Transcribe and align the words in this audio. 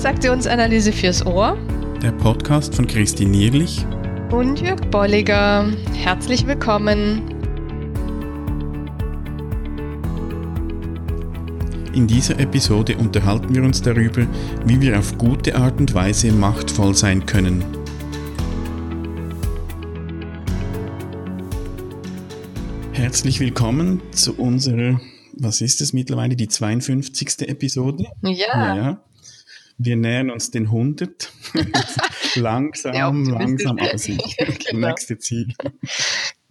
Transaktionsanalyse 0.00 0.92
fürs 0.92 1.26
Ohr. 1.26 1.58
Der 2.02 2.12
Podcast 2.12 2.74
von 2.74 2.86
Christine 2.86 3.32
Nierlich 3.32 3.84
und 4.30 4.58
Jörg 4.58 4.80
Bolliger. 4.90 5.70
Herzlich 5.92 6.46
willkommen. 6.46 7.20
In 11.92 12.06
dieser 12.06 12.40
Episode 12.40 12.96
unterhalten 12.96 13.54
wir 13.54 13.62
uns 13.62 13.82
darüber, 13.82 14.26
wie 14.64 14.80
wir 14.80 14.98
auf 14.98 15.18
gute 15.18 15.54
Art 15.54 15.78
und 15.78 15.92
Weise 15.92 16.32
machtvoll 16.32 16.94
sein 16.94 17.26
können. 17.26 17.62
Herzlich 22.92 23.38
willkommen 23.38 24.00
zu 24.12 24.34
unserer, 24.38 24.98
was 25.34 25.60
ist 25.60 25.82
es 25.82 25.92
mittlerweile, 25.92 26.36
die 26.36 26.48
52. 26.48 27.46
Episode? 27.50 28.06
Ja. 28.22 28.76
ja. 28.76 29.04
Wir 29.82 29.96
nähern 29.96 30.28
uns 30.28 30.50
den 30.50 30.66
100. 30.66 31.32
langsam, 32.34 33.24
langsam, 33.24 33.78
aber 33.78 33.96
sicher. 33.96 34.44
genau. 34.70 34.88
Nächste 34.88 35.16
Ziel. 35.16 35.54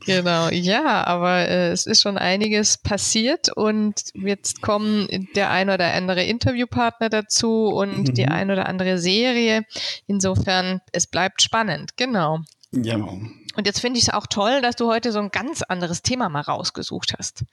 Genau, 0.04 0.50
ja, 0.50 1.04
aber 1.06 1.48
äh, 1.48 1.70
es 1.70 1.86
ist 1.86 2.02
schon 2.02 2.18
einiges 2.18 2.80
passiert 2.80 3.56
und 3.56 4.02
jetzt 4.16 4.64
kommen 4.64 5.28
der 5.36 5.52
ein 5.52 5.70
oder 5.70 5.94
andere 5.94 6.24
Interviewpartner 6.24 7.10
dazu 7.10 7.68
und 7.68 8.08
mhm. 8.08 8.14
die 8.16 8.28
ein 8.28 8.50
oder 8.50 8.66
andere 8.66 8.98
Serie. 8.98 9.64
Insofern, 10.08 10.82
es 10.92 11.06
bleibt 11.06 11.44
spannend, 11.44 11.98
genau. 11.98 12.40
Ja. 12.72 12.96
Und 12.96 13.68
jetzt 13.68 13.80
finde 13.80 14.00
ich 14.00 14.08
es 14.08 14.14
auch 14.14 14.26
toll, 14.26 14.64
dass 14.64 14.76
du 14.76 14.88
heute 14.88 15.12
so 15.12 15.20
ein 15.20 15.30
ganz 15.30 15.62
anderes 15.62 16.02
Thema 16.02 16.30
mal 16.30 16.42
rausgesucht 16.42 17.14
hast. 17.16 17.44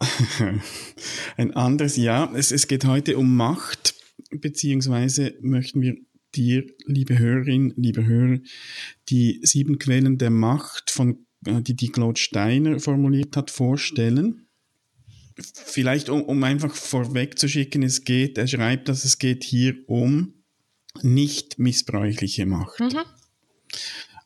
ein 1.36 1.56
anderes, 1.56 1.96
ja. 1.96 2.30
Es, 2.32 2.52
es 2.52 2.68
geht 2.68 2.84
heute 2.84 3.18
um 3.18 3.34
Macht 3.36 3.94
beziehungsweise 4.30 5.34
möchten 5.40 5.80
wir 5.80 5.96
dir, 6.34 6.66
liebe 6.86 7.18
Hörerin, 7.18 7.72
liebe 7.76 8.04
Hörer, 8.04 8.38
die 9.08 9.40
sieben 9.42 9.78
Quellen 9.78 10.18
der 10.18 10.30
Macht, 10.30 10.90
von, 10.90 11.26
äh, 11.46 11.62
die 11.62 11.74
die 11.74 11.90
Claude 11.90 12.20
Steiner 12.20 12.80
formuliert 12.80 13.36
hat, 13.36 13.50
vorstellen. 13.50 14.46
Vielleicht, 15.36 16.08
um, 16.08 16.22
um 16.22 16.42
einfach 16.44 16.74
vorwegzuschicken, 16.74 17.82
es 17.82 18.04
geht, 18.04 18.38
er 18.38 18.46
schreibt, 18.46 18.88
dass 18.88 19.04
es 19.04 19.18
geht 19.18 19.44
hier 19.44 19.76
um 19.86 20.34
nicht 21.02 21.58
missbräuchliche 21.58 22.46
Macht. 22.46 22.80
Mhm. 22.80 23.00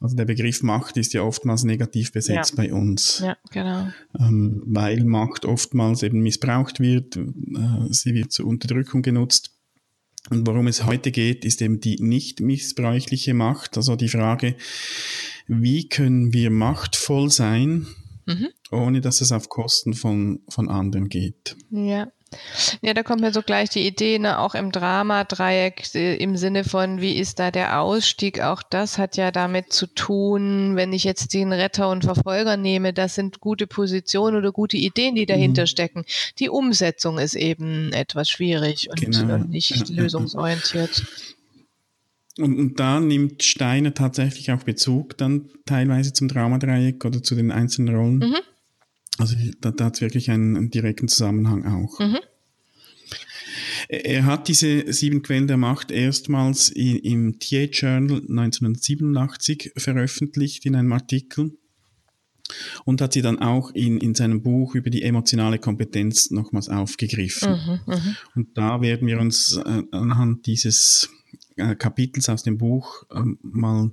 Also 0.00 0.14
der 0.14 0.26
Begriff 0.26 0.62
Macht 0.62 0.96
ist 0.96 1.12
ja 1.12 1.22
oftmals 1.22 1.64
negativ 1.64 2.12
besetzt 2.12 2.52
ja. 2.52 2.56
bei 2.56 2.72
uns. 2.72 3.20
Ja, 3.20 3.36
genau. 3.50 3.88
Ähm, 4.18 4.62
weil 4.66 5.02
Macht 5.04 5.44
oftmals 5.44 6.02
eben 6.02 6.20
missbraucht 6.20 6.78
wird, 6.78 7.16
äh, 7.16 7.22
sie 7.90 8.14
wird 8.14 8.30
zur 8.30 8.46
Unterdrückung 8.46 9.02
genutzt. 9.02 9.57
Und 10.30 10.46
worum 10.46 10.66
es 10.66 10.84
heute 10.84 11.10
geht, 11.10 11.44
ist 11.44 11.62
eben 11.62 11.80
die 11.80 11.96
nicht 12.00 12.40
missbräuchliche 12.40 13.34
Macht. 13.34 13.76
Also 13.76 13.96
die 13.96 14.08
Frage, 14.08 14.56
wie 15.46 15.88
können 15.88 16.32
wir 16.32 16.50
machtvoll 16.50 17.30
sein, 17.30 17.86
mhm. 18.26 18.48
ohne 18.70 19.00
dass 19.00 19.20
es 19.20 19.32
auf 19.32 19.48
Kosten 19.48 19.94
von, 19.94 20.40
von 20.48 20.68
anderen 20.68 21.08
geht. 21.08 21.56
Ja. 21.70 22.08
Ja, 22.82 22.92
da 22.92 23.02
kommt 23.02 23.22
mir 23.22 23.32
so 23.32 23.42
gleich 23.42 23.70
die 23.70 23.86
Idee, 23.86 24.18
ne, 24.18 24.38
auch 24.38 24.54
im 24.54 24.70
Drama-Dreieck 24.70 25.94
äh, 25.94 26.16
im 26.16 26.36
Sinne 26.36 26.64
von, 26.64 27.00
wie 27.00 27.16
ist 27.16 27.38
da 27.38 27.50
der 27.50 27.80
Ausstieg? 27.80 28.40
Auch 28.40 28.62
das 28.62 28.98
hat 28.98 29.16
ja 29.16 29.30
damit 29.30 29.72
zu 29.72 29.86
tun, 29.86 30.76
wenn 30.76 30.92
ich 30.92 31.04
jetzt 31.04 31.32
den 31.32 31.52
Retter 31.52 31.88
und 31.88 32.04
Verfolger 32.04 32.56
nehme, 32.56 32.92
das 32.92 33.14
sind 33.14 33.40
gute 33.40 33.66
Positionen 33.66 34.36
oder 34.36 34.52
gute 34.52 34.76
Ideen, 34.76 35.14
die 35.14 35.26
dahinter 35.26 35.62
mhm. 35.62 35.66
stecken. 35.66 36.04
Die 36.38 36.50
Umsetzung 36.50 37.18
ist 37.18 37.34
eben 37.34 37.92
etwas 37.92 38.28
schwierig 38.28 38.90
und, 38.90 39.00
genau. 39.00 39.34
und 39.34 39.50
nicht 39.50 39.88
lösungsorientiert. 39.88 41.04
Und, 42.38 42.58
und, 42.58 42.78
da 42.78 43.00
nimmt 43.00 43.42
Steiner 43.42 43.94
tatsächlich 43.94 44.52
auch 44.52 44.62
Bezug 44.62 45.16
dann 45.16 45.48
teilweise 45.66 46.12
zum 46.12 46.28
Dramadreieck 46.28 47.04
oder 47.04 47.22
zu 47.22 47.34
den 47.34 47.50
einzelnen 47.50 47.96
Rollen. 47.96 48.18
Mhm. 48.18 48.36
Also 49.18 49.36
da, 49.60 49.70
da 49.70 49.86
hat 49.86 49.96
es 49.96 50.00
wirklich 50.00 50.30
einen, 50.30 50.56
einen, 50.56 50.70
direkten 50.70 51.08
Zusammenhang 51.08 51.66
auch. 51.66 51.98
Mhm. 51.98 52.18
Er 53.88 54.26
hat 54.26 54.48
diese 54.48 54.92
sieben 54.92 55.22
Quellen 55.22 55.46
der 55.46 55.56
Macht 55.56 55.90
erstmals 55.90 56.68
in, 56.68 56.96
im 56.98 57.38
TA 57.38 57.64
Journal 57.64 58.18
1987 58.18 59.72
veröffentlicht 59.76 60.66
in 60.66 60.76
einem 60.76 60.92
Artikel 60.92 61.52
und 62.84 63.00
hat 63.00 63.12
sie 63.12 63.22
dann 63.22 63.38
auch 63.38 63.70
in, 63.72 63.98
in 63.98 64.14
seinem 64.14 64.42
Buch 64.42 64.74
über 64.74 64.90
die 64.90 65.02
emotionale 65.02 65.58
Kompetenz 65.58 66.30
nochmals 66.30 66.68
aufgegriffen. 66.68 67.52
Mhm, 67.52 67.80
mh. 67.86 68.16
Und 68.34 68.56
da 68.56 68.80
werden 68.80 69.06
wir 69.06 69.20
uns 69.20 69.56
äh, 69.56 69.82
anhand 69.90 70.46
dieses 70.46 71.10
äh, 71.56 71.74
Kapitels 71.74 72.28
aus 72.28 72.42
dem 72.42 72.58
Buch 72.58 73.04
äh, 73.10 73.22
mal 73.42 73.92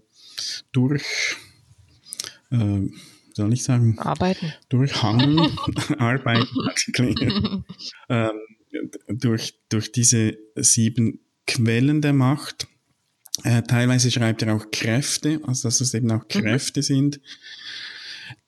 durch 0.71 1.37
äh, 2.51 2.81
soll 3.35 3.53
ich 3.53 3.63
sagen? 3.63 3.99
Arbeiten. 3.99 4.53
Durchhangen, 4.69 5.39
arbeiten, 5.97 6.47
ähm, 8.09 8.31
durch, 9.07 9.55
durch 9.69 9.91
diese 9.91 10.37
sieben 10.55 11.19
Quellen 11.45 12.01
der 12.01 12.13
Macht. 12.13 12.67
Äh, 13.43 13.63
teilweise 13.63 14.09
schreibt 14.09 14.41
er 14.41 14.55
auch 14.55 14.71
Kräfte, 14.71 15.41
also 15.43 15.67
dass 15.67 15.81
es 15.81 15.93
eben 15.93 16.09
auch 16.11 16.23
mhm. 16.23 16.27
Kräfte 16.29 16.79
mhm. 16.79 16.83
sind. 16.83 17.21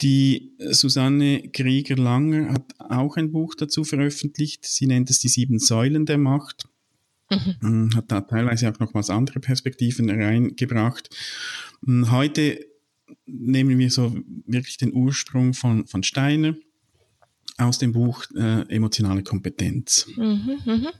Die 0.01 0.53
Susanne 0.71 1.49
Krieger-Langer 1.49 2.53
hat 2.53 2.73
auch 2.79 3.17
ein 3.17 3.31
Buch 3.31 3.55
dazu 3.55 3.83
veröffentlicht. 3.83 4.65
Sie 4.65 4.87
nennt 4.87 5.09
es 5.09 5.19
die 5.19 5.27
sieben 5.27 5.59
Säulen 5.59 6.05
der 6.05 6.17
Macht. 6.17 6.67
Mhm. 7.29 7.55
Mm, 7.59 7.95
hat 7.95 8.11
da 8.11 8.21
teilweise 8.21 8.69
auch 8.69 8.79
nochmals 8.79 9.09
andere 9.09 9.41
Perspektiven 9.41 10.09
reingebracht. 10.09 11.09
Mm, 11.81 12.09
heute 12.09 12.65
nehmen 13.25 13.77
wir 13.77 13.89
so 13.91 14.15
wirklich 14.45 14.77
den 14.77 14.93
Ursprung 14.93 15.53
von, 15.53 15.87
von 15.87 16.03
Steiner 16.03 16.55
aus 17.57 17.79
dem 17.79 17.93
Buch 17.93 18.25
äh, 18.35 18.61
Emotionale 18.73 19.23
Kompetenz. 19.23 20.07
Mhm, 20.15 20.59
mh. 20.65 20.91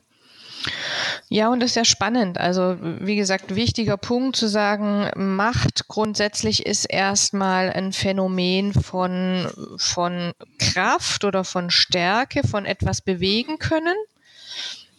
Ja, 1.30 1.50
und 1.50 1.60
das 1.60 1.72
ist 1.72 1.76
ja 1.76 1.86
spannend. 1.86 2.38
Also, 2.38 2.78
wie 2.82 3.16
gesagt, 3.16 3.56
wichtiger 3.56 3.98
Punkt 3.98 4.36
zu 4.36 4.48
sagen, 4.48 5.10
Macht 5.16 5.88
grundsätzlich 5.88 6.66
ist 6.66 6.86
erstmal 6.86 7.70
ein 7.70 7.94
Phänomen 7.94 8.74
von, 8.74 9.48
von 9.78 10.32
Kraft 10.58 11.26
oder 11.26 11.44
von 11.44 11.70
Stärke, 11.70 12.48
von 12.48 12.66
etwas 12.66 13.02
bewegen 13.02 13.60
können. 13.60 13.96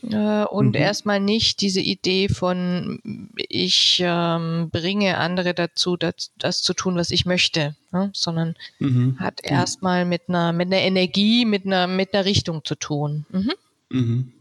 Äh, 0.02 0.44
und 0.44 0.68
mhm. 0.68 0.74
erstmal 0.74 1.20
nicht 1.20 1.60
diese 1.60 1.80
Idee 1.80 2.28
von, 2.28 3.00
ich 3.48 4.00
ähm, 4.04 4.70
bringe 4.70 5.18
andere 5.18 5.54
dazu, 5.54 5.96
das, 5.96 6.30
das 6.38 6.62
zu 6.62 6.74
tun, 6.74 6.96
was 6.96 7.10
ich 7.10 7.26
möchte, 7.26 7.74
ne? 7.92 8.10
sondern 8.14 8.54
mhm. 8.78 9.18
hat 9.18 9.40
erstmal 9.42 10.04
mit 10.04 10.28
einer, 10.28 10.52
mit 10.52 10.68
einer 10.68 10.82
Energie, 10.82 11.44
mit 11.44 11.66
einer, 11.66 11.86
mit 11.86 12.14
einer 12.14 12.24
Richtung 12.24 12.64
zu 12.64 12.74
tun. 12.74 13.26
Mhm. 13.30 13.52
mhm. 13.90 14.32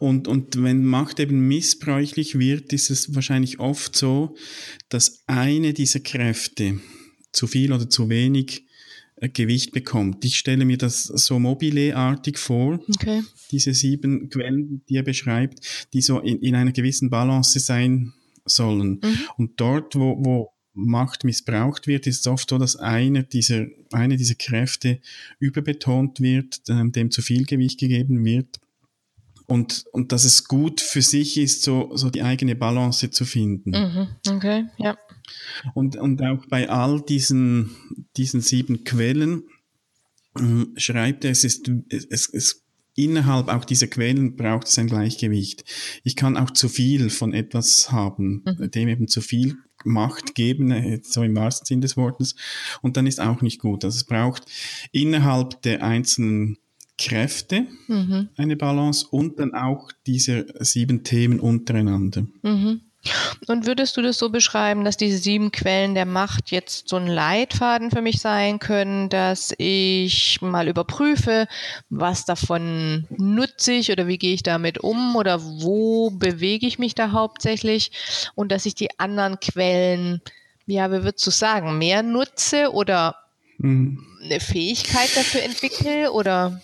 Und, 0.00 0.26
und 0.26 0.60
wenn 0.60 0.84
Macht 0.84 1.20
eben 1.20 1.46
missbräuchlich 1.46 2.38
wird, 2.40 2.72
ist 2.72 2.90
es 2.90 3.14
wahrscheinlich 3.14 3.60
oft 3.60 3.94
so, 3.94 4.34
dass 4.88 5.22
eine 5.28 5.72
dieser 5.72 6.00
Kräfte 6.00 6.80
zu 7.30 7.46
viel 7.46 7.72
oder 7.72 7.88
zu 7.88 8.08
wenig 8.08 8.64
Gewicht 9.28 9.72
bekommt. 9.72 10.24
Ich 10.24 10.36
stelle 10.36 10.64
mir 10.64 10.78
das 10.78 11.04
so 11.04 11.38
mobile-artig 11.38 12.38
vor. 12.38 12.80
Okay 12.94 13.22
diese 13.54 13.72
sieben 13.72 14.28
Quellen, 14.30 14.82
die 14.88 14.96
er 14.96 15.04
beschreibt, 15.04 15.60
die 15.92 16.00
so 16.00 16.18
in, 16.18 16.40
in 16.40 16.56
einer 16.56 16.72
gewissen 16.72 17.08
Balance 17.08 17.60
sein 17.60 18.12
sollen. 18.44 19.00
Mhm. 19.02 19.18
Und 19.36 19.60
dort, 19.60 19.94
wo, 19.94 20.16
wo 20.24 20.50
Macht 20.76 21.22
missbraucht 21.22 21.86
wird, 21.86 22.08
ist 22.08 22.20
es 22.20 22.26
oft 22.26 22.50
so, 22.50 22.58
dass 22.58 22.74
eine 22.74 23.22
dieser, 23.22 23.66
eine 23.92 24.16
dieser 24.16 24.34
Kräfte 24.34 25.00
überbetont 25.38 26.20
wird, 26.20 26.62
ähm, 26.68 26.90
dem 26.90 27.12
zu 27.12 27.22
viel 27.22 27.44
Gewicht 27.46 27.78
gegeben 27.78 28.24
wird. 28.24 28.58
Und, 29.46 29.84
und 29.92 30.10
dass 30.10 30.24
es 30.24 30.48
gut 30.48 30.80
für 30.80 31.02
sich 31.02 31.36
ist, 31.38 31.62
so, 31.62 31.92
so 31.94 32.10
die 32.10 32.22
eigene 32.22 32.56
Balance 32.56 33.08
zu 33.10 33.24
finden. 33.24 33.70
Mhm. 33.70 34.08
Okay, 34.36 34.64
ja. 34.78 34.96
Und, 35.74 35.96
und 35.96 36.22
auch 36.22 36.46
bei 36.46 36.68
all 36.68 37.00
diesen, 37.00 37.70
diesen 38.16 38.40
sieben 38.40 38.84
Quellen 38.84 39.44
äh, 40.36 40.66
schreibt 40.76 41.24
er, 41.24 41.30
es 41.30 41.44
ist, 41.44 41.70
es, 41.88 42.28
es 42.28 42.64
innerhalb 42.94 43.48
auch 43.48 43.64
dieser 43.64 43.86
Quellen 43.86 44.36
braucht 44.36 44.68
es 44.68 44.78
ein 44.78 44.86
Gleichgewicht. 44.86 45.64
Ich 46.04 46.16
kann 46.16 46.36
auch 46.36 46.50
zu 46.50 46.68
viel 46.68 47.10
von 47.10 47.32
etwas 47.32 47.90
haben, 47.90 48.42
mhm. 48.44 48.70
dem 48.70 48.88
eben 48.88 49.08
zu 49.08 49.20
viel 49.20 49.56
Macht 49.84 50.34
geben, 50.34 50.70
äh, 50.70 51.00
so 51.02 51.22
im 51.22 51.36
wahrsten 51.36 51.66
Sinn 51.66 51.80
des 51.80 51.96
Wortes. 51.96 52.36
Und 52.82 52.96
dann 52.96 53.06
ist 53.06 53.20
auch 53.20 53.42
nicht 53.42 53.60
gut. 53.60 53.84
Also 53.84 53.96
es 53.96 54.04
braucht 54.04 54.44
innerhalb 54.92 55.60
der 55.62 55.82
einzelnen 55.82 56.58
Kräfte 56.96 57.66
mhm. 57.88 58.28
eine 58.36 58.56
Balance 58.56 59.06
und 59.10 59.40
dann 59.40 59.52
auch 59.52 59.90
diese 60.06 60.46
sieben 60.60 61.02
Themen 61.02 61.40
untereinander. 61.40 62.26
Mhm. 62.42 62.82
Und 63.46 63.66
würdest 63.66 63.96
du 63.96 64.02
das 64.02 64.18
so 64.18 64.30
beschreiben, 64.30 64.84
dass 64.84 64.96
diese 64.96 65.18
sieben 65.18 65.52
Quellen 65.52 65.94
der 65.94 66.06
Macht 66.06 66.50
jetzt 66.50 66.88
so 66.88 66.96
ein 66.96 67.06
Leitfaden 67.06 67.90
für 67.90 68.02
mich 68.02 68.20
sein 68.20 68.58
können, 68.58 69.08
dass 69.08 69.54
ich 69.58 70.40
mal 70.40 70.68
überprüfe, 70.68 71.46
was 71.90 72.24
davon 72.24 73.06
nutze 73.16 73.72
ich 73.72 73.90
oder 73.90 74.06
wie 74.06 74.18
gehe 74.18 74.34
ich 74.34 74.42
damit 74.42 74.78
um 74.78 75.16
oder 75.16 75.42
wo 75.42 76.10
bewege 76.10 76.66
ich 76.66 76.78
mich 76.78 76.94
da 76.94 77.12
hauptsächlich 77.12 77.90
und 78.34 78.50
dass 78.50 78.66
ich 78.66 78.74
die 78.74 78.98
anderen 78.98 79.40
Quellen, 79.40 80.20
ja, 80.66 80.90
wie 80.90 81.02
würdest 81.02 81.26
du 81.26 81.30
sagen, 81.30 81.78
mehr 81.78 82.02
nutze 82.02 82.72
oder 82.72 83.16
mhm. 83.58 84.04
eine 84.22 84.40
Fähigkeit 84.40 85.14
dafür 85.16 85.42
entwickle 85.42 86.12
oder? 86.12 86.60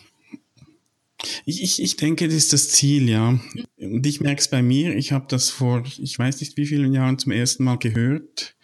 Ich, 1.45 1.63
ich, 1.63 1.83
ich 1.83 1.97
denke, 1.97 2.27
das 2.27 2.35
ist 2.35 2.53
das 2.53 2.69
Ziel, 2.69 3.09
ja. 3.09 3.39
Und 3.79 4.07
ich 4.07 4.21
merke 4.21 4.41
es 4.41 4.49
bei 4.49 4.63
mir, 4.63 4.95
ich 4.97 5.13
habe 5.13 5.27
das 5.29 5.51
vor, 5.51 5.85
ich 5.99 6.19
weiß 6.19 6.41
nicht 6.41 6.57
wie 6.57 6.67
vielen 6.67 6.93
Jahren 6.93 7.19
zum 7.19 7.33
ersten 7.33 7.65
Mal 7.65 7.79
gehört 7.79 8.57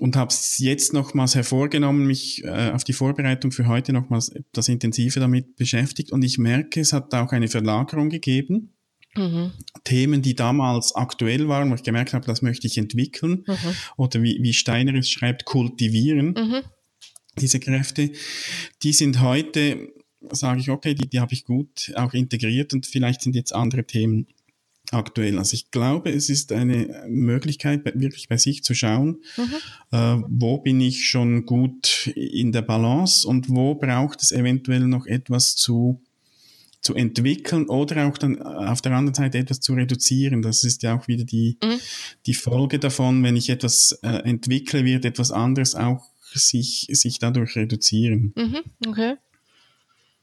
und 0.00 0.16
habe 0.16 0.30
es 0.30 0.58
jetzt 0.58 0.92
nochmals 0.92 1.34
hervorgenommen, 1.34 2.06
mich 2.06 2.42
äh, 2.44 2.70
auf 2.70 2.84
die 2.84 2.94
Vorbereitung 2.94 3.52
für 3.52 3.66
heute 3.66 3.92
nochmals 3.92 4.30
etwas 4.30 4.68
intensiver 4.68 5.20
damit 5.20 5.56
beschäftigt. 5.56 6.10
Und 6.10 6.22
ich 6.22 6.38
merke, 6.38 6.80
es 6.80 6.92
hat 6.92 7.14
auch 7.14 7.32
eine 7.32 7.48
Verlagerung 7.48 8.08
gegeben. 8.08 8.72
Mhm. 9.16 9.52
Themen, 9.84 10.22
die 10.22 10.34
damals 10.34 10.94
aktuell 10.94 11.48
waren, 11.48 11.70
wo 11.70 11.74
ich 11.74 11.82
gemerkt 11.82 12.14
habe, 12.14 12.26
das 12.26 12.42
möchte 12.42 12.66
ich 12.66 12.78
entwickeln. 12.78 13.44
Mhm. 13.46 13.74
Oder 13.96 14.22
wie, 14.22 14.38
wie 14.40 14.54
Steiner 14.54 14.94
es 14.94 15.10
schreibt, 15.10 15.44
kultivieren. 15.44 16.28
Mhm. 16.28 16.62
Diese 17.38 17.60
Kräfte, 17.60 18.10
die 18.82 18.92
sind 18.92 19.20
heute 19.20 19.92
sage 20.30 20.60
ich, 20.60 20.70
okay, 20.70 20.94
die, 20.94 21.08
die 21.08 21.20
habe 21.20 21.32
ich 21.32 21.44
gut 21.44 21.92
auch 21.96 22.12
integriert 22.12 22.72
und 22.72 22.86
vielleicht 22.86 23.22
sind 23.22 23.34
jetzt 23.34 23.54
andere 23.54 23.84
Themen 23.84 24.26
aktuell. 24.92 25.38
Also 25.38 25.54
ich 25.54 25.70
glaube, 25.70 26.10
es 26.10 26.28
ist 26.28 26.52
eine 26.52 27.04
Möglichkeit, 27.08 27.84
wirklich 27.94 28.28
bei 28.28 28.36
sich 28.36 28.64
zu 28.64 28.74
schauen, 28.74 29.22
mhm. 29.36 29.54
äh, 29.92 30.16
wo 30.28 30.58
bin 30.58 30.80
ich 30.80 31.06
schon 31.06 31.46
gut 31.46 32.08
in 32.14 32.52
der 32.52 32.62
Balance 32.62 33.26
und 33.26 33.48
wo 33.48 33.74
braucht 33.74 34.22
es 34.22 34.32
eventuell 34.32 34.86
noch 34.86 35.06
etwas 35.06 35.56
zu, 35.56 36.02
zu 36.80 36.94
entwickeln 36.94 37.68
oder 37.68 38.08
auch 38.08 38.18
dann 38.18 38.42
auf 38.42 38.82
der 38.82 38.92
anderen 38.92 39.14
Seite 39.14 39.38
etwas 39.38 39.60
zu 39.60 39.74
reduzieren. 39.74 40.42
Das 40.42 40.64
ist 40.64 40.82
ja 40.82 40.98
auch 40.98 41.08
wieder 41.08 41.24
die, 41.24 41.56
mhm. 41.62 41.78
die 42.26 42.34
Folge 42.34 42.78
davon, 42.78 43.22
wenn 43.22 43.36
ich 43.36 43.50
etwas 43.50 43.92
äh, 44.02 44.08
entwickle, 44.08 44.84
wird 44.84 45.04
etwas 45.04 45.30
anderes 45.30 45.74
auch 45.74 46.10
sich, 46.32 46.86
sich 46.90 47.18
dadurch 47.18 47.56
reduzieren. 47.56 48.32
Mhm. 48.36 48.60
Okay. 48.88 49.16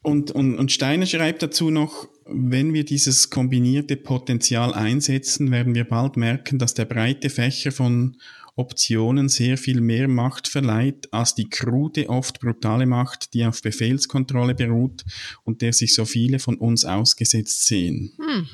Und, 0.08 0.32
und, 0.32 0.58
und 0.58 0.72
Steiner 0.72 1.06
schreibt 1.06 1.44
dazu 1.44 1.70
noch, 1.70 2.08
wenn 2.26 2.74
wir 2.74 2.86
dieses 2.86 3.30
kombinierte 3.30 3.98
Potenzial 3.98 4.74
einsetzen, 4.74 5.52
werden 5.52 5.76
wir 5.76 5.84
bald 5.84 6.16
merken, 6.16 6.60
dass 6.60 6.74
der 6.74 6.86
breite 6.86 7.30
Fächer 7.30 7.74
von 7.74 8.16
Optionen 8.56 9.28
sehr 9.28 9.58
viel 9.58 9.82
mehr 9.82 10.08
Macht 10.08 10.48
verleiht 10.48 11.12
als 11.12 11.36
die 11.36 11.50
krude, 11.50 12.08
oft 12.08 12.40
brutale 12.40 12.86
Macht, 12.86 13.34
die 13.34 13.44
auf 13.46 13.62
Befehlskontrolle 13.62 14.56
beruht 14.56 15.04
und 15.44 15.62
der 15.62 15.74
sich 15.74 15.94
so 15.94 16.06
viele 16.06 16.40
von 16.40 16.56
uns 16.56 16.86
ausgesetzt 16.86 17.66
sehen. 17.66 18.14
Hm. 18.18 18.48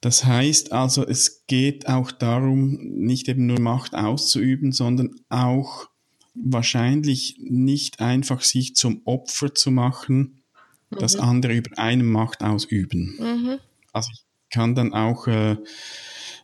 Das 0.00 0.24
heißt 0.24 0.70
also, 0.70 1.04
es 1.04 1.42
geht 1.48 1.88
auch 1.88 2.12
darum, 2.12 2.78
nicht 2.78 3.26
eben 3.26 3.46
nur 3.46 3.58
Macht 3.58 3.96
auszuüben, 3.96 4.70
sondern 4.70 5.10
auch 5.28 5.88
wahrscheinlich 6.34 7.36
nicht 7.40 8.00
einfach 8.00 8.42
sich 8.42 8.74
zum 8.74 9.02
Opfer 9.04 9.54
zu 9.54 9.70
machen, 9.70 10.42
mhm. 10.90 10.98
dass 10.98 11.16
andere 11.16 11.54
über 11.54 11.78
eine 11.78 12.02
Macht 12.02 12.42
ausüben. 12.42 13.16
Mhm. 13.18 13.58
Also 13.92 14.10
ich 14.12 14.24
kann 14.50 14.74
dann 14.74 14.92
auch, 14.92 15.26
äh, 15.26 15.56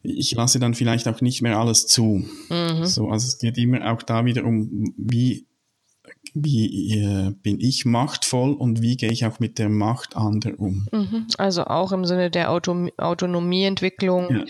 ich 0.03 0.33
lasse 0.33 0.59
dann 0.59 0.75
vielleicht 0.75 1.09
auch 1.09 1.21
nicht 1.21 1.43
mehr 1.43 1.59
alles 1.59 1.87
zu. 1.87 2.25
Mhm. 2.49 2.87
So, 2.87 3.11
also 3.11 3.27
es 3.27 3.39
geht 3.39 3.59
immer 3.59 3.93
auch 3.93 4.03
da 4.03 4.25
wieder 4.25 4.45
um, 4.45 4.93
wie 4.97 5.47
wie 6.35 6.95
äh, 6.97 7.31
bin 7.43 7.61
ich 7.61 7.85
machtvoll 7.85 8.53
und 8.53 8.83
wie 8.83 8.97
gehe 8.97 9.11
ich 9.11 9.27
auch 9.27 9.41
mit 9.41 9.59
der 9.59 9.69
Macht 9.69 10.17
anderer 10.17 10.59
um. 10.59 10.87
Mhm. 10.93 11.27
Also 11.39 11.65
auch 11.65 11.93
im 11.93 12.05
Sinne 12.05 12.31
der 12.31 12.51
Auto 12.51 12.89
Autonomieentwicklung 12.97 14.47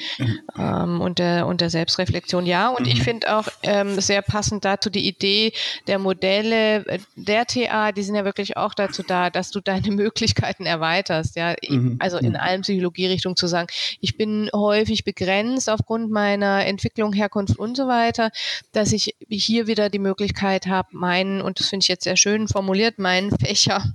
ja. 0.58 0.84
ähm, 0.84 1.00
und, 1.00 1.19
der, 1.19 1.46
und 1.46 1.61
der 1.61 1.70
Selbstreflexion. 1.70 2.44
Ja, 2.44 2.69
und 2.69 2.87
mhm. 2.87 2.93
ich 2.93 3.02
finde 3.02 3.34
auch 3.34 3.49
ähm, 3.62 4.00
sehr 4.00 4.22
passend 4.22 4.64
dazu 4.64 4.90
die 4.90 5.06
Idee 5.06 5.52
der 5.87 5.99
Modelle 5.99 6.87
äh, 6.87 6.99
der 7.17 7.46
TA, 7.46 7.93
die 7.93 8.02
sind 8.02 8.14
ja 8.14 8.25
wirklich 8.25 8.56
auch 8.56 8.75
dazu 8.75 9.02
da, 9.02 9.31
dass 9.31 9.50
du 9.50 9.61
deine 9.61 9.90
Möglichkeiten 9.90 10.67
erweiterst. 10.67 11.37
Ja, 11.37 11.55
mhm. 11.69 11.96
also 11.99 12.19
in 12.19 12.31
mhm. 12.31 12.37
allen 12.37 12.61
Psychologierichtungen 12.62 13.37
zu 13.37 13.46
sagen, 13.46 13.69
ich 14.00 14.17
bin 14.17 14.50
häufig 14.55 15.05
begrenzt 15.05 15.70
aufgrund 15.70 16.11
meiner 16.11 16.67
Entwicklung, 16.67 17.12
Herkunft 17.12 17.58
und 17.58 17.76
so 17.76 17.87
weiter, 17.87 18.31
dass 18.72 18.93
ich 18.93 19.14
hier 19.31 19.67
wieder 19.67 19.88
die 19.88 19.99
Möglichkeit 19.99 20.67
habe, 20.67 20.88
meinen 20.93 21.40
und 21.40 21.60
das 21.61 21.69
finde 21.69 21.85
ich 21.85 21.89
jetzt 21.89 22.05
sehr 22.05 22.17
schön 22.17 22.49
formuliert, 22.49 22.99
meinen 22.99 23.31
Fächer 23.31 23.95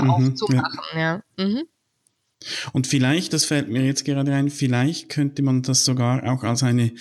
mhm, 0.00 0.10
aufzumachen. 0.10 0.80
Ja. 0.94 1.22
ja. 1.38 1.44
Mhm. 1.44 1.62
Und 2.72 2.86
vielleicht, 2.86 3.32
das 3.32 3.44
fällt 3.44 3.68
mir 3.68 3.84
jetzt 3.84 4.04
gerade 4.04 4.32
ein, 4.34 4.50
vielleicht 4.50 5.08
könnte 5.08 5.42
man 5.42 5.62
das 5.62 5.84
sogar 5.84 6.22
auch 6.30 6.44
als 6.44 6.62
eine 6.62 6.92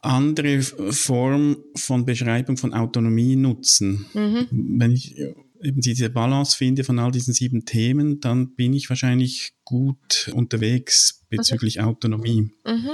andere 0.00 0.62
Form 0.62 1.58
von 1.74 2.06
Beschreibung 2.06 2.56
von 2.56 2.72
Autonomie 2.72 3.36
nutzen. 3.36 4.06
Mhm. 4.14 4.46
Wenn 4.50 4.92
ich 4.92 5.16
eben 5.62 5.80
diese 5.80 6.08
Balance 6.08 6.56
finde 6.56 6.84
von 6.84 6.98
all 6.98 7.10
diesen 7.10 7.34
sieben 7.34 7.64
Themen, 7.64 8.20
dann 8.20 8.54
bin 8.54 8.72
ich 8.72 8.88
wahrscheinlich 8.88 9.54
gut 9.64 10.30
unterwegs 10.32 11.24
bezüglich 11.28 11.78
mhm. 11.78 11.84
Autonomie. 11.84 12.50
Mhm. 12.64 12.90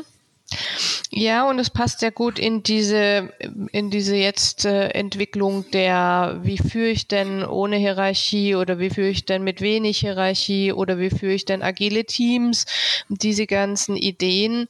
Ja, 1.15 1.47
und 1.49 1.59
es 1.59 1.69
passt 1.69 2.01
sehr 2.01 2.11
gut 2.11 2.39
in 2.39 2.63
diese, 2.63 3.35
in 3.73 3.91
diese 3.91 4.17
jetzt 4.17 4.65
äh, 4.65 4.89
Entwicklung 4.89 5.71
der, 5.71 6.41
wie 6.43 6.57
führe 6.57 6.89
ich 6.89 7.07
denn 7.07 7.45
ohne 7.45 7.77
Hierarchie 7.77 8.55
oder 8.55 8.79
wie 8.79 8.89
führe 8.89 9.11
ich 9.11 9.27
denn 9.27 9.45
mit 9.45 9.61
wenig 9.61 9.99
Hierarchie 9.99 10.73
oder 10.73 10.99
wie 10.99 11.11
führe 11.11 11.35
ich 11.35 11.45
denn 11.45 11.63
agile 11.63 12.07
Teams, 12.07 12.65
diese 13.11 13.47
ganzen 13.47 13.97
Ideen, 13.97 14.69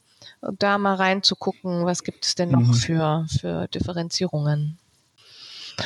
da 0.59 0.77
mal 0.77 0.95
reinzugucken, 0.95 1.85
was 1.85 2.03
gibt 2.03 2.25
es 2.25 2.35
denn 2.35 2.51
noch 2.51 2.67
mhm. 2.67 2.73
für, 2.73 3.25
für 3.39 3.67
Differenzierungen. 3.69 4.77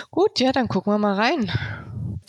Gut, 0.09 0.39
ja, 0.39 0.51
dann 0.51 0.67
gucken 0.67 0.91
wir 0.91 0.97
mal 0.97 1.13
rein. 1.13 1.51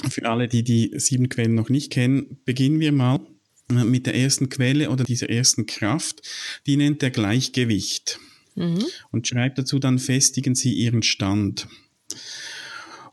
Für 0.06 0.28
alle, 0.28 0.48
die 0.48 0.62
die 0.62 0.92
sieben 0.96 1.30
Quellen 1.30 1.54
noch 1.54 1.70
nicht 1.70 1.90
kennen, 1.90 2.38
beginnen 2.44 2.78
wir 2.78 2.92
mal 2.92 3.20
mit 3.70 4.06
der 4.06 4.14
ersten 4.14 4.48
Quelle 4.48 4.90
oder 4.90 5.04
dieser 5.04 5.28
ersten 5.28 5.66
Kraft, 5.66 6.22
die 6.66 6.76
nennt 6.76 7.02
er 7.02 7.10
Gleichgewicht 7.10 8.18
mhm. 8.54 8.84
und 9.10 9.26
schreibt 9.26 9.58
dazu 9.58 9.78
dann, 9.78 9.98
festigen 9.98 10.54
Sie 10.54 10.72
Ihren 10.72 11.02
Stand. 11.02 11.68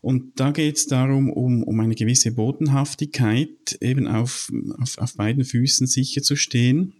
Und 0.01 0.39
da 0.39 0.51
geht 0.51 0.77
es 0.77 0.87
darum, 0.87 1.31
um, 1.31 1.63
um 1.63 1.79
eine 1.79 1.95
gewisse 1.95 2.31
Bodenhaftigkeit, 2.31 3.77
eben 3.81 4.07
auf, 4.07 4.51
auf, 4.79 4.97
auf 4.99 5.15
beiden 5.15 5.43
Füßen 5.43 5.87
sicher 5.87 6.21
zu 6.21 6.35
stehen. 6.35 6.93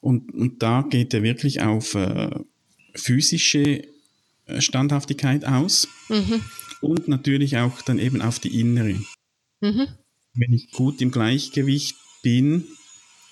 Und, 0.00 0.32
und 0.32 0.62
da 0.62 0.82
geht 0.88 1.14
er 1.14 1.22
wirklich 1.22 1.60
auf 1.60 1.94
äh, 1.94 2.30
physische 2.94 3.84
äh, 4.46 4.60
Standhaftigkeit 4.60 5.44
aus 5.44 5.86
mhm. 6.08 6.42
und 6.80 7.08
natürlich 7.08 7.58
auch 7.58 7.82
dann 7.82 7.98
eben 7.98 8.20
auf 8.22 8.38
die 8.38 8.58
innere. 8.60 8.98
Mhm 9.60 9.88
wenn 10.34 10.52
ich 10.52 10.70
gut 10.72 11.00
im 11.00 11.10
Gleichgewicht 11.10 11.96
bin, 12.22 12.64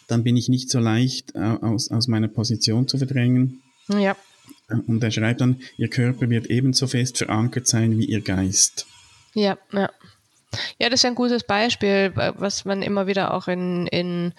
dann 0.09 0.25
bin 0.25 0.37
ich 0.37 0.49
nicht 0.49 0.71
so 0.71 0.78
leicht 0.78 1.35
äh, 1.35 1.38
aus, 1.38 1.90
aus 1.90 2.09
meiner 2.09 2.28
Position 2.28 2.88
zu 2.88 2.99
verdrängen. 2.99 3.62
Ja. 3.88 4.16
Und 4.87 5.02
er 5.02 5.11
schreibt 5.11 5.40
dann, 5.40 5.61
Ihr 5.76 5.88
Körper 5.88 6.30
wird 6.30 6.47
ebenso 6.47 6.87
fest 6.87 7.18
verankert 7.18 7.66
sein 7.66 7.99
wie 7.99 8.04
Ihr 8.04 8.21
Geist. 8.21 8.87
Ja, 9.35 9.59
ja. 9.73 9.90
Ja, 10.78 10.90
das 10.90 11.00
ist 11.00 11.06
ein 11.06 11.14
gutes 11.14 11.44
Beispiel, 11.44 12.12
was 12.14 12.66
man 12.66 12.82
immer 12.82 13.06
wieder 13.06 13.32
auch 13.32 13.49
in, 13.49 13.87
in 13.87 14.35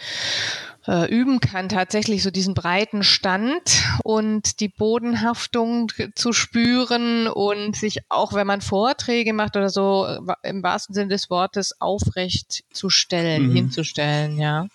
äh, 0.88 1.10
üben 1.10 1.40
kann, 1.40 1.70
tatsächlich 1.70 2.24
so 2.24 2.32
diesen 2.32 2.54
breiten 2.54 3.04
Stand 3.04 3.84
und 4.04 4.60
die 4.60 4.70
Bodenhaftung 4.70 5.92
zu 6.16 6.34
spüren 6.34 7.28
und 7.28 7.76
sich 7.76 8.00
auch, 8.10 8.34
wenn 8.34 8.48
man 8.48 8.62
Vorträge 8.62 9.34
macht 9.34 9.56
oder 9.56 9.70
so, 9.70 10.06
äh, 10.06 10.50
im 10.50 10.64
wahrsten 10.64 10.94
Sinne 10.94 11.10
des 11.10 11.30
Wortes 11.30 11.80
aufrecht 11.80 12.64
zu 12.74 12.90
stellen, 12.90 13.50
mhm. 13.50 13.56
hinzustellen, 13.56 14.38
ja. 14.38 14.68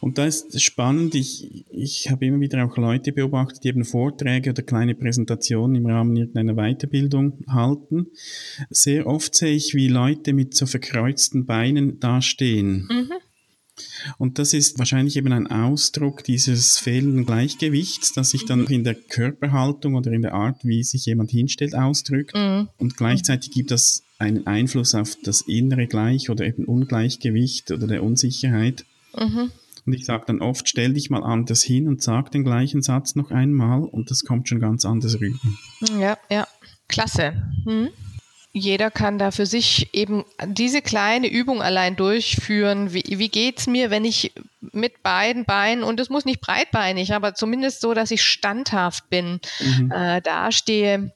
Und 0.00 0.18
da 0.18 0.26
ist 0.26 0.60
spannend, 0.60 1.14
ich, 1.14 1.64
ich 1.70 2.10
habe 2.10 2.26
immer 2.26 2.40
wieder 2.40 2.64
auch 2.64 2.76
Leute 2.76 3.12
beobachtet, 3.12 3.64
die 3.64 3.68
eben 3.68 3.84
Vorträge 3.84 4.50
oder 4.50 4.62
kleine 4.62 4.94
Präsentationen 4.94 5.76
im 5.76 5.86
Rahmen 5.86 6.16
irgendeiner 6.16 6.54
Weiterbildung 6.54 7.44
halten. 7.48 8.08
Sehr 8.70 9.06
oft 9.06 9.34
sehe 9.34 9.54
ich, 9.54 9.74
wie 9.74 9.88
Leute 9.88 10.32
mit 10.32 10.54
so 10.54 10.66
verkreuzten 10.66 11.46
Beinen 11.46 12.00
dastehen. 12.00 12.86
Mhm. 12.90 13.12
Und 14.18 14.38
das 14.38 14.52
ist 14.52 14.78
wahrscheinlich 14.78 15.16
eben 15.16 15.32
ein 15.32 15.46
Ausdruck 15.46 16.24
dieses 16.24 16.78
fehlenden 16.78 17.26
Gleichgewichts, 17.26 18.12
das 18.12 18.30
sich 18.30 18.44
dann 18.46 18.66
in 18.66 18.84
der 18.84 18.94
Körperhaltung 18.94 19.94
oder 19.94 20.12
in 20.12 20.22
der 20.22 20.34
Art, 20.34 20.64
wie 20.64 20.82
sich 20.82 21.06
jemand 21.06 21.30
hinstellt, 21.30 21.74
ausdrückt. 21.74 22.34
Mhm. 22.34 22.68
Und 22.78 22.96
gleichzeitig 22.96 23.50
gibt 23.50 23.70
das 23.70 24.04
einen 24.18 24.46
Einfluss 24.46 24.94
auf 24.94 25.16
das 25.22 25.42
innere 25.42 25.86
Gleich 25.86 26.30
oder 26.30 26.46
eben 26.46 26.64
Ungleichgewicht 26.64 27.70
oder 27.70 27.86
der 27.86 28.02
Unsicherheit. 28.02 28.84
Mhm. 29.16 29.50
Und 29.84 29.92
ich 29.92 30.04
sage 30.04 30.24
dann 30.26 30.40
oft, 30.40 30.68
stell 30.68 30.94
dich 30.94 31.10
mal 31.10 31.22
anders 31.22 31.62
hin 31.62 31.86
und 31.86 32.02
sag 32.02 32.32
den 32.32 32.44
gleichen 32.44 32.82
Satz 32.82 33.14
noch 33.14 33.30
einmal 33.30 33.82
und 33.82 34.10
das 34.10 34.24
kommt 34.24 34.48
schon 34.48 34.58
ganz 34.58 34.84
anders 34.84 35.20
rüber. 35.20 35.38
Ja, 36.00 36.18
ja, 36.28 36.48
klasse. 36.88 37.34
Mhm 37.64 37.90
jeder 38.58 38.90
kann 38.90 39.18
da 39.18 39.32
für 39.32 39.44
sich 39.44 39.90
eben 39.92 40.24
diese 40.46 40.80
kleine 40.80 41.28
Übung 41.28 41.60
allein 41.60 41.94
durchführen. 41.94 42.94
Wie, 42.94 43.04
wie 43.06 43.28
geht's 43.28 43.66
mir, 43.66 43.90
wenn 43.90 44.06
ich 44.06 44.32
mit 44.72 45.02
beiden 45.02 45.44
Beinen, 45.44 45.84
und 45.84 46.00
es 46.00 46.08
muss 46.08 46.24
nicht 46.24 46.40
breitbeinig, 46.40 47.12
aber 47.12 47.34
zumindest 47.34 47.82
so, 47.82 47.92
dass 47.92 48.10
ich 48.10 48.22
standhaft 48.22 49.10
bin, 49.10 49.40
mhm. 49.60 49.90
äh, 49.90 50.22
dastehe. 50.22 51.12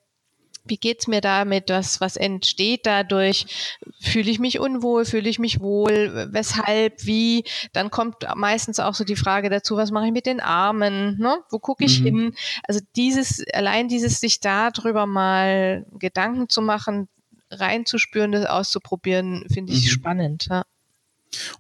Wie 0.67 0.77
geht's 0.77 1.07
mir 1.07 1.23
damit? 1.23 1.71
Was, 1.71 2.03
was 2.03 2.19
entsteht 2.19 2.85
dadurch? 2.85 3.79
Fühle 4.03 4.31
ich 4.31 4.39
mich 4.39 4.61
unwohl? 4.61 5.07
Fühle 5.07 5.31
ich 5.31 5.39
mich 5.39 5.61
wohl? 5.61 6.29
Weshalb? 6.33 7.07
Wie? 7.07 7.45
Dann 7.73 7.91
kommt 7.91 8.17
meistens 8.37 8.81
auch 8.81 8.93
so 8.93 9.05
die 9.05 9.17
Frage 9.17 9.49
dazu, 9.49 9.79
was 9.79 9.91
mache 9.91 10.05
ich 10.05 10.13
mit 10.13 10.27
den 10.27 10.41
Armen? 10.41 11.17
Ne? 11.19 11.39
Wo 11.49 11.59
gucke 11.59 11.87
ich 11.87 12.01
mhm. 12.01 12.05
hin? 12.05 12.35
Also 12.69 12.81
dieses, 12.97 13.43
allein 13.55 13.89
dieses 13.89 14.21
sich 14.21 14.41
darüber 14.41 15.07
mal 15.07 15.87
Gedanken 15.99 16.51
zu 16.51 16.61
machen, 16.61 17.09
reinzuspüren, 17.51 18.33
das 18.33 18.47
auszuprobieren, 18.47 19.45
finde 19.53 19.73
ich 19.73 19.87
mhm. 19.87 19.91
spannend. 19.91 20.47
Ja. 20.51 20.65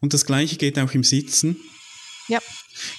Und 0.00 0.14
das 0.14 0.24
Gleiche 0.26 0.56
geht 0.56 0.78
auch 0.78 0.92
im 0.92 1.04
Sitzen. 1.04 1.56
Ja. 2.28 2.40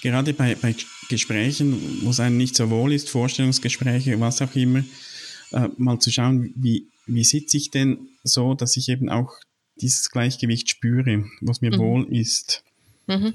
Gerade 0.02 0.34
bei, 0.34 0.56
bei 0.56 0.76
Gesprächen, 1.10 2.04
wo 2.04 2.10
es 2.10 2.20
einem 2.20 2.38
nicht 2.38 2.56
so 2.56 2.70
wohl 2.70 2.94
ist, 2.94 3.10
Vorstellungsgespräche, 3.10 4.20
was 4.20 4.42
auch 4.42 4.56
immer, 4.56 4.84
äh, 5.52 5.68
mal 5.78 6.00
zu 6.00 6.12
schauen, 6.12 6.54
wie, 6.56 6.88
wie 7.08 7.24
sitze 7.24 7.58
ich 7.58 7.72
denn 7.72 8.10
so, 8.24 8.54
dass 8.54 8.78
ich 8.78 8.90
eben 8.90 9.10
auch 9.10 9.34
dieses 9.76 10.10
Gleichgewicht 10.12 10.70
spüre, 10.70 11.26
was 11.42 11.62
mir 11.62 11.72
mhm. 11.72 11.80
wohl 11.80 12.16
ist. 12.16 12.64
Mhm. 13.12 13.34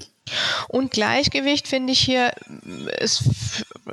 Und 0.67 0.91
Gleichgewicht 0.91 1.67
finde 1.67 1.93
ich 1.93 1.99
hier, 1.99 2.33
ist, 2.99 3.23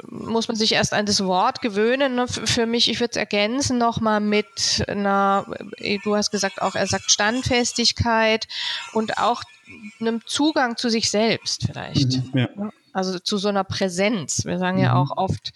muss 0.08 0.48
man 0.48 0.56
sich 0.56 0.72
erst 0.72 0.92
an 0.92 1.06
das 1.06 1.24
Wort 1.24 1.60
gewöhnen. 1.60 2.16
Ne? 2.16 2.26
Für 2.26 2.66
mich, 2.66 2.90
ich 2.90 3.00
würde 3.00 3.12
es 3.12 3.16
ergänzen 3.16 3.78
nochmal 3.78 4.20
mit 4.20 4.84
einer, 4.88 5.46
du 6.04 6.16
hast 6.16 6.30
gesagt 6.30 6.60
auch, 6.60 6.74
er 6.74 6.86
sagt 6.86 7.10
Standfestigkeit 7.10 8.48
und 8.92 9.18
auch 9.18 9.42
einem 10.00 10.20
Zugang 10.26 10.76
zu 10.76 10.88
sich 10.88 11.10
selbst 11.10 11.66
vielleicht. 11.66 12.34
Mhm, 12.34 12.38
ja. 12.38 12.48
Also 12.92 13.18
zu 13.18 13.38
so 13.38 13.48
einer 13.48 13.64
Präsenz. 13.64 14.44
Wir 14.44 14.58
sagen 14.58 14.78
mhm. 14.78 14.84
ja 14.84 14.94
auch 14.94 15.16
oft 15.16 15.52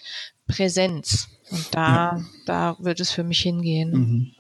Präsenz. 0.47 1.29
Und 1.51 1.67
da, 1.73 2.17
ja. 2.17 2.21
da 2.47 2.77
wird 2.79 3.01
es 3.01 3.11
für 3.11 3.25
mich 3.25 3.41
hingehen. 3.41 4.35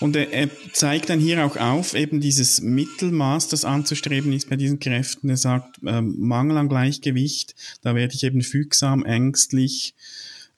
Und 0.00 0.16
er, 0.16 0.32
er, 0.32 0.48
zeigt 0.72 1.10
dann 1.10 1.20
hier 1.20 1.44
auch 1.44 1.56
auf, 1.56 1.94
eben 1.94 2.20
dieses 2.20 2.60
Mittelmaß, 2.60 3.48
das 3.48 3.64
anzustreben 3.64 4.32
ist 4.32 4.48
bei 4.48 4.56
diesen 4.56 4.80
Kräften. 4.80 5.28
Er 5.28 5.36
sagt, 5.36 5.80
ähm, 5.84 6.16
Mangel 6.18 6.56
an 6.56 6.68
Gleichgewicht, 6.68 7.54
da 7.82 7.94
werde 7.94 8.14
ich 8.14 8.24
eben 8.24 8.42
fügsam, 8.42 9.04
ängstlich, 9.04 9.94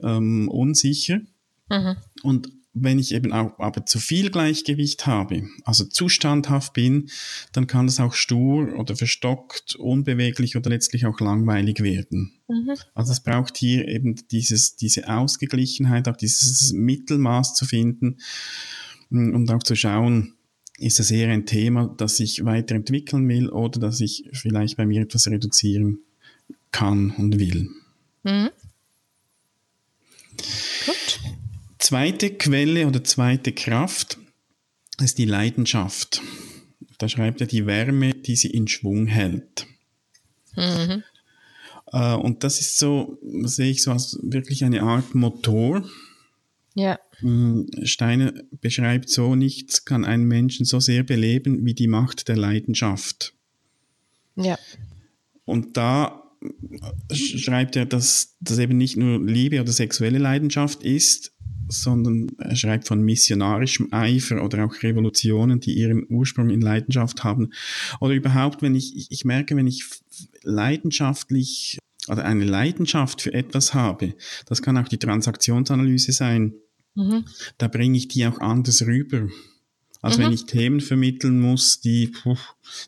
ähm, 0.01 0.49
unsicher. 0.49 1.21
Mhm. 1.69 1.97
Und 2.23 2.51
wenn 2.79 2.99
ich 2.99 3.15
eben 3.15 3.33
auch 3.33 3.59
aber 3.59 3.87
zu 3.87 3.99
viel 3.99 4.31
Gleichgewicht 4.31 5.07
habe, 5.07 5.49
also 5.65 5.85
zu 5.85 6.09
standhaft 6.09 6.75
bin, 6.75 7.09
dann 7.53 7.67
kann 7.67 7.87
das 7.87 8.01
auch 8.01 8.13
stur 8.13 8.77
oder 8.79 8.97
verstockt, 8.97 9.77
unbeweglich 9.77 10.57
oder 10.57 10.69
letztlich 10.69 11.07
auch 11.07 11.19
langweilig 11.21 11.83
werden. 11.83 12.33
Mhm. 12.49 12.75
Also 12.95 13.13
es 13.13 13.21
braucht 13.21 13.57
hier 13.57 13.89
eben 13.89 14.17
dieses, 14.31 14.77
diese 14.77 15.09
Ausgeglichenheit, 15.09 16.07
auch 16.07 16.17
dieses 16.17 16.73
Mittelmaß 16.73 17.55
zu 17.55 17.65
finden 17.65 18.19
mm, 19.09 19.35
und 19.35 19.51
auch 19.51 19.63
zu 19.63 19.75
schauen, 19.75 20.35
ist 20.79 20.99
das 20.99 21.11
eher 21.11 21.31
ein 21.31 21.47
Thema, 21.47 21.95
das 21.97 22.21
ich 22.21 22.45
weiterentwickeln 22.45 23.27
will 23.27 23.49
oder 23.49 23.81
dass 23.81 24.01
ich 24.01 24.29
vielleicht 24.33 24.77
bei 24.77 24.85
mir 24.85 25.01
etwas 25.01 25.29
reduzieren 25.29 26.01
kann 26.73 27.11
und 27.13 27.39
will. 27.39 27.71
Mhm. 28.23 28.51
Gut. 30.85 30.96
Zweite 31.87 32.31
Quelle 32.31 32.89
oder 32.89 33.05
zweite 33.05 33.53
Kraft 33.53 34.19
ist 35.01 35.19
die 35.19 35.25
Leidenschaft. 35.25 36.21
Da 36.99 37.09
schreibt 37.09 37.41
er 37.41 37.47
die 37.47 37.65
Wärme, 37.65 38.13
die 38.13 38.35
sie 38.35 38.51
in 38.51 38.67
Schwung 38.67 39.07
hält. 39.07 39.69
Mhm. 40.57 41.05
Äh, 41.93 42.15
und 42.15 42.43
das 42.43 42.61
ist 42.61 42.81
so, 42.81 43.21
sehe 43.45 43.71
ich 43.71 43.85
so 43.85 43.93
als 43.93 44.19
wirklich 44.21 44.65
eine 44.65 44.83
Art 44.83 45.15
Motor. 45.15 45.89
Ja. 46.75 46.99
Mm, 47.21 47.67
Steiner 47.85 48.35
beschreibt 48.61 49.09
so, 49.09 49.37
nichts 49.37 49.85
kann 49.85 50.05
einen 50.05 50.25
Menschen 50.25 50.67
so 50.67 50.81
sehr 50.81 51.05
beleben 51.05 51.65
wie 51.67 51.75
die 51.75 51.87
Macht 51.87 52.27
der 52.27 52.37
Leidenschaft. 52.37 53.33
Ja. 54.35 54.59
Und 55.45 55.77
da 55.77 56.25
schreibt 57.13 57.77
er, 57.77 57.87
dass 57.87 58.35
das 58.41 58.59
eben 58.59 58.77
nicht 58.77 58.97
nur 58.97 59.25
Liebe 59.25 59.61
oder 59.61 59.71
sexuelle 59.71 60.19
Leidenschaft 60.19 60.83
ist, 60.83 61.33
sondern 61.69 62.29
er 62.39 62.57
schreibt 62.57 62.87
von 62.87 63.03
missionarischem 63.03 63.93
Eifer 63.93 64.43
oder 64.43 64.65
auch 64.65 64.83
Revolutionen, 64.83 65.61
die 65.61 65.75
ihren 65.75 66.07
Ursprung 66.09 66.51
in 66.51 66.61
Leidenschaft 66.61 67.25
haben. 67.25 67.53
Oder 68.01 68.15
überhaupt, 68.15 68.63
wenn 68.63 68.75
ich, 68.75 69.11
ich 69.11 69.25
merke, 69.25 69.57
wenn 69.57 69.67
ich 69.67 69.85
leidenschaftlich 70.43 71.79
oder 72.09 72.25
eine 72.25 72.45
Leidenschaft 72.45 73.23
für 73.23 73.35
etwas 73.35 73.75
habe, 73.75 74.15
das 74.47 74.63
kann 74.63 74.79
auch 74.79 74.89
die 74.89 74.99
Transaktionsanalyse 74.99 76.13
sein, 76.13 76.55
mhm. 76.95 77.25
da 77.59 77.69
bringe 77.69 77.97
ich 77.99 78.09
die 78.09 78.27
auch 78.27 78.39
anders 78.39 78.87
rüber. 78.87 79.29
Als 80.03 80.19
mhm. 80.19 80.23
wenn 80.23 80.33
ich 80.33 80.47
Themen 80.47 80.81
vermitteln 80.81 81.41
muss, 81.41 81.81
die, 81.81 82.13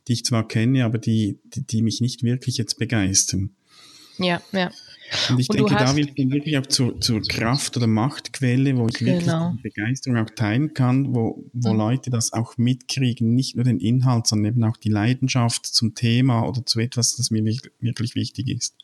die 0.06 0.12
ich 0.12 0.24
zwar 0.24 0.46
kenne, 0.46 0.84
aber 0.84 0.98
die, 0.98 1.40
die, 1.44 1.66
die 1.66 1.82
mich 1.82 2.00
nicht 2.00 2.22
wirklich 2.22 2.58
jetzt 2.58 2.78
begeistern. 2.78 3.50
Ja, 4.18 4.40
ja. 4.52 4.70
Und 5.30 5.38
ich 5.38 5.48
und 5.48 5.58
denke, 5.58 5.74
da 5.74 5.96
will 5.96 6.10
ich 6.14 6.30
wirklich 6.30 6.58
auch 6.58 6.66
zur, 6.66 7.00
zur 7.00 7.22
Kraft 7.22 7.76
oder 7.76 7.86
Machtquelle, 7.86 8.76
wo 8.76 8.88
ich 8.88 9.00
wirklich 9.00 9.24
genau. 9.24 9.54
Begeisterung 9.62 10.18
auch 10.18 10.30
teilen 10.30 10.74
kann, 10.74 11.14
wo, 11.14 11.44
wo 11.52 11.72
mhm. 11.72 11.78
Leute 11.78 12.10
das 12.10 12.32
auch 12.32 12.56
mitkriegen, 12.58 13.34
nicht 13.34 13.56
nur 13.56 13.64
den 13.64 13.80
Inhalt, 13.80 14.26
sondern 14.26 14.52
eben 14.52 14.64
auch 14.64 14.76
die 14.76 14.90
Leidenschaft 14.90 15.66
zum 15.66 15.94
Thema 15.94 16.46
oder 16.46 16.64
zu 16.64 16.80
etwas, 16.80 17.16
das 17.16 17.30
mir 17.30 17.44
wirklich 17.44 18.14
wichtig 18.14 18.48
ist. 18.48 18.74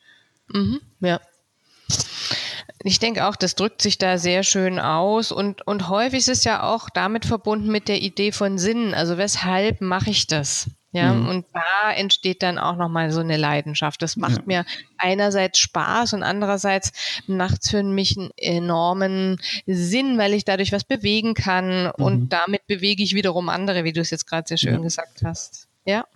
Mhm, 0.52 0.80
ja. 1.00 1.20
Ich 2.82 2.98
denke 2.98 3.26
auch, 3.26 3.36
das 3.36 3.54
drückt 3.54 3.80
sich 3.80 3.98
da 3.98 4.18
sehr 4.18 4.42
schön 4.42 4.78
aus 4.78 5.32
und, 5.32 5.66
und 5.66 5.88
häufig 5.88 6.20
ist 6.20 6.28
es 6.28 6.44
ja 6.44 6.62
auch 6.62 6.90
damit 6.90 7.24
verbunden 7.24 7.68
mit 7.70 7.88
der 7.88 8.02
Idee 8.02 8.32
von 8.32 8.58
Sinn. 8.58 8.94
Also 8.94 9.16
weshalb 9.16 9.80
mache 9.80 10.10
ich 10.10 10.26
das? 10.26 10.70
Ja, 10.94 11.12
mhm. 11.12 11.28
und 11.28 11.46
da 11.52 11.92
entsteht 11.92 12.40
dann 12.44 12.56
auch 12.56 12.76
nochmal 12.76 13.10
so 13.10 13.18
eine 13.18 13.36
Leidenschaft. 13.36 14.00
Das 14.00 14.16
macht 14.16 14.38
ja. 14.38 14.42
mir 14.46 14.64
einerseits 14.96 15.58
Spaß 15.58 16.12
und 16.12 16.22
andererseits 16.22 16.92
macht 17.26 17.64
es 17.64 17.70
für 17.70 17.82
mich 17.82 18.16
einen 18.16 18.30
enormen 18.36 19.40
Sinn, 19.66 20.18
weil 20.18 20.34
ich 20.34 20.44
dadurch 20.44 20.70
was 20.70 20.84
bewegen 20.84 21.34
kann 21.34 21.86
mhm. 21.86 22.04
und 22.04 22.28
damit 22.28 22.68
bewege 22.68 23.02
ich 23.02 23.16
wiederum 23.16 23.48
andere, 23.48 23.82
wie 23.82 23.92
du 23.92 24.00
es 24.00 24.10
jetzt 24.10 24.24
gerade 24.28 24.46
sehr 24.46 24.56
schön 24.56 24.74
ja. 24.74 24.78
gesagt 24.78 25.22
hast. 25.24 25.66
Ja. 25.84 26.06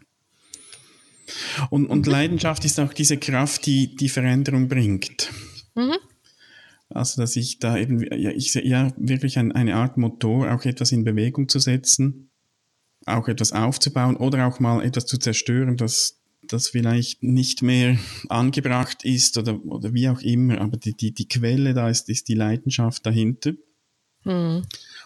Und, 1.70 1.86
und. 1.86 2.06
Leidenschaft 2.06 2.64
ist 2.64 2.78
auch 2.78 2.92
diese 2.92 3.16
Kraft, 3.16 3.66
die 3.66 3.96
die 3.96 4.08
Veränderung 4.08 4.68
bringt. 4.68 5.32
Mhm. 5.74 5.96
Also, 6.88 7.20
dass 7.20 7.34
ich 7.34 7.58
da 7.58 7.76
eben, 7.76 8.00
ja, 8.16 8.30
ich 8.30 8.52
sehe 8.52 8.64
ja 8.64 8.92
wirklich 8.96 9.40
ein, 9.40 9.50
eine 9.50 9.74
Art 9.74 9.96
Motor, 9.96 10.54
auch 10.54 10.64
etwas 10.64 10.92
in 10.92 11.02
Bewegung 11.02 11.48
zu 11.48 11.58
setzen 11.58 12.27
auch 13.16 13.28
etwas 13.28 13.52
aufzubauen 13.52 14.16
oder 14.16 14.46
auch 14.46 14.60
mal 14.60 14.84
etwas 14.84 15.06
zu 15.06 15.18
zerstören, 15.18 15.76
das, 15.76 16.20
das 16.42 16.68
vielleicht 16.68 17.22
nicht 17.22 17.62
mehr 17.62 17.98
angebracht 18.28 19.04
ist 19.04 19.38
oder, 19.38 19.64
oder 19.64 19.92
wie 19.94 20.08
auch 20.08 20.20
immer. 20.20 20.60
Aber 20.60 20.76
die, 20.76 20.94
die, 20.94 21.12
die 21.12 21.28
Quelle 21.28 21.74
da 21.74 21.88
ist, 21.88 22.08
ist 22.08 22.28
die 22.28 22.34
Leidenschaft 22.34 23.04
dahinter. 23.06 23.52
Mhm. 24.24 24.62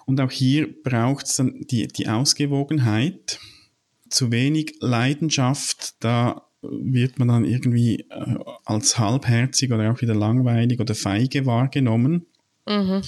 Und 0.06 0.20
auch 0.20 0.30
hier 0.30 0.68
braucht 0.82 1.26
es 1.26 1.36
dann 1.36 1.62
die, 1.70 1.88
die 1.88 2.08
Ausgewogenheit. 2.08 3.38
Zu 4.08 4.30
wenig 4.30 4.74
Leidenschaft, 4.80 5.94
da 6.00 6.46
wird 6.62 7.18
man 7.18 7.28
dann 7.28 7.44
irgendwie 7.44 8.06
äh, 8.10 8.36
als 8.64 8.98
halbherzig 8.98 9.72
oder 9.72 9.90
auch 9.90 10.00
wieder 10.00 10.14
langweilig 10.14 10.80
oder 10.80 10.94
feige 10.94 11.46
wahrgenommen. 11.46 12.26
Mhm. 12.66 13.02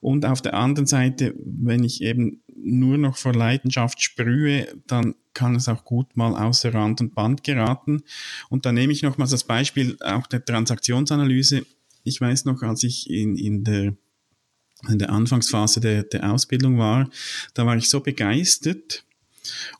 Und 0.00 0.24
auf 0.26 0.42
der 0.42 0.54
anderen 0.54 0.86
Seite, 0.86 1.34
wenn 1.36 1.82
ich 1.82 2.02
eben 2.02 2.42
nur 2.62 2.98
noch 2.98 3.16
vor 3.16 3.32
Leidenschaft 3.32 4.02
sprühe, 4.02 4.68
dann 4.86 5.14
kann 5.34 5.54
es 5.54 5.68
auch 5.68 5.84
gut 5.84 6.16
mal 6.16 6.34
außer 6.34 6.74
Rand 6.74 7.00
und 7.00 7.14
Band 7.14 7.44
geraten. 7.44 8.02
Und 8.48 8.66
da 8.66 8.72
nehme 8.72 8.92
ich 8.92 9.02
nochmals 9.02 9.30
das 9.30 9.44
Beispiel 9.44 9.96
auch 10.00 10.26
der 10.26 10.44
Transaktionsanalyse. 10.44 11.64
Ich 12.04 12.20
weiß 12.20 12.44
noch, 12.44 12.62
als 12.62 12.82
ich 12.82 13.08
in, 13.08 13.36
in 13.36 13.64
der 13.64 13.94
in 14.88 14.98
der 14.98 15.10
Anfangsphase 15.10 15.80
der, 15.80 16.04
der 16.04 16.32
Ausbildung 16.32 16.78
war, 16.78 17.10
da 17.52 17.66
war 17.66 17.76
ich 17.76 17.90
so 17.90 18.00
begeistert 18.00 19.04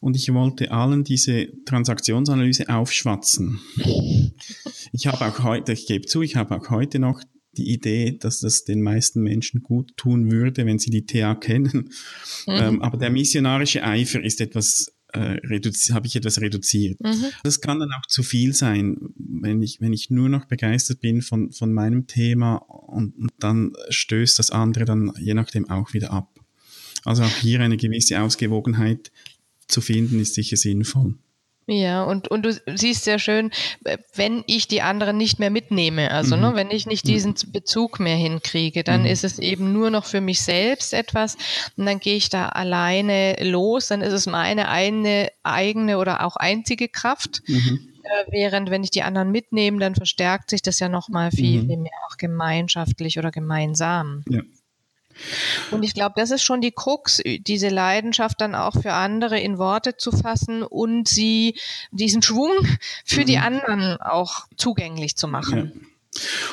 und 0.00 0.16
ich 0.16 0.32
wollte 0.32 0.70
allen 0.70 1.04
diese 1.04 1.48
Transaktionsanalyse 1.64 2.68
aufschwatzen. 2.68 3.60
Ich 4.92 5.06
habe 5.06 5.26
auch 5.26 5.42
heute, 5.42 5.72
ich 5.72 5.86
gebe 5.86 6.06
zu, 6.06 6.22
ich 6.22 6.36
habe 6.36 6.56
auch 6.56 6.70
heute 6.70 6.98
noch 6.98 7.22
die 7.56 7.70
Idee, 7.70 8.16
dass 8.18 8.40
das 8.40 8.64
den 8.64 8.82
meisten 8.82 9.22
Menschen 9.22 9.62
gut 9.62 9.96
tun 9.96 10.30
würde, 10.30 10.66
wenn 10.66 10.78
sie 10.78 10.90
die 10.90 11.06
TA 11.06 11.34
kennen. 11.34 11.90
Mhm. 12.46 12.52
Ähm, 12.52 12.82
aber 12.82 12.96
der 12.96 13.10
missionarische 13.10 13.82
Eifer 13.84 14.22
ist 14.22 14.40
etwas 14.40 14.92
äh, 15.12 15.40
habe 15.92 16.06
ich 16.06 16.16
etwas 16.16 16.40
reduziert. 16.40 17.00
Mhm. 17.00 17.24
Das 17.42 17.60
kann 17.60 17.80
dann 17.80 17.92
auch 17.92 18.06
zu 18.06 18.22
viel 18.22 18.54
sein, 18.54 18.96
wenn 19.16 19.62
ich, 19.62 19.80
wenn 19.80 19.92
ich 19.92 20.10
nur 20.10 20.28
noch 20.28 20.44
begeistert 20.44 21.00
bin 21.00 21.22
von, 21.22 21.50
von 21.50 21.72
meinem 21.72 22.06
Thema 22.06 22.56
und, 22.56 23.16
und 23.16 23.30
dann 23.38 23.72
stößt 23.88 24.38
das 24.38 24.50
andere 24.50 24.84
dann 24.84 25.12
je 25.18 25.34
nachdem 25.34 25.68
auch 25.68 25.92
wieder 25.94 26.12
ab. 26.12 26.38
Also 27.04 27.22
auch 27.22 27.36
hier 27.36 27.60
eine 27.60 27.76
gewisse 27.76 28.20
Ausgewogenheit 28.20 29.10
zu 29.66 29.80
finden, 29.80 30.20
ist 30.20 30.34
sicher 30.34 30.56
sinnvoll. 30.56 31.16
Ja, 31.72 32.02
und, 32.02 32.26
und 32.26 32.42
du 32.42 32.60
siehst 32.74 33.04
sehr 33.04 33.20
schön, 33.20 33.52
wenn 34.14 34.42
ich 34.48 34.66
die 34.66 34.82
anderen 34.82 35.16
nicht 35.16 35.38
mehr 35.38 35.50
mitnehme, 35.50 36.10
also 36.10 36.34
ne, 36.34 36.48
mhm. 36.48 36.48
ne, 36.48 36.56
wenn 36.56 36.70
ich 36.72 36.86
nicht 36.86 37.06
diesen 37.06 37.34
Bezug 37.52 38.00
mehr 38.00 38.16
hinkriege, 38.16 38.82
dann 38.82 39.02
mhm. 39.02 39.06
ist 39.06 39.22
es 39.22 39.38
eben 39.38 39.72
nur 39.72 39.90
noch 39.90 40.04
für 40.04 40.20
mich 40.20 40.40
selbst 40.40 40.92
etwas 40.92 41.36
und 41.76 41.86
dann 41.86 42.00
gehe 42.00 42.16
ich 42.16 42.28
da 42.28 42.48
alleine 42.48 43.36
los, 43.40 43.86
dann 43.86 44.00
ist 44.00 44.12
es 44.12 44.26
meine 44.26 44.68
eine 44.68 45.28
eigene 45.44 45.98
oder 45.98 46.26
auch 46.26 46.34
einzige 46.34 46.88
Kraft. 46.88 47.42
Mhm. 47.46 47.86
Äh, 48.02 48.32
während 48.32 48.70
wenn 48.70 48.82
ich 48.82 48.90
die 48.90 49.02
anderen 49.02 49.30
mitnehme, 49.30 49.78
dann 49.78 49.94
verstärkt 49.94 50.50
sich 50.50 50.62
das 50.62 50.80
ja 50.80 50.88
nochmal 50.88 51.30
viel, 51.30 51.62
mhm. 51.62 51.66
viel 51.68 51.76
mehr 51.76 51.92
auch 52.08 52.16
gemeinschaftlich 52.16 53.16
oder 53.18 53.30
gemeinsam. 53.30 54.24
Ja. 54.28 54.40
Und 55.70 55.82
ich 55.82 55.94
glaube, 55.94 56.14
das 56.16 56.30
ist 56.30 56.42
schon 56.42 56.60
die 56.60 56.72
Krux, 56.72 57.22
diese 57.24 57.68
Leidenschaft 57.68 58.40
dann 58.40 58.54
auch 58.54 58.80
für 58.80 58.92
andere 58.92 59.38
in 59.40 59.58
Worte 59.58 59.96
zu 59.96 60.10
fassen 60.12 60.62
und 60.62 61.08
sie, 61.08 61.54
diesen 61.90 62.22
Schwung 62.22 62.54
für 63.04 63.22
mhm. 63.22 63.26
die 63.26 63.38
anderen 63.38 63.96
auch 64.00 64.46
zugänglich 64.56 65.16
zu 65.16 65.28
machen. 65.28 65.72
Ja. 65.74 65.90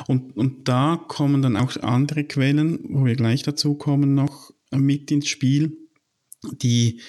Und, 0.08 0.38
und 0.38 0.68
da 0.68 1.04
kommen 1.08 1.42
dann 1.42 1.58
auch 1.58 1.76
andere 1.78 2.24
Quellen, 2.24 2.80
wo 2.90 3.06
wir 3.06 3.16
gleich 3.16 3.44
dazu 3.44 3.74
kommen, 3.76 4.14
noch 4.14 4.54
mit 4.72 5.12
ins 5.12 5.28
Spiel. 5.28 5.76
Die, 6.62 7.02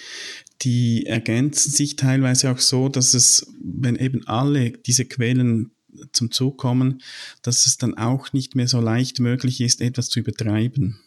die 0.62 1.06
ergänzen 1.06 1.70
sich 1.70 1.96
teilweise 1.96 2.50
auch 2.50 2.58
so, 2.58 2.88
dass 2.88 3.12
es, 3.14 3.52
wenn 3.60 3.96
eben 3.96 4.26
alle 4.26 4.70
diese 4.70 5.04
Quellen 5.04 5.72
zum 6.12 6.30
Zug 6.30 6.56
kommen, 6.56 7.02
dass 7.42 7.66
es 7.66 7.76
dann 7.76 7.96
auch 7.98 8.32
nicht 8.32 8.54
mehr 8.54 8.68
so 8.68 8.80
leicht 8.80 9.20
möglich 9.20 9.60
ist, 9.60 9.80
etwas 9.80 10.08
zu 10.08 10.20
übertreiben 10.20 11.00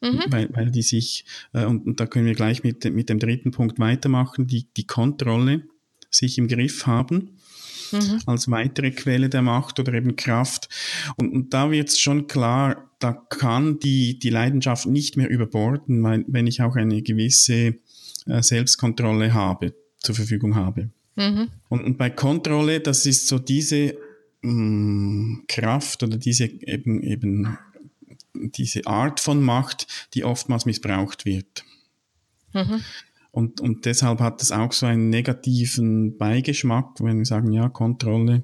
mhm. 0.00 0.24
weil, 0.28 0.48
weil 0.52 0.70
die 0.70 0.82
sich, 0.82 1.24
äh, 1.52 1.64
und, 1.64 1.86
und, 1.86 2.00
da 2.00 2.06
können 2.06 2.26
wir 2.26 2.34
gleich 2.34 2.62
mit, 2.62 2.84
mit 2.92 3.08
dem 3.08 3.18
dritten 3.18 3.50
Punkt 3.50 3.78
weitermachen, 3.78 4.46
die, 4.46 4.68
die 4.76 4.86
Kontrolle 4.86 5.62
sich 6.10 6.38
im 6.38 6.48
Griff 6.48 6.86
haben. 6.86 7.34
Mhm. 7.90 8.20
als 8.26 8.50
weitere 8.50 8.90
Quelle 8.90 9.30
der 9.30 9.40
Macht 9.40 9.80
oder 9.80 9.94
eben 9.94 10.14
Kraft. 10.14 10.68
Und, 11.16 11.32
und 11.32 11.54
da 11.54 11.70
wird 11.70 11.88
es 11.88 11.98
schon 11.98 12.26
klar, 12.26 12.90
da 12.98 13.12
kann 13.12 13.78
die, 13.78 14.18
die 14.18 14.28
Leidenschaft 14.28 14.86
nicht 14.86 15.16
mehr 15.16 15.30
überborden, 15.30 16.02
weil, 16.02 16.22
wenn 16.28 16.46
ich 16.46 16.60
auch 16.60 16.76
eine 16.76 17.00
gewisse 17.00 17.78
äh, 18.26 18.42
Selbstkontrolle 18.42 19.32
habe, 19.32 19.74
zur 20.00 20.14
Verfügung 20.14 20.54
habe. 20.54 20.90
Mhm. 21.16 21.48
Und, 21.68 21.84
und 21.84 21.98
bei 21.98 22.10
Kontrolle, 22.10 22.80
das 22.80 23.06
ist 23.06 23.26
so 23.26 23.38
diese 23.38 23.96
mm, 24.42 25.46
Kraft 25.48 26.02
oder 26.02 26.16
diese 26.16 26.44
eben, 26.44 27.02
eben 27.02 27.58
diese 28.42 28.86
Art 28.86 29.20
von 29.20 29.42
Macht, 29.42 29.86
die 30.14 30.24
oftmals 30.24 30.66
missbraucht 30.66 31.24
wird. 31.24 31.64
Mhm. 32.52 32.82
Und, 33.30 33.60
und 33.60 33.84
deshalb 33.84 34.20
hat 34.20 34.42
es 34.42 34.52
auch 34.52 34.72
so 34.72 34.86
einen 34.86 35.10
negativen 35.10 36.16
Beigeschmack, 36.16 37.00
wenn 37.00 37.18
wir 37.18 37.26
sagen, 37.26 37.52
ja, 37.52 37.68
Kontrolle, 37.68 38.42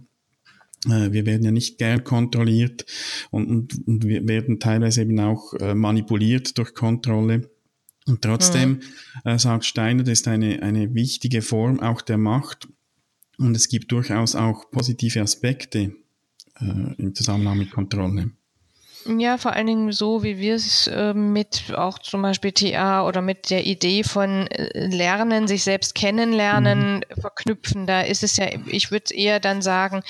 äh, 0.86 1.10
wir 1.12 1.26
werden 1.26 1.44
ja 1.44 1.50
nicht 1.50 1.78
gern 1.78 2.04
kontrolliert 2.04 2.84
und, 3.30 3.48
und, 3.48 3.86
und 3.86 4.04
wir 4.04 4.26
werden 4.28 4.60
teilweise 4.60 5.02
eben 5.02 5.18
auch 5.20 5.54
äh, 5.54 5.74
manipuliert 5.74 6.56
durch 6.58 6.74
Kontrolle. 6.74 7.50
Und 8.06 8.20
trotzdem 8.20 8.70
mhm. 8.70 8.80
äh, 9.30 9.38
sagt 9.38 9.64
Steiner, 9.64 10.02
das 10.02 10.20
ist 10.20 10.28
eine, 10.28 10.62
eine 10.62 10.94
wichtige 10.94 11.40
Form 11.40 11.80
auch 11.80 12.02
der 12.02 12.18
Macht. 12.18 12.68
Und 13.38 13.56
es 13.56 13.68
gibt 13.68 13.90
durchaus 13.90 14.36
auch 14.36 14.70
positive 14.70 15.22
Aspekte 15.22 15.94
äh, 16.60 16.94
im 16.98 17.14
Zusammenhang 17.14 17.58
mit 17.58 17.70
Kontrolle. 17.70 18.30
Ja, 19.06 19.36
vor 19.36 19.52
allen 19.52 19.66
Dingen 19.66 19.92
so, 19.92 20.22
wie 20.22 20.38
wir 20.38 20.54
es 20.54 20.86
äh, 20.86 21.12
mit 21.12 21.74
auch 21.76 21.98
zum 21.98 22.22
Beispiel 22.22 22.52
TA 22.52 23.06
oder 23.06 23.20
mit 23.20 23.50
der 23.50 23.66
Idee 23.66 24.02
von 24.02 24.46
äh, 24.46 24.86
Lernen, 24.86 25.46
sich 25.46 25.62
selbst 25.62 25.94
kennenlernen, 25.94 26.96
mhm. 26.96 27.20
verknüpfen. 27.20 27.86
Da 27.86 28.00
ist 28.00 28.22
es 28.22 28.36
ja, 28.36 28.46
ich 28.66 28.90
würde 28.90 29.14
eher 29.14 29.40
dann 29.40 29.60
sagen, 29.60 30.02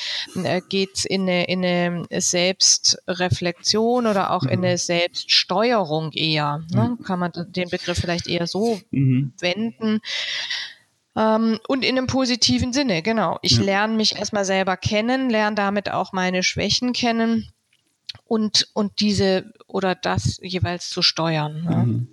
äh, 0.44 0.60
geht's 0.68 1.04
in 1.04 1.22
eine, 1.22 1.44
in 1.44 1.64
eine 1.64 2.06
Selbstreflexion 2.10 4.06
oder 4.06 4.30
auch 4.30 4.42
mhm. 4.42 4.50
in 4.50 4.64
eine 4.64 4.78
Selbststeuerung 4.78 6.12
eher. 6.12 6.62
Ne? 6.70 6.96
Kann 7.04 7.18
man 7.18 7.32
den 7.34 7.70
Begriff 7.70 7.98
vielleicht 7.98 8.28
eher 8.28 8.46
so 8.46 8.80
mhm. 8.92 9.32
wenden. 9.40 10.00
Ähm, 11.16 11.58
und 11.66 11.84
in 11.84 11.98
einem 11.98 12.06
positiven 12.06 12.72
Sinne, 12.72 13.02
genau. 13.02 13.38
Ich 13.42 13.56
ja. 13.56 13.62
lerne 13.62 13.94
mich 13.94 14.16
erstmal 14.16 14.44
selber 14.44 14.76
kennen, 14.76 15.30
lerne 15.30 15.56
damit 15.56 15.90
auch 15.90 16.12
meine 16.12 16.44
Schwächen 16.44 16.92
kennen 16.92 17.53
und, 18.24 18.68
und 18.74 19.00
diese 19.00 19.52
oder 19.66 19.94
das 19.94 20.38
jeweils 20.42 20.88
zu 20.88 21.02
steuern. 21.02 21.64
Ne? 21.64 21.86
Mhm. 21.86 22.08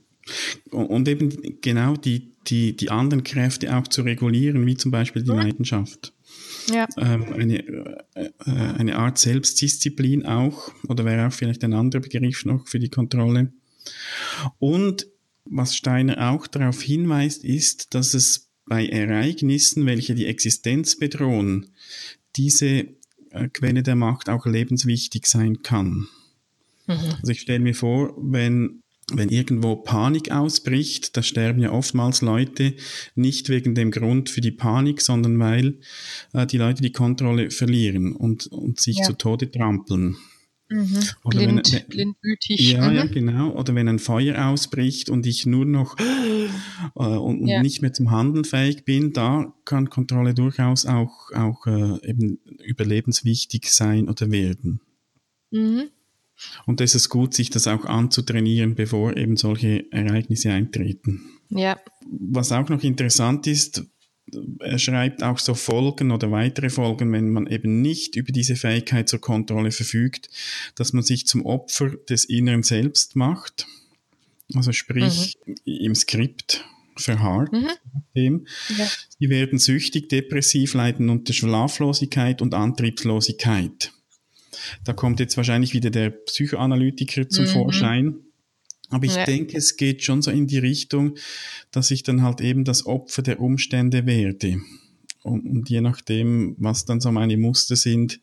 Und 0.72 1.08
eben 1.08 1.60
genau 1.62 1.96
die, 1.96 2.34
die, 2.48 2.76
die 2.76 2.90
anderen 2.90 3.24
Kräfte 3.24 3.76
auch 3.76 3.88
zu 3.88 4.02
regulieren, 4.04 4.66
wie 4.66 4.76
zum 4.76 4.92
Beispiel 4.92 5.24
die 5.24 5.32
mhm. 5.32 5.38
Leidenschaft. 5.38 6.14
Ja. 6.72 6.88
Ähm, 6.98 7.34
eine, 7.34 7.60
äh, 8.16 8.30
äh, 8.46 8.52
eine 8.52 8.96
Art 8.98 9.18
Selbstdisziplin 9.18 10.26
auch, 10.26 10.72
oder 10.88 11.06
wäre 11.06 11.28
auch 11.28 11.34
vielleicht 11.34 11.64
ein 11.64 11.74
anderer 11.74 12.02
Begriff 12.02 12.46
noch 12.46 12.68
für 12.68 12.80
die 12.80 12.90
Kontrolle. 12.90 13.52
Und 14.60 15.08
was 15.46 15.76
Steiner 15.76 16.32
auch 16.32 16.48
darauf 16.48 16.82
hinweist, 16.82 17.44
ist, 17.44 17.94
dass 17.94 18.14
es 18.14 18.50
bei 18.66 18.88
Ereignissen, 18.88 19.86
welche 19.86 20.16
die 20.16 20.28
Existenz 20.28 20.98
bedrohen, 20.98 21.72
diese 22.36 22.88
Quelle 23.54 23.84
der 23.84 23.96
Macht 23.96 24.30
auch 24.30 24.46
lebenswichtig 24.46 25.26
sein 25.26 25.62
kann. 25.64 26.08
Mhm. 26.88 27.16
Also 27.22 27.32
ich 27.32 27.42
stelle 27.42 27.60
mir 27.60 27.76
vor, 27.76 28.14
wenn, 28.18 28.82
wenn 29.14 29.30
irgendwo 29.30 29.76
Panik 29.76 30.32
ausbricht, 30.32 31.16
da 31.16 31.24
sterben 31.24 31.62
ja 31.62 31.72
oftmals 31.72 32.22
Leute 32.22 32.76
nicht 33.16 33.50
wegen 33.50 33.76
dem 33.76 33.92
Grund 33.92 34.30
für 34.30 34.42
die 34.42 34.52
Panik, 34.52 35.02
sondern 35.02 35.40
weil 35.40 35.80
äh, 36.34 36.46
die 36.46 36.58
Leute 36.58 36.82
die 36.82 36.92
Kontrolle 36.92 37.52
verlieren 37.52 38.14
und, 38.16 38.48
und 38.48 38.80
sich 38.80 38.98
ja. 38.98 39.04
zu 39.04 39.14
Tode 39.14 39.50
trampeln. 39.52 40.18
Mhm. 40.72 41.00
Blind, 41.26 41.74
wenn, 41.74 41.88
blindwütig. 41.90 42.72
Ja, 42.72 42.90
mhm. 42.90 42.96
ja, 42.96 43.06
genau. 43.06 43.52
Oder 43.52 43.76
wenn 43.76 43.90
ein 43.90 44.00
Feuer 44.00 44.48
ausbricht 44.48 45.10
und 45.10 45.26
ich 45.26 45.46
nur 45.46 45.66
noch 45.66 45.98
äh, 46.00 47.02
und, 47.02 47.46
ja. 47.46 47.62
nicht 47.62 47.82
mehr 47.82 47.92
zum 47.92 48.10
Handeln 48.10 48.46
fähig 48.46 48.86
bin, 48.86 49.12
da 49.12 49.54
kann 49.66 49.90
Kontrolle 49.90 50.34
durchaus 50.34 50.86
auch, 50.86 51.32
auch 51.34 51.68
äh, 51.68 52.08
eben 52.08 52.40
überlebenswichtig 52.64 53.72
sein 53.72 54.08
oder 54.08 54.32
werden. 54.32 54.80
Mhm. 55.52 55.90
Und 56.66 56.80
es 56.80 56.96
ist 56.96 57.10
gut, 57.10 57.34
sich 57.34 57.50
das 57.50 57.68
auch 57.68 57.86
anzutrainieren, 57.86 58.76
bevor 58.76 59.18
eben 59.18 59.36
solche 59.36 59.92
Ereignisse 59.92 60.52
eintreten. 60.52 61.22
Ja. 61.50 61.78
Was 62.10 62.52
auch 62.52 62.70
noch 62.70 62.82
interessant 62.82 63.46
ist, 63.46 63.84
er 64.60 64.80
schreibt 64.80 65.24
auch 65.24 65.40
so 65.40 65.54
Folgen 65.54 66.12
oder 66.12 66.32
weitere 66.32 66.70
Folgen, 66.70 67.12
wenn 67.12 67.32
man 67.32 67.48
eben 67.48 67.82
nicht 67.82 68.16
über 68.16 68.32
diese 68.32 68.56
Fähigkeit 68.56 69.10
zur 69.10 69.20
Kontrolle 69.20 69.72
verfügt, 69.72 70.30
dass 70.76 70.94
man 70.94 71.04
sich 71.04 71.28
zum 71.28 71.46
Opfer 71.46 71.92
des 72.10 72.26
inneren 72.26 72.64
Selbst 72.64 73.16
macht. 73.16 73.68
Also 74.54 74.72
sprich 74.72 75.38
mhm. 75.46 75.56
im 75.66 75.96
Skript 75.96 76.66
verharrt. 76.98 77.52
Mhm. 78.14 78.46
Ja. 78.78 78.88
Sie 79.20 79.30
werden 79.30 79.60
süchtig, 79.60 80.10
depressiv, 80.10 80.74
leiden 80.74 81.10
unter 81.10 81.34
Schlaflosigkeit 81.34 82.42
und 82.42 82.54
Antriebslosigkeit. 82.54 83.94
Da 84.84 84.94
kommt 84.94 85.20
jetzt 85.20 85.38
wahrscheinlich 85.38 85.74
wieder 85.74 85.90
der 85.90 86.10
Psychoanalytiker 86.10 87.30
zum 87.30 87.46
mhm. 87.46 87.50
Vorschein 87.50 88.16
aber 88.92 89.06
ich 89.06 89.16
ja. 89.16 89.26
denke, 89.26 89.58
es 89.58 89.78
geht 89.78 90.04
schon 90.04 90.22
so 90.22 90.32
in 90.32 90.48
die 90.48 90.60
Richtung, 90.60 91.16
dass 91.72 91.92
ich 91.92 92.04
dann 92.04 92.22
halt 92.22 92.42
eben 92.42 92.64
das 92.64 92.86
Opfer 92.86 93.22
der 93.22 93.40
Umstände 93.40 94.06
werde. 94.06 94.62
Und, 95.24 95.46
und 95.46 95.70
je 95.70 95.82
nachdem, 95.82 96.56
was 96.58 96.86
dann 96.86 97.00
so 97.00 97.12
meine 97.12 97.38
Muster 97.38 97.76
sind, 97.76 98.20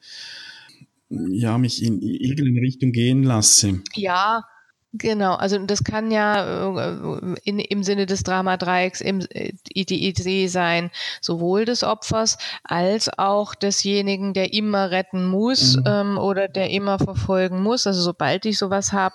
ja, 1.09 1.57
mich 1.59 1.83
in 1.83 2.02
irgendeine 2.02 2.61
Richtung 2.61 2.92
gehen 2.92 3.22
lasse. 3.22 3.83
Ja, 3.94 4.44
Genau, 4.94 5.35
also 5.35 5.59
das 5.59 5.85
kann 5.85 6.11
ja 6.11 6.74
äh, 6.78 7.35
in, 7.44 7.59
im 7.59 7.83
Sinne 7.83 8.07
des 8.07 8.22
Dramadreiecks 8.22 9.02
im, 9.02 9.20
äh, 9.31 9.52
die 9.74 10.09
Idee 10.09 10.46
sein, 10.46 10.90
sowohl 11.20 11.66
des 11.66 11.85
Opfers 11.85 12.38
als 12.64 13.11
auch 13.18 13.54
desjenigen, 13.54 14.33
der 14.33 14.54
immer 14.54 14.90
retten 14.90 15.26
muss 15.26 15.76
mhm. 15.76 15.85
ähm, 15.87 16.18
oder 16.18 16.48
der 16.48 16.70
immer 16.70 16.98
verfolgen 16.98 17.62
muss. 17.62 17.87
Also 17.87 18.00
sobald 18.00 18.46
ich 18.46 18.57
sowas 18.57 18.94
habe, 18.94 19.14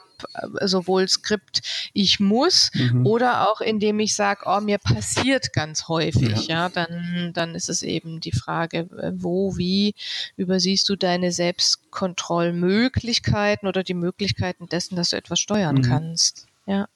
sowohl 0.62 1.08
Skript, 1.08 1.62
ich 1.94 2.20
muss 2.20 2.72
mhm. 2.74 3.06
oder 3.06 3.50
auch 3.50 3.62
indem 3.62 4.00
ich 4.00 4.16
sage, 4.16 4.42
oh, 4.46 4.60
mir 4.60 4.78
passiert 4.78 5.54
ganz 5.54 5.88
häufig, 5.88 6.48
ja. 6.48 6.68
ja, 6.68 6.70
dann, 6.70 7.32
dann 7.34 7.56
ist 7.56 7.70
es 7.70 7.84
eben 7.84 8.20
die 8.20 8.34
Frage, 8.34 8.90
wo, 9.16 9.56
wie 9.58 9.96
übersiehst 10.36 10.90
du 10.90 10.96
deine 10.96 11.32
Selbstkontrollmöglichkeiten 11.32 13.68
oder 13.68 13.84
die 13.84 13.94
Möglichkeiten 13.94 14.68
dessen, 14.68 14.96
dass 14.96 15.12
du 15.12 15.18
etwas 15.18 15.40
steuern 15.40 15.54
steuern 15.54 15.76
mhm. 15.76 15.82
kannst. 15.82 16.48
Ja. 16.66 16.88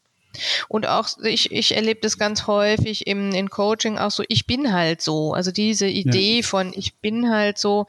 Und 0.67 0.87
auch, 0.87 1.09
ich, 1.23 1.51
ich 1.51 1.75
erlebe 1.75 2.01
das 2.01 2.17
ganz 2.17 2.47
häufig 2.47 3.07
im, 3.07 3.31
in 3.31 3.49
Coaching 3.49 3.97
auch 3.97 4.11
so, 4.11 4.23
ich 4.27 4.45
bin 4.45 4.71
halt 4.71 5.01
so. 5.01 5.33
Also 5.33 5.51
diese 5.51 5.87
Idee 5.87 6.37
ja. 6.37 6.43
von 6.43 6.73
ich 6.75 6.95
bin 6.95 7.29
halt 7.29 7.57
so, 7.57 7.87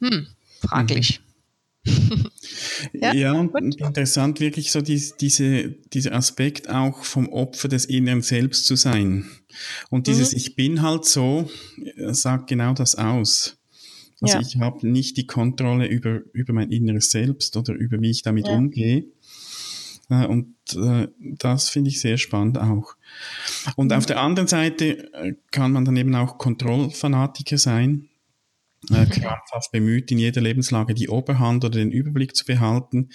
hm, 0.00 0.26
fraglich. 0.60 1.20
Mhm. 1.20 1.25
ja, 2.92 3.14
ja 3.14 3.32
und 3.32 3.80
interessant 3.80 4.40
wirklich 4.40 4.70
so 4.72 4.80
die, 4.80 5.02
diese, 5.20 5.70
dieser 5.92 6.14
Aspekt 6.14 6.68
auch 6.68 7.04
vom 7.04 7.28
Opfer 7.28 7.68
des 7.68 7.84
inneren 7.84 8.22
Selbst 8.22 8.66
zu 8.66 8.76
sein. 8.76 9.26
Und 9.90 10.06
dieses 10.06 10.32
mhm. 10.32 10.36
Ich 10.38 10.56
bin 10.56 10.82
halt 10.82 11.04
so 11.04 11.48
sagt 12.08 12.48
genau 12.48 12.74
das 12.74 12.94
aus. 12.94 13.56
Also 14.20 14.38
ja. 14.38 14.40
ich 14.40 14.58
habe 14.58 14.88
nicht 14.88 15.16
die 15.16 15.26
Kontrolle 15.26 15.86
über, 15.86 16.20
über 16.32 16.52
mein 16.52 16.70
inneres 16.70 17.10
Selbst 17.10 17.56
oder 17.56 17.74
über 17.74 18.00
wie 18.00 18.10
ich 18.10 18.22
damit 18.22 18.46
ja. 18.46 18.54
umgehe. 18.54 19.04
Äh, 20.08 20.26
und 20.26 20.54
äh, 20.74 21.08
das 21.18 21.68
finde 21.68 21.90
ich 21.90 22.00
sehr 22.00 22.16
spannend 22.16 22.58
auch. 22.58 22.96
Und 23.76 23.90
mhm. 23.90 23.98
auf 23.98 24.06
der 24.06 24.20
anderen 24.20 24.48
Seite 24.48 25.12
äh, 25.12 25.34
kann 25.50 25.72
man 25.72 25.84
dann 25.84 25.96
eben 25.96 26.14
auch 26.14 26.38
Kontrollfanatiker 26.38 27.58
sein, 27.58 28.08
äh, 28.90 29.06
krampfhaft 29.06 29.72
bemüht, 29.72 30.10
in 30.10 30.18
jeder 30.18 30.40
Lebenslage 30.40 30.94
die 30.94 31.08
Oberhand 31.08 31.64
oder 31.64 31.78
den 31.78 31.90
Überblick 31.90 32.36
zu 32.36 32.44
behalten. 32.44 33.10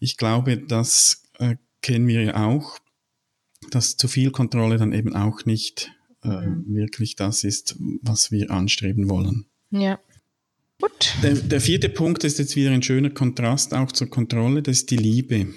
Ich 0.00 0.16
glaube, 0.16 0.58
das 0.58 1.22
äh, 1.38 1.56
kennen 1.80 2.06
wir 2.06 2.22
ja 2.22 2.46
auch, 2.46 2.78
dass 3.70 3.96
zu 3.96 4.08
viel 4.08 4.30
Kontrolle 4.30 4.78
dann 4.78 4.92
eben 4.92 5.14
auch 5.14 5.44
nicht 5.44 5.92
äh, 6.24 6.28
mhm. 6.28 6.74
wirklich 6.74 7.16
das 7.16 7.44
ist, 7.44 7.76
was 8.02 8.30
wir 8.30 8.50
anstreben 8.50 9.08
wollen. 9.08 9.46
Ja. 9.70 9.98
Gut. 10.80 11.14
Der, 11.22 11.34
der 11.34 11.60
vierte 11.60 11.88
Punkt 11.88 12.24
ist 12.24 12.38
jetzt 12.38 12.56
wieder 12.56 12.70
ein 12.70 12.82
schöner 12.82 13.10
Kontrast 13.10 13.72
auch 13.72 13.92
zur 13.92 14.10
Kontrolle, 14.10 14.62
das 14.62 14.78
ist 14.78 14.90
die 14.90 14.96
Liebe. 14.96 15.54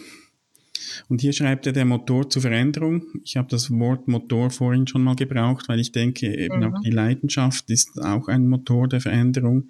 Und 1.07 1.21
hier 1.21 1.33
schreibt 1.33 1.65
er 1.67 1.73
der 1.73 1.85
Motor 1.85 2.29
zur 2.29 2.41
Veränderung. 2.41 3.03
Ich 3.23 3.37
habe 3.37 3.47
das 3.49 3.69
Wort 3.71 4.07
Motor 4.07 4.49
vorhin 4.49 4.87
schon 4.87 5.03
mal 5.03 5.15
gebraucht, 5.15 5.67
weil 5.67 5.79
ich 5.79 5.91
denke, 5.91 6.33
eben 6.35 6.59
mhm. 6.59 6.63
auch 6.63 6.81
die 6.81 6.91
Leidenschaft 6.91 7.69
ist 7.69 7.99
auch 8.01 8.27
ein 8.27 8.47
Motor 8.47 8.87
der 8.87 9.01
Veränderung. 9.01 9.69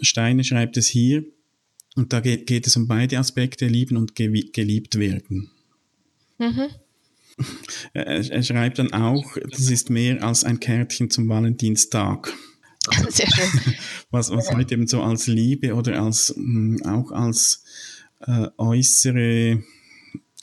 Steiner 0.00 0.44
schreibt 0.44 0.76
es 0.76 0.88
hier. 0.88 1.24
Und 1.96 2.12
da 2.12 2.20
geht, 2.20 2.46
geht 2.46 2.66
es 2.66 2.76
um 2.76 2.86
beide 2.86 3.18
Aspekte, 3.18 3.66
lieben 3.66 3.96
und 3.96 4.14
geliebt 4.14 4.98
werden. 4.98 5.50
Mhm. 6.38 6.68
Er, 7.94 8.06
er, 8.06 8.42
schreibt 8.42 8.78
dann 8.78 8.92
auch, 8.92 9.36
das 9.50 9.70
ist 9.70 9.88
mehr 9.88 10.22
als 10.22 10.44
ein 10.44 10.60
Kärtchen 10.60 11.10
zum 11.10 11.28
Valentinstag. 11.28 12.32
Sehr 13.08 13.26
schön. 13.28 13.74
Was, 14.10 14.30
was 14.30 14.50
heute 14.50 14.74
eben 14.74 14.86
so 14.86 15.02
als 15.02 15.26
Liebe 15.26 15.74
oder 15.74 16.02
als 16.02 16.34
mm, 16.36 16.82
auch 16.84 17.12
als 17.12 17.64
äh, 18.20 18.48
äußere 18.58 19.62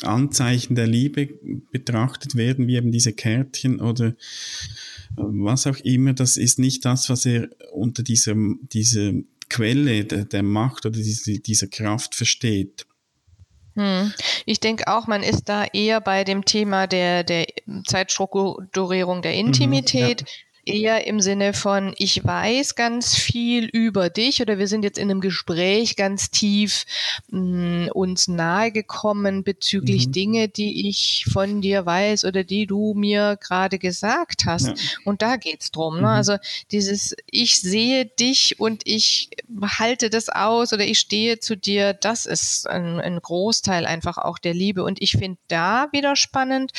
Anzeichen 0.04 0.76
der 0.76 0.88
Liebe 0.88 1.30
betrachtet 1.72 2.36
werden, 2.36 2.68
wie 2.68 2.76
eben 2.76 2.92
diese 2.92 3.14
Kärtchen 3.14 3.80
oder 3.80 4.14
was 5.16 5.66
auch 5.66 5.78
immer, 5.78 6.14
das 6.14 6.38
ist 6.38 6.60
nicht 6.60 6.86
das, 6.86 7.10
was 7.10 7.26
er 7.26 7.50
unter 7.72 8.04
dieser, 8.04 8.36
dieser 8.72 9.14
Quelle 9.50 10.06
der, 10.06 10.26
der 10.26 10.44
Macht 10.44 10.86
oder 10.86 10.98
diese, 10.98 11.40
dieser 11.40 11.68
Kraft 11.68 12.14
versteht. 12.14 12.86
Hm. 13.76 14.12
Ich 14.46 14.60
denke 14.60 14.88
auch, 14.88 15.08
man 15.08 15.24
ist 15.24 15.50
da 15.50 15.66
eher 15.66 16.02
bei 16.02 16.24
dem 16.24 16.46
Thema 16.46 16.88
der, 16.88 17.24
der 17.24 17.48
Zeitstrukturierung 17.86 19.22
der 19.22 19.34
Intimität. 19.36 20.22
Mhm, 20.22 20.28
ja 20.28 20.47
eher 20.68 21.08
im 21.08 21.20
Sinne 21.22 21.54
von, 21.54 21.94
ich 21.98 22.24
weiß 22.24 22.76
ganz 22.76 23.16
viel 23.16 23.66
über 23.66 24.10
dich 24.10 24.42
oder 24.42 24.58
wir 24.58 24.68
sind 24.68 24.84
jetzt 24.84 24.98
in 24.98 25.10
einem 25.10 25.22
Gespräch 25.22 25.96
ganz 25.96 26.30
tief 26.32 26.86
mh, 27.30 27.40
mm, 27.40 27.90
uns 27.94 28.28
nahegekommen 28.28 29.44
bezüglich 29.44 30.08
mhm. 30.08 30.12
Dinge, 30.12 30.48
die 30.50 30.88
ich 30.90 31.26
von 31.32 31.62
dir 31.62 31.86
weiß 31.86 32.26
oder 32.26 32.44
die 32.44 32.68
du 32.68 32.94
mir 32.94 33.38
gerade 33.42 33.80
gesagt 33.80 34.46
hast. 34.46 34.68
Ja. 34.68 34.74
Und 35.06 35.22
da 35.22 35.38
geht's 35.38 35.72
drum. 35.72 35.96
Ne? 35.96 36.02
Mhm. 36.02 36.06
Also 36.08 36.38
dieses, 36.72 37.16
ich 37.30 37.60
sehe 37.60 38.06
dich 38.06 38.60
und 38.60 38.82
ich 38.86 39.30
halte 39.80 40.10
das 40.10 40.30
aus 40.30 40.74
oder 40.74 40.84
ich 40.84 41.00
stehe 41.00 41.40
zu 41.40 41.56
dir, 41.56 41.94
das 41.94 42.26
ist 42.26 42.68
ein, 42.68 43.00
ein 43.00 43.20
Großteil 43.22 43.86
einfach 43.86 44.18
auch 44.18 44.38
der 44.38 44.54
Liebe. 44.54 44.84
Und 44.84 45.02
ich 45.02 45.12
finde 45.12 45.40
da 45.48 45.88
wieder 45.92 46.16
spannend, 46.16 46.72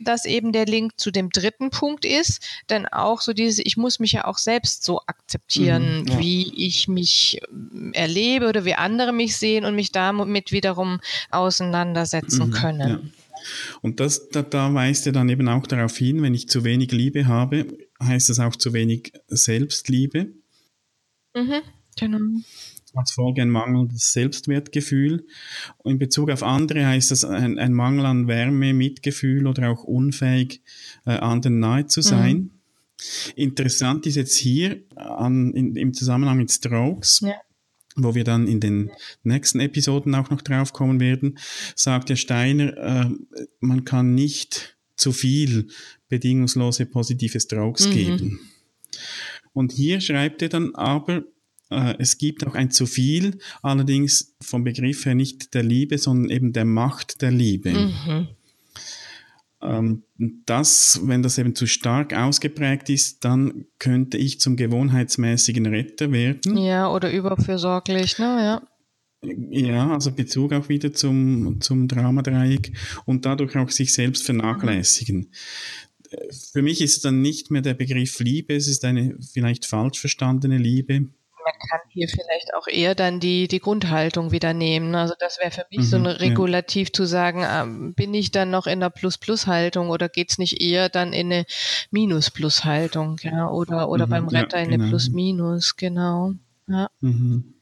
dass 0.00 0.24
eben 0.24 0.52
der 0.52 0.66
Link 0.66 0.98
zu 0.98 1.10
dem 1.10 1.30
dritten 1.30 1.70
Punkt 1.70 2.04
ist, 2.04 2.42
denn 2.70 2.86
auch 2.86 3.20
so 3.20 3.32
dieses, 3.36 3.58
ich 3.64 3.76
muss 3.76 4.00
mich 4.00 4.12
ja 4.12 4.24
auch 4.24 4.38
selbst 4.38 4.84
so 4.84 5.00
akzeptieren, 5.06 6.02
mhm, 6.02 6.08
ja. 6.08 6.18
wie 6.18 6.66
ich 6.66 6.88
mich 6.88 7.40
ähm, 7.50 7.92
erlebe 7.94 8.48
oder 8.48 8.64
wie 8.64 8.74
andere 8.74 9.12
mich 9.12 9.36
sehen 9.36 9.64
und 9.64 9.74
mich 9.74 9.92
damit 9.92 10.52
wiederum 10.52 11.00
auseinandersetzen 11.30 12.48
mhm, 12.48 12.50
können. 12.52 12.88
Ja. 12.88 13.00
Und 13.82 14.00
das, 14.00 14.28
da, 14.30 14.42
da 14.42 14.72
weist 14.74 15.06
er 15.06 15.12
dann 15.12 15.28
eben 15.28 15.48
auch 15.48 15.66
darauf 15.66 15.96
hin, 15.96 16.22
wenn 16.22 16.34
ich 16.34 16.48
zu 16.48 16.64
wenig 16.64 16.90
Liebe 16.90 17.26
habe, 17.26 17.66
heißt 18.02 18.28
das 18.28 18.40
auch 18.40 18.56
zu 18.56 18.72
wenig 18.72 19.12
Selbstliebe. 19.28 20.32
Mhm, 21.34 21.62
genau 21.96 22.18
als 22.96 23.12
Folge 23.12 23.42
ein 23.42 23.50
mangelndes 23.50 24.12
Selbstwertgefühl. 24.12 25.26
Und 25.78 25.92
in 25.92 25.98
Bezug 25.98 26.30
auf 26.30 26.42
andere 26.42 26.86
heißt 26.86 27.10
das 27.10 27.24
ein, 27.24 27.58
ein 27.58 27.72
Mangel 27.72 28.06
an 28.06 28.28
Wärme, 28.28 28.72
Mitgefühl 28.72 29.46
oder 29.46 29.70
auch 29.70 29.84
unfähig, 29.84 30.62
äh, 31.04 31.10
anderen 31.10 31.60
nahe 31.60 31.86
zu 31.86 32.00
sein. 32.00 32.36
Mhm. 32.36 32.50
Interessant 33.34 34.06
ist 34.06 34.16
jetzt 34.16 34.36
hier 34.36 34.82
an, 34.94 35.52
in, 35.52 35.76
im 35.76 35.92
Zusammenhang 35.92 36.38
mit 36.38 36.50
Strokes, 36.50 37.20
ja. 37.20 37.34
wo 37.94 38.14
wir 38.14 38.24
dann 38.24 38.48
in 38.48 38.60
den 38.60 38.90
nächsten 39.22 39.60
Episoden 39.60 40.14
auch 40.14 40.30
noch 40.30 40.42
drauf 40.42 40.72
kommen 40.72 41.00
werden, 41.00 41.38
sagt 41.74 42.08
der 42.08 42.16
Steiner, 42.16 42.76
äh, 42.76 43.10
man 43.60 43.84
kann 43.84 44.14
nicht 44.14 44.76
zu 44.96 45.12
viel 45.12 45.68
bedingungslose 46.08 46.86
positive 46.86 47.38
Strokes 47.38 47.88
mhm. 47.88 47.92
geben. 47.92 48.40
Und 49.52 49.72
hier 49.72 50.00
schreibt 50.00 50.42
er 50.42 50.48
dann 50.48 50.74
aber, 50.74 51.24
äh, 51.70 51.94
es 51.98 52.18
gibt 52.18 52.46
auch 52.46 52.54
ein 52.54 52.70
zu 52.70 52.86
viel, 52.86 53.38
allerdings 53.62 54.34
vom 54.40 54.64
Begriff 54.64 55.04
her 55.04 55.14
nicht 55.14 55.54
der 55.54 55.62
Liebe, 55.62 55.98
sondern 55.98 56.30
eben 56.30 56.52
der 56.52 56.64
Macht 56.64 57.22
der 57.22 57.30
Liebe. 57.30 57.72
Mhm. 57.72 58.28
Ähm, 59.62 60.02
das, 60.18 61.00
wenn 61.04 61.22
das 61.22 61.38
eben 61.38 61.54
zu 61.54 61.66
stark 61.66 62.12
ausgeprägt 62.14 62.90
ist, 62.90 63.24
dann 63.24 63.66
könnte 63.78 64.18
ich 64.18 64.40
zum 64.40 64.56
gewohnheitsmäßigen 64.56 65.66
Retter 65.66 66.12
werden. 66.12 66.56
Ja, 66.56 66.92
oder 66.92 67.12
überfürsorglich, 67.12 68.18
ne? 68.18 68.24
Ja. 68.24 68.62
Ja, 69.50 69.92
also 69.92 70.12
Bezug 70.12 70.52
auch 70.52 70.68
wieder 70.68 70.92
zum, 70.92 71.60
zum 71.60 71.88
Dramadreieck 71.88 72.72
und 73.06 73.24
dadurch 73.24 73.56
auch 73.56 73.70
sich 73.70 73.92
selbst 73.92 74.24
vernachlässigen. 74.24 75.32
Für 76.52 76.62
mich 76.62 76.80
ist 76.80 76.96
es 76.96 77.02
dann 77.02 77.22
nicht 77.22 77.50
mehr 77.50 77.62
der 77.62 77.74
Begriff 77.74 78.20
Liebe, 78.20 78.54
es 78.54 78.68
ist 78.68 78.84
eine 78.84 79.16
vielleicht 79.32 79.64
falsch 79.64 79.98
verstandene 79.98 80.58
Liebe 80.58 81.08
man 81.46 81.54
kann 81.70 81.80
hier 81.90 82.08
vielleicht 82.08 82.54
auch 82.54 82.66
eher 82.66 82.94
dann 82.94 83.20
die, 83.20 83.46
die 83.46 83.60
Grundhaltung 83.60 84.32
wieder 84.32 84.52
nehmen. 84.52 84.94
Also 84.94 85.14
das 85.18 85.38
wäre 85.38 85.52
für 85.52 85.64
mich 85.70 85.80
mhm, 85.80 85.84
so 85.84 85.96
ein 85.96 86.06
Regulativ 86.06 86.88
ja. 86.88 86.92
zu 86.92 87.04
sagen, 87.06 87.44
ähm, 87.48 87.94
bin 87.94 88.12
ich 88.14 88.32
dann 88.32 88.50
noch 88.50 88.66
in 88.66 88.80
der 88.80 88.90
Plus-Plus-Haltung 88.90 89.90
oder 89.90 90.08
geht 90.08 90.30
es 90.30 90.38
nicht 90.38 90.60
eher 90.60 90.88
dann 90.88 91.12
in 91.12 91.32
eine 91.32 91.46
Minus-Plus-Haltung, 91.92 93.20
ja, 93.22 93.48
oder, 93.48 93.88
oder 93.88 94.06
mhm, 94.06 94.10
beim 94.10 94.28
Retter 94.28 94.58
ja, 94.58 94.64
in 94.64 94.68
eine 94.68 94.78
genau. 94.78 94.88
Plus-Minus, 94.90 95.76
genau. 95.76 96.32
Ja. 96.68 96.90
Mhm. 97.00 97.54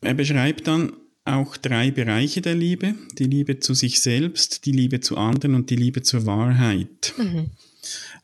Er 0.00 0.14
beschreibt 0.14 0.68
dann 0.68 0.92
auch 1.24 1.56
drei 1.56 1.90
Bereiche 1.90 2.40
der 2.40 2.54
Liebe. 2.54 2.94
Die 3.18 3.24
Liebe 3.24 3.58
zu 3.58 3.74
sich 3.74 4.00
selbst, 4.00 4.64
die 4.66 4.72
Liebe 4.72 5.00
zu 5.00 5.16
anderen 5.16 5.56
und 5.56 5.70
die 5.70 5.76
Liebe 5.76 6.02
zur 6.02 6.26
Wahrheit. 6.26 7.12
Mhm. 7.18 7.50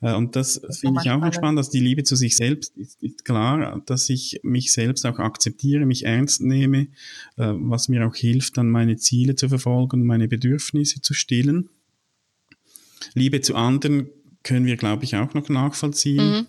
Äh, 0.01 0.14
und 0.14 0.37
das, 0.37 0.61
das 0.61 0.79
finde 0.79 1.01
ich 1.03 1.11
auch 1.11 1.16
spannend. 1.16 1.35
spannend, 1.35 1.59
dass 1.59 1.70
die 1.70 1.81
Liebe 1.81 2.03
zu 2.05 2.16
sich 2.16 2.37
selbst 2.37 2.77
ist, 2.77 3.03
ist, 3.03 3.25
klar, 3.25 3.83
dass 3.87 4.09
ich 4.09 4.40
mich 4.42 4.72
selbst 4.72 5.07
auch 5.07 5.18
akzeptiere, 5.18 5.87
mich 5.87 6.05
ernst 6.05 6.40
nehme, 6.40 6.88
äh, 7.37 7.53
was 7.55 7.88
mir 7.88 8.07
auch 8.07 8.14
hilft, 8.14 8.57
dann 8.57 8.70
meine 8.70 8.96
Ziele 8.96 9.35
zu 9.35 9.48
verfolgen 9.48 10.05
meine 10.05 10.29
Bedürfnisse 10.29 11.01
zu 11.01 11.14
stillen. 11.14 11.68
Liebe 13.14 13.40
zu 13.40 13.55
anderen 13.55 14.09
können 14.42 14.66
wir, 14.66 14.77
glaube 14.77 15.05
ich, 15.05 15.16
auch 15.16 15.35
noch 15.35 15.48
nachvollziehen. 15.48 16.31
Mhm. 16.31 16.46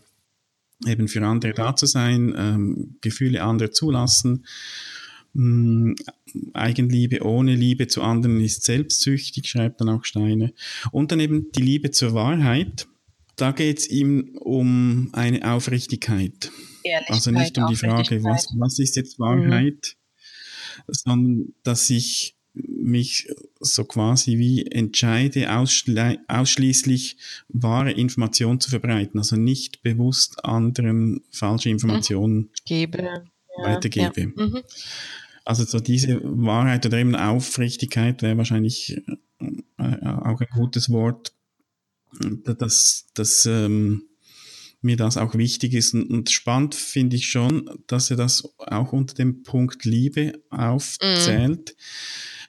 Eben 0.88 1.08
für 1.08 1.26
andere 1.26 1.54
da 1.54 1.76
zu 1.76 1.86
sein, 1.86 2.34
ähm, 2.36 2.96
Gefühle 3.02 3.44
anderer 3.44 3.72
zulassen. 3.72 4.46
Mm, 5.34 5.94
Eigenliebe 6.54 7.24
ohne 7.24 7.56
Liebe 7.56 7.88
zu 7.88 8.02
anderen 8.02 8.40
ist 8.40 8.64
selbstsüchtig, 8.64 9.48
schreibt 9.48 9.82
dann 9.82 9.90
auch 9.90 10.04
Steiner. 10.06 10.52
Und 10.92 11.12
dann 11.12 11.20
eben 11.20 11.52
die 11.52 11.62
Liebe 11.62 11.92
zur 11.92 12.14
Wahrheit 12.14 12.88
da 13.44 13.52
geht 13.52 13.80
es 13.80 13.90
ihm 13.90 14.38
um 14.40 15.10
eine 15.12 15.54
Aufrichtigkeit. 15.54 16.50
Also 17.10 17.30
nicht 17.30 17.58
um 17.58 17.68
die 17.68 17.76
Frage, 17.76 18.24
was, 18.24 18.48
was 18.58 18.80
ist 18.80 18.96
jetzt 18.96 19.20
Wahrheit, 19.20 19.98
mhm. 19.98 20.94
sondern 20.94 21.54
dass 21.64 21.90
ich 21.90 22.38
mich 22.54 23.28
so 23.60 23.84
quasi 23.84 24.38
wie 24.38 24.66
entscheide, 24.66 25.54
ausschli 25.54 26.20
ausschließlich 26.30 27.18
wahre 27.50 27.92
Informationen 27.92 28.62
zu 28.62 28.70
verbreiten, 28.70 29.20
also 29.20 29.36
nicht 29.36 29.84
bewusst 29.84 30.46
anderen 30.46 31.22
falsche 31.30 31.70
Informationen 31.70 32.36
mhm. 32.38 32.50
Gebe, 32.64 33.26
weitergebe. 33.62 34.22
Ja. 34.22 34.46
Mhm. 34.46 34.62
Also 35.44 35.66
so 35.66 35.82
diese 35.82 36.22
Wahrheit 36.24 36.86
oder 36.86 36.98
eben 36.98 37.18
Aufrichtigkeit 37.18 38.22
wäre 38.22 38.38
wahrscheinlich 38.38 39.02
äh, 39.42 40.08
auch 40.08 40.40
ein 40.40 40.48
gutes 40.56 40.90
Wort, 40.90 41.34
dass, 42.20 43.06
dass 43.14 43.46
ähm, 43.46 44.04
mir 44.82 44.98
das 44.98 45.18
auch 45.18 45.36
wichtig 45.36 45.74
ist. 45.74 45.94
Und, 45.94 46.10
und 46.10 46.30
spannend 46.30 46.76
finde 46.76 47.16
ich 47.16 47.28
schon, 47.28 47.70
dass 47.88 48.12
er 48.12 48.18
das 48.18 48.44
auch 48.58 48.94
unter 48.94 49.16
dem 49.16 49.44
Punkt 49.44 49.86
Liebe 49.86 50.34
aufzählt. 50.50 51.76
Mm 51.76 51.82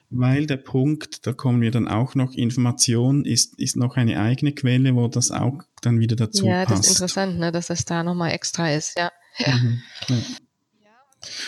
weil 0.09 0.45
der 0.45 0.57
Punkt, 0.57 1.25
da 1.25 1.33
kommen 1.33 1.61
wir 1.61 1.71
dann 1.71 1.87
auch 1.87 2.15
noch, 2.15 2.33
Information 2.33 3.25
ist, 3.25 3.59
ist 3.59 3.75
noch 3.75 3.97
eine 3.97 4.19
eigene 4.19 4.53
Quelle, 4.53 4.95
wo 4.95 5.07
das 5.07 5.31
auch 5.31 5.63
dann 5.81 5.99
wieder 5.99 6.15
dazu 6.15 6.45
ja, 6.45 6.65
passt. 6.65 6.69
Ja, 6.69 6.75
das 6.77 6.85
ist 6.85 6.91
interessant, 6.93 7.39
ne, 7.39 7.51
dass 7.51 7.67
das 7.67 7.85
da 7.85 8.03
nochmal 8.03 8.31
extra 8.31 8.71
ist, 8.71 8.97
ja. 8.97 9.11
ja. 9.37 9.55
Mhm, 9.55 9.81
ja. 10.09 10.15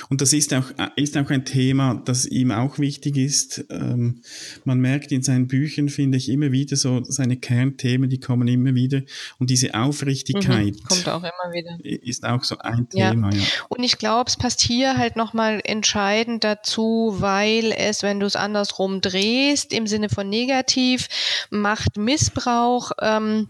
Und 0.09 0.21
das 0.21 0.33
ist 0.33 0.53
auch, 0.53 0.65
ist 0.95 1.17
auch 1.17 1.29
ein 1.29 1.45
Thema, 1.45 2.01
das 2.05 2.25
ihm 2.25 2.51
auch 2.51 2.79
wichtig 2.79 3.17
ist. 3.17 3.65
Ähm, 3.69 4.21
man 4.65 4.79
merkt 4.79 5.11
in 5.11 5.23
seinen 5.23 5.47
Büchern, 5.47 5.89
finde 5.89 6.17
ich, 6.17 6.29
immer 6.29 6.51
wieder 6.51 6.75
so 6.75 7.03
seine 7.03 7.37
Kernthemen, 7.37 8.09
die 8.09 8.19
kommen 8.19 8.47
immer 8.47 8.75
wieder. 8.75 9.01
Und 9.39 9.49
diese 9.49 9.73
Aufrichtigkeit 9.73 10.75
mhm, 10.75 10.83
kommt 10.83 11.09
auch 11.09 11.23
immer 11.23 11.53
wieder. 11.53 11.77
Ist 11.83 12.25
auch 12.25 12.43
so 12.43 12.57
ein 12.59 12.89
Thema, 12.89 13.31
ja. 13.31 13.39
ja. 13.39 13.45
Und 13.69 13.83
ich 13.83 13.97
glaube, 13.97 14.29
es 14.29 14.37
passt 14.37 14.61
hier 14.61 14.97
halt 14.97 15.15
nochmal 15.15 15.61
entscheidend 15.63 16.43
dazu, 16.43 17.15
weil 17.19 17.71
es, 17.71 18.03
wenn 18.03 18.19
du 18.19 18.25
es 18.25 18.35
andersrum 18.35 19.01
drehst, 19.01 19.73
im 19.73 19.87
Sinne 19.87 20.09
von 20.09 20.29
negativ, 20.29 21.07
macht 21.49 21.97
Missbrauch, 21.97 22.91
ähm, 23.01 23.49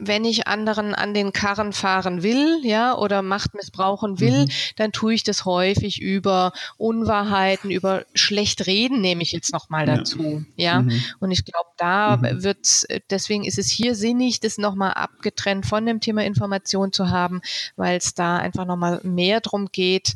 wenn 0.00 0.24
ich 0.24 0.46
anderen 0.46 0.94
an 0.94 1.14
den 1.14 1.32
Karren 1.32 1.72
fahren 1.72 2.22
will, 2.22 2.60
ja, 2.62 2.96
oder 2.96 3.22
Macht 3.22 3.54
missbrauchen 3.54 4.20
will, 4.20 4.46
mhm. 4.46 4.50
dann 4.76 4.92
tue 4.92 5.14
ich 5.14 5.24
das 5.24 5.44
häufig 5.44 6.00
über 6.00 6.52
Unwahrheiten, 6.76 7.70
über 7.70 8.04
schlecht 8.14 8.66
reden, 8.66 9.00
nehme 9.00 9.22
ich 9.22 9.32
jetzt 9.32 9.52
nochmal 9.52 9.86
dazu, 9.86 10.44
ja. 10.56 10.74
ja? 10.74 10.82
Mhm. 10.82 11.02
Und 11.20 11.30
ich 11.30 11.44
glaube, 11.44 11.70
da 11.76 12.16
mhm. 12.16 12.42
wird, 12.42 12.86
deswegen 13.10 13.44
ist 13.44 13.58
es 13.58 13.68
hier 13.68 13.94
sinnig, 13.94 14.40
das 14.40 14.58
nochmal 14.58 14.92
abgetrennt 14.92 15.66
von 15.66 15.86
dem 15.86 16.00
Thema 16.00 16.24
Information 16.24 16.92
zu 16.92 17.10
haben, 17.10 17.40
weil 17.76 17.96
es 17.96 18.14
da 18.14 18.38
einfach 18.38 18.66
nochmal 18.66 19.00
mehr 19.02 19.40
drum 19.40 19.68
geht, 19.72 20.14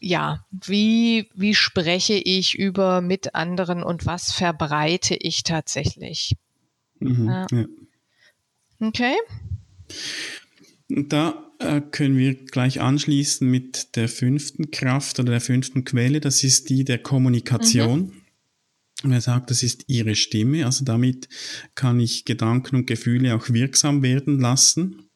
ja, 0.00 0.44
wie, 0.50 1.28
wie 1.34 1.54
spreche 1.54 2.14
ich 2.14 2.58
über 2.58 3.02
mit 3.02 3.34
anderen 3.34 3.82
und 3.82 4.06
was 4.06 4.32
verbreite 4.32 5.14
ich 5.14 5.42
tatsächlich? 5.42 6.36
Mhm. 7.00 7.28
Ja. 7.28 7.46
ja. 7.50 7.64
Okay. 8.80 9.14
Da 10.88 11.50
äh, 11.58 11.80
können 11.80 12.16
wir 12.16 12.34
gleich 12.34 12.80
anschließen 12.80 13.48
mit 13.48 13.94
der 13.96 14.08
fünften 14.08 14.70
Kraft 14.70 15.20
oder 15.20 15.32
der 15.32 15.40
fünften 15.40 15.84
Quelle. 15.84 16.20
Das 16.20 16.42
ist 16.42 16.70
die 16.70 16.84
der 16.84 16.98
Kommunikation. 16.98 18.12
Mhm. 19.02 19.12
er 19.12 19.20
sagt, 19.20 19.50
das 19.50 19.62
ist 19.62 19.84
ihre 19.86 20.14
Stimme. 20.14 20.64
Also 20.64 20.84
damit 20.84 21.28
kann 21.74 22.00
ich 22.00 22.24
Gedanken 22.24 22.76
und 22.76 22.86
Gefühle 22.86 23.36
auch 23.36 23.50
wirksam 23.50 24.02
werden 24.02 24.40
lassen. 24.40 25.10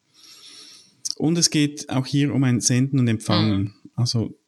Und 1.16 1.38
es 1.38 1.50
geht 1.50 1.88
auch 1.88 2.06
hier 2.06 2.34
um 2.34 2.44
ein 2.44 2.60
Senden 2.60 2.98
und 2.98 3.08
Empfangen. 3.08 3.62
Mhm. 3.62 3.74
Also 3.96 4.38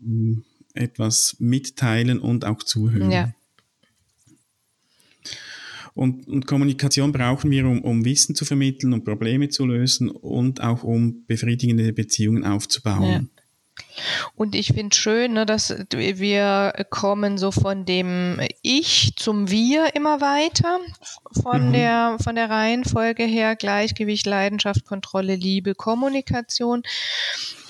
mm, 0.00 0.38
etwas 0.74 1.36
mitteilen 1.38 2.18
und 2.18 2.44
auch 2.44 2.62
zuhören. 2.62 3.10
Ja. 3.10 3.32
Und, 5.96 6.28
und 6.28 6.46
Kommunikation 6.46 7.10
brauchen 7.10 7.50
wir, 7.50 7.64
um, 7.64 7.80
um 7.80 8.04
Wissen 8.04 8.34
zu 8.34 8.44
vermitteln, 8.44 8.92
um 8.92 9.02
Probleme 9.02 9.48
zu 9.48 9.64
lösen 9.64 10.10
und 10.10 10.62
auch 10.62 10.84
um 10.84 11.24
befriedigende 11.26 11.90
Beziehungen 11.94 12.44
aufzubauen. 12.44 13.10
Ja. 13.10 13.42
Und 14.34 14.54
ich 14.54 14.68
finde 14.68 14.94
schön, 14.94 15.32
ne, 15.32 15.46
dass 15.46 15.74
wir 15.90 16.86
kommen 16.90 17.38
so 17.38 17.50
von 17.50 17.86
dem 17.86 18.40
Ich 18.60 19.14
zum 19.16 19.50
Wir 19.50 19.94
immer 19.94 20.20
weiter, 20.20 20.80
von 21.42 21.68
mhm. 21.68 21.72
der 21.72 22.16
von 22.22 22.34
der 22.34 22.50
Reihenfolge 22.50 23.24
her 23.24 23.56
Gleichgewicht, 23.56 24.26
Leidenschaft, 24.26 24.84
Kontrolle, 24.84 25.34
Liebe, 25.34 25.74
Kommunikation. 25.74 26.82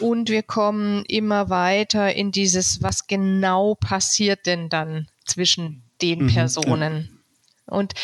Und 0.01 0.29
wir 0.29 0.43
kommen 0.43 1.05
immer 1.07 1.49
weiter 1.49 2.12
in 2.15 2.33
dieses, 2.33 2.83
was 2.83 3.07
genau 3.07 3.77
passiert 3.77 4.47
denn 4.47 4.69
dann 4.69 5.07
zwischen 5.25 5.85
den 6.03 6.25
mhm, 6.25 6.27
Personen. 6.29 7.09
Ja. 7.11 7.15
Und 7.66 7.94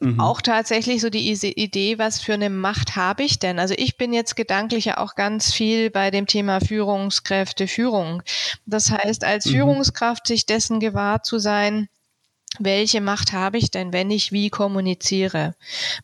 mhm. 0.00 0.20
auch 0.20 0.42
tatsächlich 0.42 1.00
so 1.00 1.08
die 1.08 1.30
Idee, 1.30 1.98
was 1.98 2.20
für 2.20 2.34
eine 2.34 2.50
Macht 2.50 2.96
habe 2.96 3.22
ich 3.22 3.38
denn? 3.38 3.58
Also 3.58 3.74
ich 3.76 3.96
bin 3.96 4.12
jetzt 4.12 4.36
gedanklich 4.36 4.84
ja 4.84 4.98
auch 4.98 5.14
ganz 5.14 5.52
viel 5.52 5.90
bei 5.90 6.10
dem 6.10 6.26
Thema 6.26 6.60
Führungskräfte, 6.60 7.66
Führung. 7.68 8.22
Das 8.66 8.90
heißt, 8.90 9.24
als 9.24 9.46
mhm. 9.46 9.50
Führungskraft 9.52 10.26
sich 10.26 10.44
dessen 10.44 10.78
gewahr 10.78 11.22
zu 11.22 11.38
sein, 11.38 11.88
welche 12.58 13.00
Macht 13.00 13.32
habe 13.32 13.58
ich 13.58 13.70
denn, 13.70 13.92
wenn 13.92 14.10
ich 14.10 14.32
wie 14.32 14.50
kommuniziere? 14.50 15.54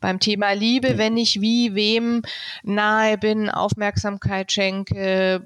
Beim 0.00 0.20
Thema 0.20 0.52
Liebe, 0.52 0.98
wenn 0.98 1.16
ich 1.16 1.40
wie 1.40 1.74
wem 1.74 2.22
nahe 2.62 3.18
bin, 3.18 3.50
Aufmerksamkeit 3.50 4.52
schenke, 4.52 5.42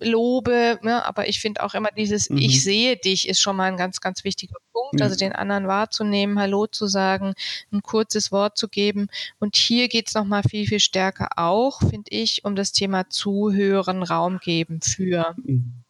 lobe, 0.00 0.78
ne? 0.82 1.04
aber 1.04 1.28
ich 1.28 1.40
finde 1.40 1.62
auch 1.62 1.74
immer 1.74 1.90
dieses 1.96 2.30
mhm. 2.30 2.38
Ich 2.38 2.62
sehe 2.62 2.96
dich 2.96 3.28
ist 3.28 3.40
schon 3.40 3.56
mal 3.56 3.70
ein 3.70 3.76
ganz, 3.76 4.00
ganz 4.00 4.24
wichtiger 4.24 4.56
Punkt, 4.72 5.02
also 5.02 5.16
den 5.16 5.32
anderen 5.32 5.66
wahrzunehmen, 5.66 6.38
Hallo 6.38 6.66
zu 6.66 6.86
sagen, 6.86 7.34
ein 7.72 7.82
kurzes 7.82 8.32
Wort 8.32 8.58
zu 8.58 8.68
geben. 8.68 9.08
Und 9.38 9.56
hier 9.56 9.88
geht 9.88 10.08
es 10.08 10.14
nochmal 10.14 10.42
viel, 10.42 10.66
viel 10.66 10.80
stärker 10.80 11.28
auch, 11.36 11.80
finde 11.80 12.10
ich, 12.10 12.44
um 12.44 12.56
das 12.56 12.72
Thema 12.72 13.08
Zuhören, 13.10 14.02
Raum 14.02 14.38
geben 14.38 14.80
für 14.80 15.34
mhm. 15.44 15.84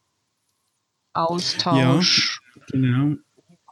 Austausch. 1.13 2.41
Ja, 2.55 2.63
genau. 2.71 3.15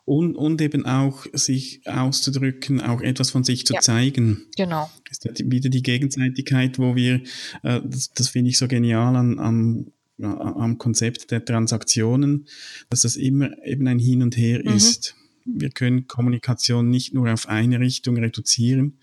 Und, 0.06 0.38
und 0.38 0.62
eben 0.62 0.86
auch 0.86 1.26
sich 1.34 1.82
auszudrücken, 1.86 2.80
auch 2.80 3.02
etwas 3.02 3.30
von 3.30 3.43
sich 3.43 3.65
zu 3.65 3.73
ja, 3.73 3.82
zeigen. 3.82 4.45
Genau. 4.56 4.89
Ist 5.10 5.26
wieder 5.52 5.69
die 5.69 5.84
Gegenseitigkeit, 5.84 6.80
wo 6.80 6.95
wir, 6.95 7.23
äh, 7.63 7.82
das, 7.84 8.13
das 8.13 8.30
finde 8.30 8.50
ich 8.50 8.58
so 8.58 8.69
genial 8.69 9.17
an, 9.17 9.38
an 9.38 9.91
am 10.21 10.77
Konzept 10.77 11.32
der 11.32 11.45
Transaktionen, 11.45 12.47
dass 12.89 13.01
das 13.01 13.15
immer 13.15 13.49
eben 13.65 13.88
ein 13.88 13.97
Hin 13.99 14.21
und 14.21 14.38
Her 14.38 14.62
mhm. 14.63 14.75
ist. 14.75 15.15
Wir 15.45 15.69
können 15.69 16.08
Kommunikation 16.08 16.89
nicht 16.89 17.13
nur 17.13 17.32
auf 17.32 17.47
eine 17.47 17.80
Richtung 17.80 18.17
reduzieren. 18.17 18.97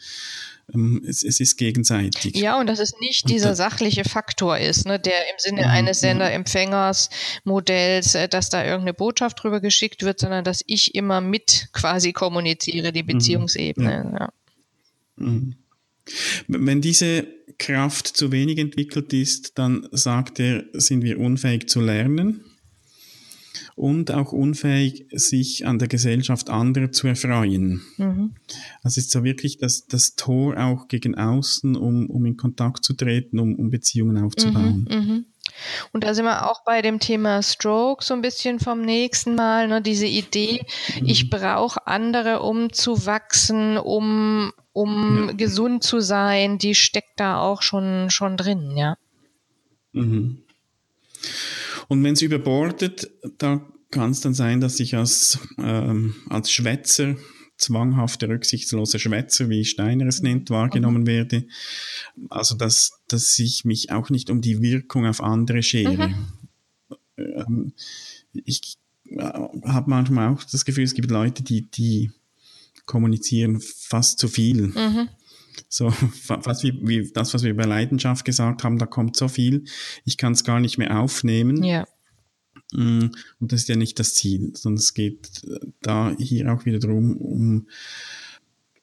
Ähm, 0.73 1.05
es, 1.07 1.23
es 1.23 1.39
ist 1.41 1.57
gegenseitig. 1.57 2.35
Ja, 2.37 2.59
und 2.61 2.67
dass 2.67 2.81
es 2.81 2.93
nicht 3.01 3.31
dieser 3.31 3.51
da, 3.51 3.55
sachliche 3.55 4.05
Faktor 4.05 4.59
ist, 4.59 4.87
ne, 4.87 4.99
der 4.99 5.31
im 5.31 5.37
Sinne 5.39 5.71
eines 5.71 6.01
Sender-Empfängers-Modells, 6.01 8.15
äh, 8.15 8.29
dass 8.29 8.51
da 8.51 8.63
irgendeine 8.63 8.93
Botschaft 8.93 9.43
drüber 9.43 9.61
geschickt 9.61 10.03
wird, 10.03 10.21
sondern 10.21 10.45
dass 10.45 10.63
ich 10.67 10.95
immer 10.95 11.23
mit 11.23 11.69
quasi 11.73 12.13
kommuniziere, 12.13 12.93
die 12.93 13.03
mhm. 13.03 13.09
Beziehungsebene. 13.09 14.11
Ja. 14.13 14.19
Ja. 14.19 14.29
Mhm. 15.17 15.55
Wenn 16.49 16.83
diese 16.83 17.27
Kraft 17.59 18.09
zu 18.09 18.33
wenig 18.33 18.59
entwickelt 18.59 19.13
ist, 19.13 19.59
dann 19.59 19.89
sagt 19.93 20.41
er, 20.41 20.65
sind 20.73 21.03
wir 21.03 21.19
unfähig 21.19 21.69
zu 21.69 21.81
lernen 21.81 22.45
und 23.77 24.13
auch 24.13 24.33
unfähig, 24.33 25.07
sich 25.11 25.67
an 25.67 25.79
der 25.79 25.89
Gesellschaft 25.89 26.49
anderer 26.49 26.93
zu 26.93 27.09
erfreuen. 27.09 27.83
Mhm. 27.97 28.35
Das 28.83 28.97
ist 28.97 29.11
so 29.11 29.25
wirklich 29.25 29.59
das, 29.59 29.87
das 29.87 30.15
Tor 30.15 30.57
auch 30.59 30.89
gegen 30.89 31.17
außen, 31.17 31.77
um, 31.77 32.09
um 32.09 32.25
in 32.25 32.37
Kontakt 32.37 32.85
zu 32.85 32.95
treten, 32.95 33.39
um, 33.39 33.55
um 33.57 33.71
Beziehungen 33.71 34.19
aufzubauen. 34.19 34.87
Mhm, 34.89 34.97
mh. 34.97 35.21
Und 35.93 36.05
da 36.05 36.15
sind 36.15 36.25
wir 36.25 36.51
auch 36.51 36.65
bei 36.65 36.83
dem 36.83 37.01
Thema 37.01 37.43
Stroke 37.43 38.05
so 38.05 38.15
ein 38.15 38.23
bisschen 38.23 38.61
vom 38.61 38.81
nächsten 38.81 39.35
Mal, 39.35 39.69
ne, 39.69 39.83
diese 39.83 40.07
Idee, 40.07 40.63
mhm. 41.01 41.07
ich 41.07 41.31
brauche 41.31 41.87
andere, 41.87 42.43
um 42.43 42.73
zu 42.73 43.07
wachsen, 43.07 43.77
um 43.77 44.53
um 44.75 45.29
ja. 45.29 45.33
gesund 45.33 45.83
zu 45.83 46.01
sein, 46.01 46.59
die 46.59 46.75
steckt 46.75 47.19
da 47.19 47.41
auch 47.41 47.63
schon, 47.63 48.11
schon 48.11 48.37
drin, 48.37 48.77
ja. 48.77 48.99
Mhm. 49.93 50.43
Und 51.89 52.05
wenn 52.05 52.13
es 52.13 52.23
überbordet, 52.23 53.11
da 53.39 53.65
kann 53.91 54.11
es 54.11 54.21
dann 54.21 54.35
sein, 54.35 54.61
dass 54.61 54.81
ich 54.81 54.97
als, 54.97 55.39
ähm, 55.59 56.17
als 56.29 56.51
Schwätzer, 56.51 57.17
zwanghafter, 57.57 58.29
rücksichtsloser 58.29 58.99
Schwätzer, 58.99 59.49
wie 59.49 59.65
Steiner 59.65 60.07
es 60.07 60.23
nennt, 60.23 60.51
wahrgenommen 60.51 61.03
mhm. 61.03 61.07
werde. 61.07 61.47
Also, 62.29 62.57
dass, 62.57 63.01
dass 63.07 63.39
ich 63.39 63.65
mich 63.65 63.93
auch 63.93 64.11
nicht 64.11 64.29
um 64.29 64.41
die 64.41 64.61
Wirkung 64.61 65.07
auf 65.07 65.23
andere 65.23 65.63
schere. 65.63 66.09
Mhm. 66.09 66.27
Ähm, 67.17 67.73
ich 68.33 68.77
äh, 69.09 69.23
habe 69.23 69.89
manchmal 69.89 70.35
auch 70.35 70.43
das 70.43 70.65
Gefühl, 70.65 70.85
es 70.85 70.95
gibt 70.95 71.13
Leute, 71.13 71.45
die, 71.45 71.71
die 71.71 72.11
kommunizieren 72.87 73.61
fast 73.61 74.19
zu 74.19 74.29
viel. 74.29 74.69
Mhm. 74.69 75.09
So, 75.69 75.91
fast 75.91 76.63
wie, 76.65 76.79
wie 76.83 77.11
das, 77.13 77.35
was 77.35 77.43
wir 77.43 77.51
über 77.51 77.67
Leidenschaft 77.67 78.25
gesagt 78.25 78.65
haben, 78.65 78.79
da 78.79 78.87
kommt 78.87 79.17
so 79.17 79.29
viel, 79.29 79.65
ich 80.05 80.17
kann 80.17 80.33
es 80.33 80.45
gar 80.45 80.61
nicht 80.61 80.79
mehr 80.79 80.99
aufnehmen. 80.99 81.63
Ja. 81.63 81.87
Mm, 82.73 83.11
und 83.41 83.53
das 83.53 83.63
ist 83.63 83.69
ja 83.69 83.77
nicht 83.77 83.99
das 83.99 84.15
Ziel, 84.15 84.53
sondern 84.55 84.79
es 84.79 84.95
geht 84.95 85.43
da 85.81 86.15
hier 86.19 86.53
auch 86.53 86.65
wieder 86.65 86.79
darum, 86.79 87.17
um 87.17 87.69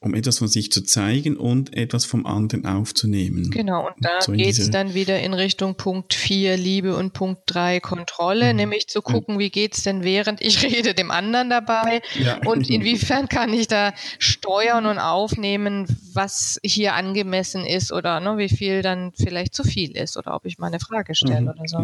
um 0.02 0.14
etwas 0.14 0.38
von 0.38 0.48
sich 0.48 0.72
zu 0.72 0.82
zeigen 0.82 1.36
und 1.36 1.76
etwas 1.76 2.04
vom 2.04 2.26
anderen 2.26 2.66
aufzunehmen. 2.66 3.50
Genau, 3.50 3.86
und 3.86 3.94
da 4.00 4.20
so 4.20 4.32
geht 4.32 4.58
es 4.58 4.70
dann 4.70 4.94
wieder 4.94 5.20
in 5.20 5.32
Richtung 5.32 5.76
Punkt 5.76 6.12
4 6.14 6.56
Liebe 6.56 6.96
und 6.96 7.12
Punkt 7.12 7.42
3 7.46 7.78
Kontrolle, 7.78 8.52
mhm. 8.52 8.56
nämlich 8.56 8.88
zu 8.88 9.00
gucken, 9.00 9.38
wie 9.38 9.50
geht 9.50 9.76
es 9.76 9.84
denn 9.84 10.02
während 10.02 10.42
ich 10.42 10.62
rede 10.64 10.94
dem 10.94 11.12
anderen 11.12 11.50
dabei 11.50 12.02
ja. 12.18 12.38
und 12.44 12.68
inwiefern 12.68 13.28
kann 13.28 13.52
ich 13.52 13.68
da 13.68 13.94
steuern 14.18 14.86
und 14.86 14.98
aufnehmen, 14.98 15.86
was 16.12 16.58
hier 16.64 16.94
angemessen 16.94 17.64
ist 17.64 17.92
oder 17.92 18.18
ne, 18.18 18.36
wie 18.38 18.48
viel 18.48 18.82
dann 18.82 19.12
vielleicht 19.16 19.54
zu 19.54 19.62
viel 19.62 19.96
ist 19.96 20.16
oder 20.16 20.34
ob 20.34 20.44
ich 20.46 20.58
mal 20.58 20.66
eine 20.66 20.80
Frage 20.80 21.14
stelle 21.14 21.42
mhm. 21.42 21.48
oder 21.48 21.62
so. 21.66 21.78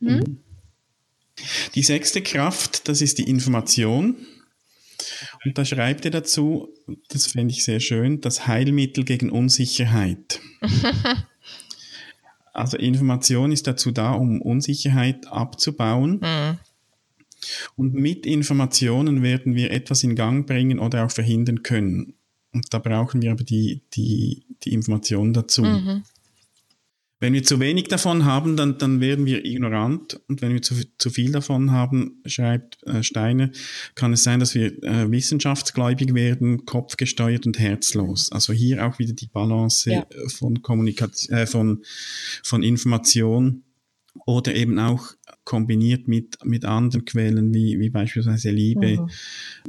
Ja. 0.00 0.18
Hm? 0.18 0.38
Die 1.74 1.82
sechste 1.82 2.22
Kraft, 2.22 2.88
das 2.88 3.02
ist 3.02 3.18
die 3.18 3.28
Information. 3.28 4.16
Und 5.44 5.58
da 5.58 5.64
schreibt 5.64 6.04
er 6.04 6.10
dazu, 6.10 6.68
das 7.08 7.26
fände 7.26 7.52
ich 7.52 7.64
sehr 7.64 7.80
schön, 7.80 8.20
das 8.20 8.46
Heilmittel 8.46 9.04
gegen 9.04 9.30
Unsicherheit. 9.30 10.40
also 12.52 12.76
Information 12.76 13.52
ist 13.52 13.66
dazu 13.66 13.90
da, 13.90 14.12
um 14.12 14.40
Unsicherheit 14.40 15.26
abzubauen. 15.26 16.20
Mhm. 16.20 16.58
Und 17.76 17.94
mit 17.94 18.26
Informationen 18.26 19.22
werden 19.22 19.54
wir 19.54 19.70
etwas 19.70 20.02
in 20.02 20.16
Gang 20.16 20.46
bringen 20.46 20.78
oder 20.78 21.04
auch 21.04 21.10
verhindern 21.10 21.62
können. 21.62 22.14
Und 22.52 22.72
da 22.72 22.78
brauchen 22.78 23.22
wir 23.22 23.32
aber 23.32 23.44
die, 23.44 23.82
die, 23.94 24.46
die 24.64 24.72
Information 24.72 25.32
dazu. 25.32 25.62
Mhm. 25.62 26.04
Wenn 27.18 27.32
wir 27.32 27.42
zu 27.42 27.60
wenig 27.60 27.88
davon 27.88 28.26
haben, 28.26 28.56
dann, 28.56 28.76
dann 28.76 29.00
werden 29.00 29.24
wir 29.24 29.44
ignorant. 29.44 30.20
Und 30.28 30.42
wenn 30.42 30.52
wir 30.52 30.60
zu, 30.60 30.74
zu 30.98 31.08
viel 31.08 31.32
davon 31.32 31.70
haben, 31.70 32.20
schreibt 32.26 32.82
äh, 32.82 33.02
Steiner, 33.02 33.50
kann 33.94 34.12
es 34.12 34.22
sein, 34.22 34.40
dass 34.40 34.54
wir 34.54 34.82
äh, 34.84 35.10
wissenschaftsgläubig 35.10 36.12
werden, 36.14 36.66
kopfgesteuert 36.66 37.46
und 37.46 37.58
herzlos. 37.58 38.30
Also 38.32 38.52
hier 38.52 38.86
auch 38.86 38.98
wieder 38.98 39.14
die 39.14 39.28
Balance 39.28 39.90
ja. 39.90 40.06
von 40.28 40.60
Kommunikation, 40.60 41.38
äh, 41.38 41.46
von, 41.46 41.82
von 42.42 42.62
Information 42.62 43.62
oder 44.26 44.54
eben 44.54 44.78
auch 44.78 45.12
kombiniert 45.46 46.08
mit, 46.08 46.44
mit 46.44 46.66
anderen 46.66 47.06
Quellen 47.06 47.54
wie, 47.54 47.78
wie 47.78 47.88
beispielsweise 47.88 48.50
Liebe, 48.50 49.00
mhm. 49.00 49.10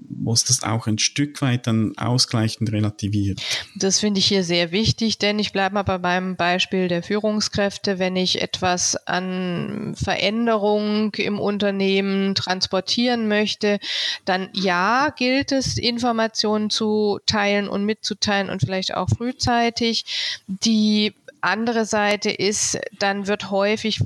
wo 0.09 0.33
es 0.33 0.43
das 0.43 0.63
auch 0.63 0.87
ein 0.87 0.97
Stück 0.97 1.41
weit 1.41 1.67
dann 1.67 1.93
ausgleicht 1.97 2.59
und 2.59 2.71
relativiert. 2.71 3.39
Das 3.75 3.99
finde 3.99 4.19
ich 4.19 4.25
hier 4.25 4.43
sehr 4.43 4.71
wichtig, 4.71 5.19
denn 5.19 5.39
ich 5.39 5.53
bleibe 5.53 5.75
mal 5.75 5.83
bei 5.83 5.99
meinem 5.99 6.35
Beispiel 6.35 6.87
der 6.89 7.03
Führungskräfte. 7.03 7.99
Wenn 7.99 8.15
ich 8.15 8.41
etwas 8.41 8.95
an 9.07 9.93
Veränderung 9.95 11.13
im 11.15 11.39
Unternehmen 11.39 12.35
transportieren 12.35 13.27
möchte, 13.27 13.79
dann 14.25 14.49
ja, 14.53 15.13
gilt 15.15 15.51
es, 15.51 15.77
Informationen 15.77 16.71
zu 16.71 17.19
teilen 17.27 17.69
und 17.69 17.85
mitzuteilen 17.85 18.49
und 18.49 18.61
vielleicht 18.61 18.95
auch 18.95 19.09
frühzeitig. 19.09 20.05
Die 20.47 21.13
andere 21.41 21.85
Seite 21.85 22.31
ist, 22.31 22.79
dann 22.97 23.27
wird 23.27 23.51
häufig 23.51 24.01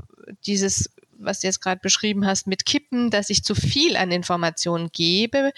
dieses 0.45 0.89
was 1.23 1.39
du 1.39 1.47
jetzt 1.47 1.61
gerade 1.61 1.81
beschrieben 1.81 2.25
hast, 2.25 2.47
mit 2.47 2.65
Kippen, 2.65 3.09
dass 3.09 3.29
ich 3.29 3.43
zu 3.43 3.55
viel 3.55 3.95
an 3.95 4.11
Informationen 4.11 4.89
gebe 4.91 5.51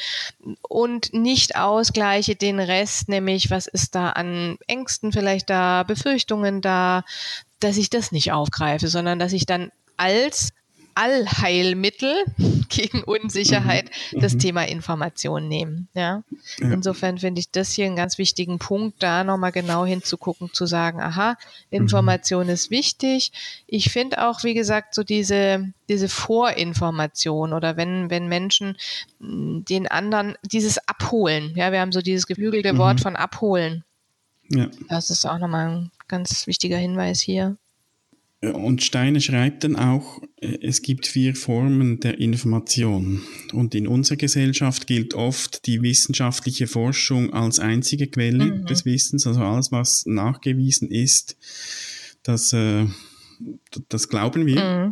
und 0.61 1.13
nicht 1.13 1.55
ausgleiche 1.55 2.35
den 2.35 2.59
Rest, 2.59 3.09
nämlich 3.09 3.49
was 3.49 3.67
ist 3.67 3.95
da 3.95 4.09
an 4.09 4.57
Ängsten 4.67 5.11
vielleicht 5.11 5.49
da, 5.49 5.83
Befürchtungen 5.83 6.61
da, 6.61 7.03
dass 7.59 7.77
ich 7.77 7.89
das 7.89 8.11
nicht 8.11 8.31
aufgreife, 8.31 8.87
sondern 8.87 9.19
dass 9.19 9.33
ich 9.33 9.45
dann 9.45 9.71
als 9.97 10.53
Allheilmittel 10.95 12.25
gegen 12.69 13.03
Unsicherheit 13.03 13.89
mhm. 14.11 14.19
das 14.19 14.33
mhm. 14.33 14.39
Thema 14.39 14.67
Information 14.67 15.47
nehmen. 15.47 15.87
Ja? 15.93 16.23
ja. 16.59 16.71
Insofern 16.71 17.17
finde 17.17 17.39
ich 17.39 17.51
das 17.51 17.71
hier 17.71 17.85
einen 17.85 17.95
ganz 17.95 18.17
wichtigen 18.17 18.59
Punkt, 18.59 19.01
da 19.01 19.23
nochmal 19.23 19.51
genau 19.51 19.85
hinzugucken, 19.85 20.51
zu 20.53 20.65
sagen, 20.65 21.01
aha, 21.01 21.37
Information 21.69 22.47
mhm. 22.47 22.53
ist 22.53 22.71
wichtig. 22.71 23.31
Ich 23.67 23.91
finde 23.91 24.27
auch, 24.27 24.43
wie 24.43 24.53
gesagt, 24.53 24.95
so 24.95 25.03
diese, 25.03 25.73
diese 25.89 26.09
Vorinformation 26.09 27.53
oder 27.53 27.77
wenn, 27.77 28.09
wenn 28.09 28.27
Menschen 28.27 28.77
hm, 29.19 29.65
den 29.65 29.87
anderen 29.87 30.35
dieses 30.43 30.77
Abholen, 30.87 31.53
ja, 31.55 31.71
wir 31.71 31.79
haben 31.79 31.91
so 31.91 32.01
dieses 32.01 32.27
geflügelte 32.27 32.73
mhm. 32.73 32.77
Wort 32.77 33.01
von 33.01 33.15
abholen. 33.15 33.83
Ja. 34.49 34.67
Das 34.89 35.09
ist 35.09 35.25
auch 35.25 35.39
nochmal 35.39 35.69
ein 35.69 35.91
ganz 36.07 36.47
wichtiger 36.47 36.77
Hinweis 36.77 37.21
hier. 37.21 37.57
Und 38.51 38.83
Steiner 38.83 39.21
schreibt 39.21 39.63
dann 39.63 39.77
auch, 39.77 40.21
äh, 40.41 40.57
es 40.61 40.81
gibt 40.81 41.07
vier 41.07 41.33
Formen 41.33 42.01
der 42.01 42.19
Information. 42.19 43.21
Und 43.53 43.73
in 43.73 43.87
unserer 43.87 44.17
Gesellschaft 44.17 44.85
gilt 44.85 45.13
oft 45.13 45.65
die 45.65 45.81
wissenschaftliche 45.81 46.67
Forschung 46.67 47.31
als 47.31 47.59
einzige 47.59 48.07
Quelle 48.07 48.45
mhm. 48.45 48.65
des 48.65 48.83
Wissens, 48.83 49.25
also 49.25 49.41
alles, 49.41 49.71
was 49.71 50.05
nachgewiesen 50.05 50.91
ist, 50.91 51.37
das, 52.23 52.51
äh, 52.51 52.85
das 53.87 54.09
glauben 54.09 54.45
wir. 54.45 54.91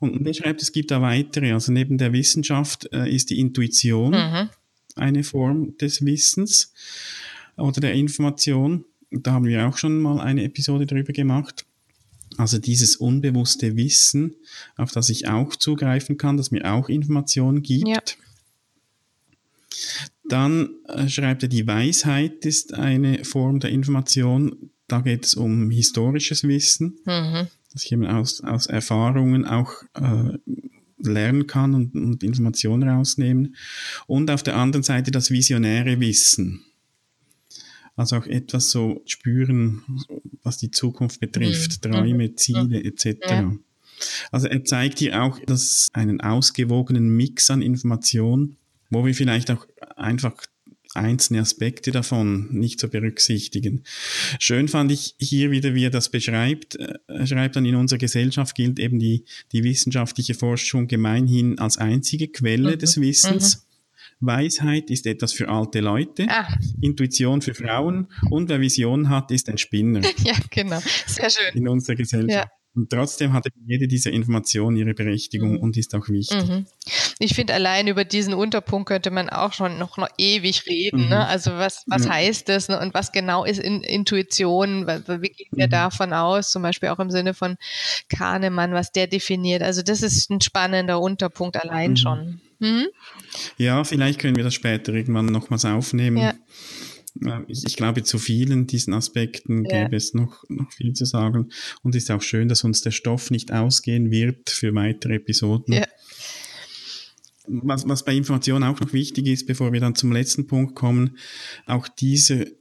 Und 0.00 0.26
er 0.26 0.34
schreibt, 0.34 0.60
es 0.60 0.72
gibt 0.72 0.90
da 0.90 1.00
weitere. 1.00 1.52
Also 1.52 1.70
neben 1.70 1.96
der 1.96 2.12
Wissenschaft 2.12 2.92
äh, 2.92 3.08
ist 3.08 3.30
die 3.30 3.38
Intuition 3.38 4.12
mhm. 4.12 4.48
eine 4.96 5.22
Form 5.22 5.76
des 5.78 6.04
Wissens 6.04 6.72
oder 7.56 7.80
der 7.80 7.92
Information. 7.92 8.84
Da 9.12 9.32
haben 9.32 9.44
wir 9.44 9.68
auch 9.68 9.76
schon 9.76 10.00
mal 10.00 10.18
eine 10.18 10.42
Episode 10.42 10.86
drüber 10.86 11.12
gemacht. 11.12 11.66
Also 12.36 12.58
dieses 12.58 12.96
unbewusste 12.96 13.76
Wissen, 13.76 14.36
auf 14.76 14.92
das 14.92 15.08
ich 15.08 15.28
auch 15.28 15.56
zugreifen 15.56 16.16
kann, 16.16 16.36
das 16.36 16.50
mir 16.50 16.72
auch 16.72 16.88
Informationen 16.88 17.62
gibt. 17.62 17.88
Ja. 17.88 18.00
Dann 20.28 20.70
äh, 20.86 21.08
schreibt 21.08 21.42
er, 21.42 21.48
die 21.48 21.66
Weisheit 21.66 22.44
ist 22.46 22.74
eine 22.74 23.24
Form 23.24 23.60
der 23.60 23.70
Information. 23.70 24.70
Da 24.86 25.00
geht 25.00 25.26
es 25.26 25.34
um 25.34 25.70
historisches 25.70 26.44
Wissen, 26.44 26.98
mhm. 27.04 27.48
dass 27.72 27.84
ich 27.84 27.92
eben 27.92 28.06
aus, 28.06 28.42
aus 28.42 28.66
Erfahrungen 28.66 29.44
auch 29.44 29.72
äh, 29.94 30.38
lernen 30.98 31.46
kann 31.46 31.74
und, 31.74 31.94
und 31.94 32.22
Informationen 32.22 32.88
rausnehmen. 32.88 33.56
Und 34.06 34.30
auf 34.30 34.42
der 34.42 34.56
anderen 34.56 34.82
Seite 34.82 35.10
das 35.10 35.30
visionäre 35.30 35.98
Wissen 36.00 36.64
also 37.96 38.16
auch 38.16 38.26
etwas 38.26 38.70
so 38.70 39.02
spüren, 39.06 39.82
was 40.42 40.58
die 40.58 40.70
Zukunft 40.70 41.20
betrifft, 41.20 41.84
mhm. 41.84 41.90
Träume, 41.90 42.28
mhm. 42.28 42.36
Ziele 42.36 42.82
etc. 42.84 43.16
Ja. 43.28 43.52
Also 44.30 44.48
er 44.48 44.64
zeigt 44.64 44.98
hier 44.98 45.22
auch 45.22 45.38
dass 45.40 45.88
einen 45.92 46.20
ausgewogenen 46.20 47.16
Mix 47.16 47.50
an 47.50 47.62
Informationen, 47.62 48.56
wo 48.88 49.04
wir 49.04 49.14
vielleicht 49.14 49.50
auch 49.50 49.66
einfach 49.96 50.34
einzelne 50.94 51.40
Aspekte 51.40 51.92
davon 51.92 52.48
nicht 52.50 52.80
zu 52.80 52.88
berücksichtigen. 52.88 53.84
Schön 54.38 54.66
fand 54.66 54.90
ich 54.90 55.14
hier 55.18 55.50
wieder, 55.50 55.74
wie 55.74 55.84
er 55.84 55.90
das 55.90 56.08
beschreibt. 56.08 56.76
Er 57.06 57.26
schreibt 57.26 57.56
dann, 57.56 57.64
in 57.64 57.76
unserer 57.76 57.98
Gesellschaft 57.98 58.56
gilt 58.56 58.78
eben 58.78 58.98
die, 58.98 59.24
die 59.52 59.62
wissenschaftliche 59.62 60.34
Forschung 60.34 60.88
gemeinhin 60.88 61.58
als 61.58 61.78
einzige 61.78 62.28
Quelle 62.28 62.72
mhm. 62.72 62.78
des 62.78 63.00
Wissens. 63.00 63.56
Mhm. 63.56 63.69
Weisheit 64.20 64.90
ist 64.90 65.06
etwas 65.06 65.32
für 65.32 65.48
alte 65.48 65.80
Leute, 65.80 66.26
ah. 66.28 66.46
Intuition 66.80 67.40
für 67.40 67.54
Frauen 67.54 68.08
und 68.30 68.48
wer 68.48 68.60
Vision 68.60 69.08
hat, 69.08 69.30
ist 69.30 69.48
ein 69.48 69.58
Spinner. 69.58 70.00
ja, 70.24 70.34
genau. 70.50 70.80
Sehr 71.06 71.30
schön. 71.30 71.54
In 71.54 71.68
unserer 71.68 71.96
Gesellschaft. 71.96 72.30
Ja. 72.30 72.50
Und 72.72 72.88
trotzdem 72.88 73.32
hat 73.32 73.46
jede 73.66 73.88
dieser 73.88 74.12
Informationen 74.12 74.76
ihre 74.76 74.94
Berechtigung 74.94 75.54
mhm. 75.54 75.58
und 75.58 75.76
ist 75.76 75.92
auch 75.94 76.08
wichtig. 76.08 76.46
Mhm. 76.46 76.66
Ich 77.18 77.34
finde, 77.34 77.52
allein 77.52 77.88
über 77.88 78.04
diesen 78.04 78.32
Unterpunkt 78.32 78.88
könnte 78.88 79.10
man 79.10 79.28
auch 79.28 79.52
schon 79.52 79.76
noch, 79.78 79.96
noch 79.96 80.08
ewig 80.18 80.66
reden. 80.66 81.00
Ne? 81.00 81.04
Mhm. 81.04 81.10
Ne? 81.10 81.26
Also 81.26 81.50
was, 81.52 81.82
was 81.88 82.04
ja. 82.04 82.12
heißt 82.12 82.48
das 82.48 82.68
ne? 82.68 82.78
und 82.78 82.94
was 82.94 83.10
genau 83.10 83.44
ist 83.44 83.58
in, 83.58 83.82
Intuition? 83.82 84.86
Wie 84.86 85.30
gehen 85.30 85.50
wir 85.50 85.66
mhm. 85.66 85.70
davon 85.70 86.12
aus? 86.12 86.52
Zum 86.52 86.62
Beispiel 86.62 86.90
auch 86.90 87.00
im 87.00 87.10
Sinne 87.10 87.34
von 87.34 87.56
Kahnemann, 88.08 88.72
was 88.72 88.92
der 88.92 89.08
definiert. 89.08 89.62
Also 89.62 89.82
das 89.82 90.02
ist 90.02 90.30
ein 90.30 90.40
spannender 90.40 91.00
Unterpunkt 91.00 91.60
allein 91.60 91.90
mhm. 91.92 91.96
schon. 91.96 92.40
Ja, 93.56 93.84
vielleicht 93.84 94.20
können 94.20 94.36
wir 94.36 94.44
das 94.44 94.54
später 94.54 94.92
irgendwann 94.92 95.26
nochmals 95.26 95.64
aufnehmen. 95.64 96.18
Ja. 96.18 96.34
Ich, 97.48 97.64
ich, 97.66 97.76
glaube, 97.76 98.02
zu 98.04 98.18
vielen 98.18 98.66
diesen 98.66 98.94
Aspekten 98.94 99.64
ja. 99.64 99.82
gäbe 99.82 99.96
es 99.96 100.14
noch, 100.14 100.44
noch 100.48 100.72
viel 100.72 100.92
zu 100.92 101.04
sagen. 101.04 101.50
Und 101.82 101.94
es 101.94 102.04
ist 102.04 102.10
auch 102.10 102.22
schön, 102.22 102.48
dass 102.48 102.64
uns 102.64 102.82
der 102.82 102.92
Stoff 102.92 103.30
nicht 103.30 103.52
ausgehen 103.52 104.10
wird 104.10 104.50
für 104.50 104.74
weitere 104.74 105.16
Episoden. 105.16 105.74
Ja. 105.74 105.86
Was, 107.46 107.88
was 107.88 108.04
bei 108.04 108.14
Information 108.14 108.62
auch 108.62 108.78
noch 108.78 108.92
wichtig 108.92 109.26
ist, 109.26 109.46
bevor 109.46 109.72
wir 109.72 109.80
dann 109.80 109.96
zum 109.96 110.12
letzten 110.12 110.46
Punkt 110.46 110.76
kommen, 110.76 111.18
auch 111.66 111.88
diese 111.88 112.54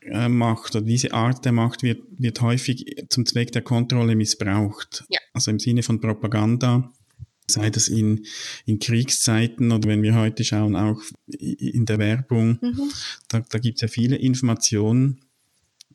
äh, 0.00 0.28
Macht 0.28 0.74
oder 0.74 0.84
diese 0.84 1.12
Art 1.12 1.44
der 1.44 1.52
Macht 1.52 1.82
wird, 1.82 2.00
wird 2.16 2.40
häufig 2.40 2.86
zum 3.10 3.26
Zweck 3.26 3.52
der 3.52 3.62
Kontrolle 3.62 4.16
missbraucht. 4.16 5.04
Ja. 5.10 5.18
Also 5.34 5.50
im 5.50 5.58
Sinne 5.58 5.82
von 5.82 6.00
Propaganda 6.00 6.92
sei 7.48 7.70
das 7.70 7.88
in, 7.88 8.26
in 8.64 8.78
Kriegszeiten 8.78 9.72
oder 9.72 9.88
wenn 9.88 10.02
wir 10.02 10.14
heute 10.14 10.44
schauen, 10.44 10.76
auch 10.76 11.00
in 11.26 11.86
der 11.86 11.98
Werbung, 11.98 12.58
mhm. 12.60 12.90
da, 13.28 13.40
da 13.40 13.58
gibt 13.58 13.76
es 13.76 13.82
ja 13.82 13.88
viele 13.88 14.16
Informationen, 14.16 15.20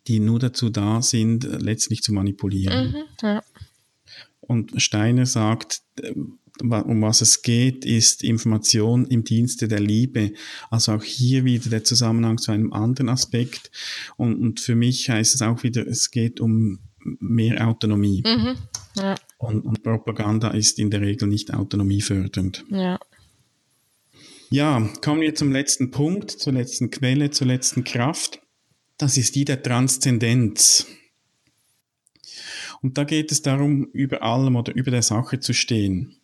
die 0.08 0.20
nur 0.20 0.39
dazu 0.39 0.70
da 0.70 1.02
sind, 1.02 1.43
letztlich 1.43 2.02
zu 2.02 2.14
manipulieren. 2.14 2.91
Mhm, 2.91 3.04
ja. 3.22 3.43
Und 4.39 4.82
Steiner 4.82 5.26
sagt, 5.26 5.84
um 6.60 7.02
was 7.02 7.22
es 7.22 7.41
geht, 7.41 7.86
ist 7.86 8.24
Information 8.24 9.06
im 9.06 9.24
Dienste 9.24 9.68
der 9.68 9.80
Liebe. 9.80 10.34
Also 10.70 10.93
auch 10.93 11.04
hier 11.04 11.45
wieder 11.45 11.70
der 11.70 11.84
Zusammenhang 11.84 12.38
zu 12.38 12.52
einem 12.52 12.74
anderen 12.74 13.10
Aspekt. 13.10 13.72
Und, 14.18 14.41
und 14.41 14.60
für 14.60 14.76
mich 14.76 15.10
heißt 15.10 15.36
es 15.36 15.41
auch 15.41 15.64
wieder, 15.64 15.88
es 15.88 16.12
geht 16.12 16.39
um 16.39 16.80
mehr 17.20 17.68
Autonomie. 17.68 18.24
Mhm. 18.26 18.58
Und, 19.42 19.66
und, 19.66 19.82
Propaganda 19.82 20.50
ist 20.52 20.78
in 20.78 20.92
der 20.92 21.02
Regel 21.02 21.28
nicht 21.28 21.52
autonomiefördernd. 21.54 22.64
Ja. 22.70 23.00
Ja, 24.52 24.88
kommen 25.02 25.22
wir 25.22 25.34
zum 25.34 25.52
letzten 25.52 25.89
Punkt, 25.92 26.30
zur 26.30 26.54
letzten 26.54 26.92
Quelle, 26.92 27.32
zur 27.32 27.48
letzten 27.48 27.84
Kraft. 27.84 28.42
Das 28.98 29.18
ist 29.18 29.36
die 29.36 29.46
der 29.46 29.64
Transzendenz. 29.64 30.86
Und 32.82 32.98
da 32.98 33.04
geht 33.04 33.32
es 33.32 33.42
darum, 33.42 33.86
über 33.94 34.22
allem 34.22 34.56
oder 34.56 34.76
über 34.76 34.92
der 34.92 35.02
Sache 35.02 35.39
zu 35.39 35.54
stehen. 35.54 36.18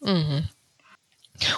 Mhm. 0.00 0.48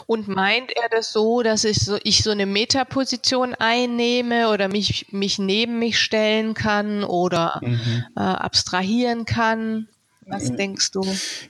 Und 0.07 0.29
meint 0.29 0.71
er 0.77 0.89
das 0.89 1.13
so, 1.13 1.43
dass 1.43 1.65
ich 1.65 1.81
so, 1.81 1.99
ich 2.05 2.23
so 2.23 2.31
eine 2.31 2.47
Metaposition 2.47 3.55
einnehme 3.55 4.51
oder 4.51 4.69
mich, 4.69 5.07
mich 5.11 5.39
neben 5.39 5.79
mich 5.79 5.99
stellen 5.99 6.55
kann 6.55 7.03
oder 7.03 7.61
mhm. 7.65 8.05
äh, 8.15 8.21
abstrahieren 8.21 9.25
kann? 9.25 9.89
Was 10.27 10.51
äh, 10.51 10.57
denkst 10.57 10.91
du? 10.93 11.05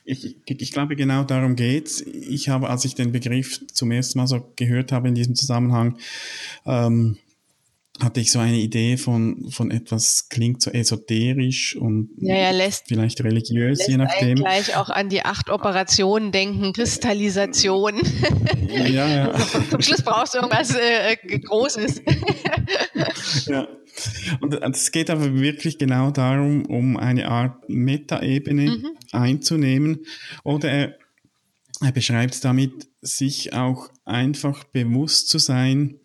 Ich, 0.04 0.36
ich 0.46 0.72
glaube, 0.72 0.96
genau 0.96 1.24
darum 1.24 1.56
geht's. 1.56 2.00
Ich 2.00 2.48
habe, 2.48 2.70
als 2.70 2.84
ich 2.84 2.94
den 2.94 3.12
Begriff 3.12 3.60
zum 3.68 3.90
ersten 3.90 4.18
Mal 4.18 4.26
so 4.26 4.46
gehört 4.56 4.92
habe 4.92 5.08
in 5.08 5.14
diesem 5.14 5.34
Zusammenhang, 5.34 5.98
ähm, 6.66 7.18
hatte 8.02 8.20
ich 8.20 8.32
so 8.32 8.38
eine 8.38 8.58
Idee 8.58 8.96
von, 8.96 9.50
von 9.50 9.70
etwas, 9.70 10.28
klingt 10.28 10.60
so 10.62 10.70
esoterisch 10.70 11.76
und 11.76 12.10
ja, 12.18 12.36
ja, 12.36 12.50
lässt, 12.50 12.88
vielleicht 12.88 13.22
religiös, 13.22 13.78
lässt 13.78 13.90
je 13.90 13.96
nachdem. 13.96 14.36
gleich 14.36 14.76
auch 14.76 14.88
an 14.90 15.08
die 15.08 15.24
acht 15.24 15.50
Operationen 15.50 16.32
denken, 16.32 16.72
Kristallisation. 16.72 18.00
Ja, 18.68 19.06
ja. 19.06 19.34
Zum 19.70 19.80
Schluss 19.80 20.02
brauchst 20.02 20.34
du 20.34 20.38
irgendwas 20.38 20.74
äh, 20.74 21.16
Großes. 21.38 22.02
ja. 23.46 23.68
Und 24.40 24.54
es 24.54 24.90
geht 24.90 25.10
aber 25.10 25.34
wirklich 25.34 25.78
genau 25.78 26.10
darum, 26.10 26.64
um 26.66 26.96
eine 26.96 27.28
Art 27.28 27.68
Metaebene 27.68 28.70
mhm. 28.70 28.90
einzunehmen. 29.12 30.04
Oder 30.44 30.70
er, 30.70 30.98
er 31.80 31.92
beschreibt 31.92 32.44
damit, 32.44 32.88
sich 33.02 33.52
auch 33.52 33.90
einfach 34.04 34.64
bewusst 34.64 35.28
zu 35.28 35.38
sein, 35.38 35.98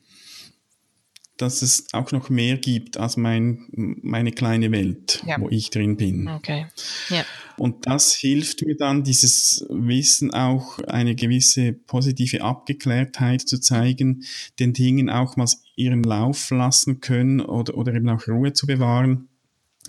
dass 1.37 1.61
es 1.61 1.85
auch 1.93 2.11
noch 2.11 2.29
mehr 2.29 2.57
gibt 2.57 2.97
als 2.97 3.15
mein, 3.15 3.67
meine 3.71 4.31
kleine 4.31 4.71
Welt, 4.71 5.23
ja. 5.25 5.39
wo 5.39 5.49
ich 5.49 5.69
drin 5.69 5.95
bin. 5.95 6.27
Okay. 6.27 6.65
Ja. 7.09 7.25
Und 7.57 7.87
das 7.87 8.13
hilft 8.13 8.63
mir 8.65 8.75
dann, 8.75 9.03
dieses 9.03 9.65
Wissen 9.69 10.31
auch 10.31 10.79
eine 10.79 11.15
gewisse 11.15 11.73
positive 11.73 12.41
Abgeklärtheit 12.41 13.41
zu 13.41 13.59
zeigen, 13.59 14.23
den 14.59 14.73
Dingen 14.73 15.09
auch 15.09 15.35
mal 15.37 15.47
ihren 15.75 16.03
Lauf 16.03 16.49
lassen 16.49 17.01
können 17.01 17.41
oder, 17.41 17.77
oder 17.77 17.93
eben 17.93 18.09
auch 18.09 18.27
Ruhe 18.27 18.53
zu 18.53 18.67
bewahren, 18.67 19.29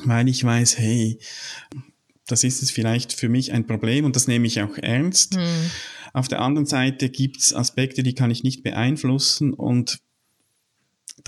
weil 0.04 0.28
ich 0.28 0.44
weiß, 0.44 0.78
hey, 0.78 1.18
das 2.26 2.44
ist 2.44 2.62
es 2.62 2.70
vielleicht 2.70 3.12
für 3.12 3.28
mich 3.28 3.52
ein 3.52 3.66
Problem 3.66 4.04
und 4.04 4.16
das 4.16 4.28
nehme 4.28 4.46
ich 4.46 4.60
auch 4.60 4.76
ernst. 4.76 5.36
Mhm. 5.36 5.70
Auf 6.12 6.28
der 6.28 6.40
anderen 6.40 6.66
Seite 6.66 7.08
gibt 7.08 7.38
es 7.38 7.54
Aspekte, 7.54 8.02
die 8.02 8.14
kann 8.14 8.30
ich 8.30 8.42
nicht 8.42 8.62
beeinflussen 8.62 9.52
und 9.52 9.98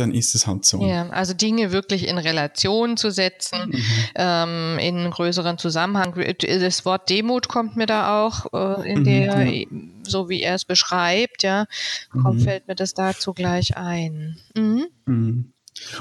dann 0.00 0.14
ist 0.14 0.34
es 0.34 0.46
halt 0.46 0.64
so. 0.64 0.84
Ja, 0.84 1.08
also 1.10 1.34
Dinge 1.34 1.72
wirklich 1.72 2.08
in 2.08 2.18
Relation 2.18 2.96
zu 2.96 3.10
setzen, 3.10 3.68
mhm. 3.68 3.82
ähm, 4.14 4.78
in 4.78 4.96
einen 4.96 5.10
größeren 5.10 5.58
Zusammenhang. 5.58 6.14
Das 6.38 6.84
Wort 6.84 7.10
Demut 7.10 7.48
kommt 7.48 7.76
mir 7.76 7.86
da 7.86 8.24
auch 8.24 8.46
äh, 8.52 8.90
in 8.90 9.00
mhm, 9.00 9.04
der, 9.04 9.44
ja. 9.44 9.66
so 10.06 10.28
wie 10.28 10.42
er 10.42 10.54
es 10.54 10.64
beschreibt, 10.64 11.42
ja, 11.42 11.66
kommt, 12.10 12.40
mhm. 12.40 12.44
fällt 12.44 12.68
mir 12.68 12.74
das 12.74 12.94
dazu 12.94 13.34
gleich 13.34 13.76
ein. 13.76 14.38
Mhm. 14.56 14.86
Mhm. 15.06 15.52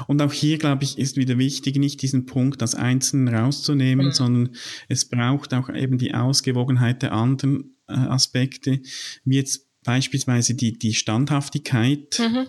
Und 0.06 0.20
auch 0.20 0.32
hier, 0.32 0.58
glaube 0.58 0.84
ich, 0.84 0.98
ist 0.98 1.16
wieder 1.16 1.38
wichtig, 1.38 1.76
nicht 1.76 2.02
diesen 2.02 2.26
Punkt 2.26 2.60
als 2.62 2.74
Einzelnen 2.74 3.34
rauszunehmen, 3.34 4.06
mhm. 4.06 4.12
sondern 4.12 4.56
es 4.88 5.08
braucht 5.08 5.54
auch 5.54 5.68
eben 5.68 5.98
die 5.98 6.14
Ausgewogenheit 6.14 7.02
der 7.02 7.12
anderen 7.12 7.76
äh, 7.86 7.92
Aspekte, 7.92 8.80
wie 9.24 9.36
jetzt 9.36 9.68
beispielsweise 9.84 10.54
die, 10.54 10.78
die 10.78 10.94
Standhaftigkeit. 10.94 12.18
Mhm 12.18 12.46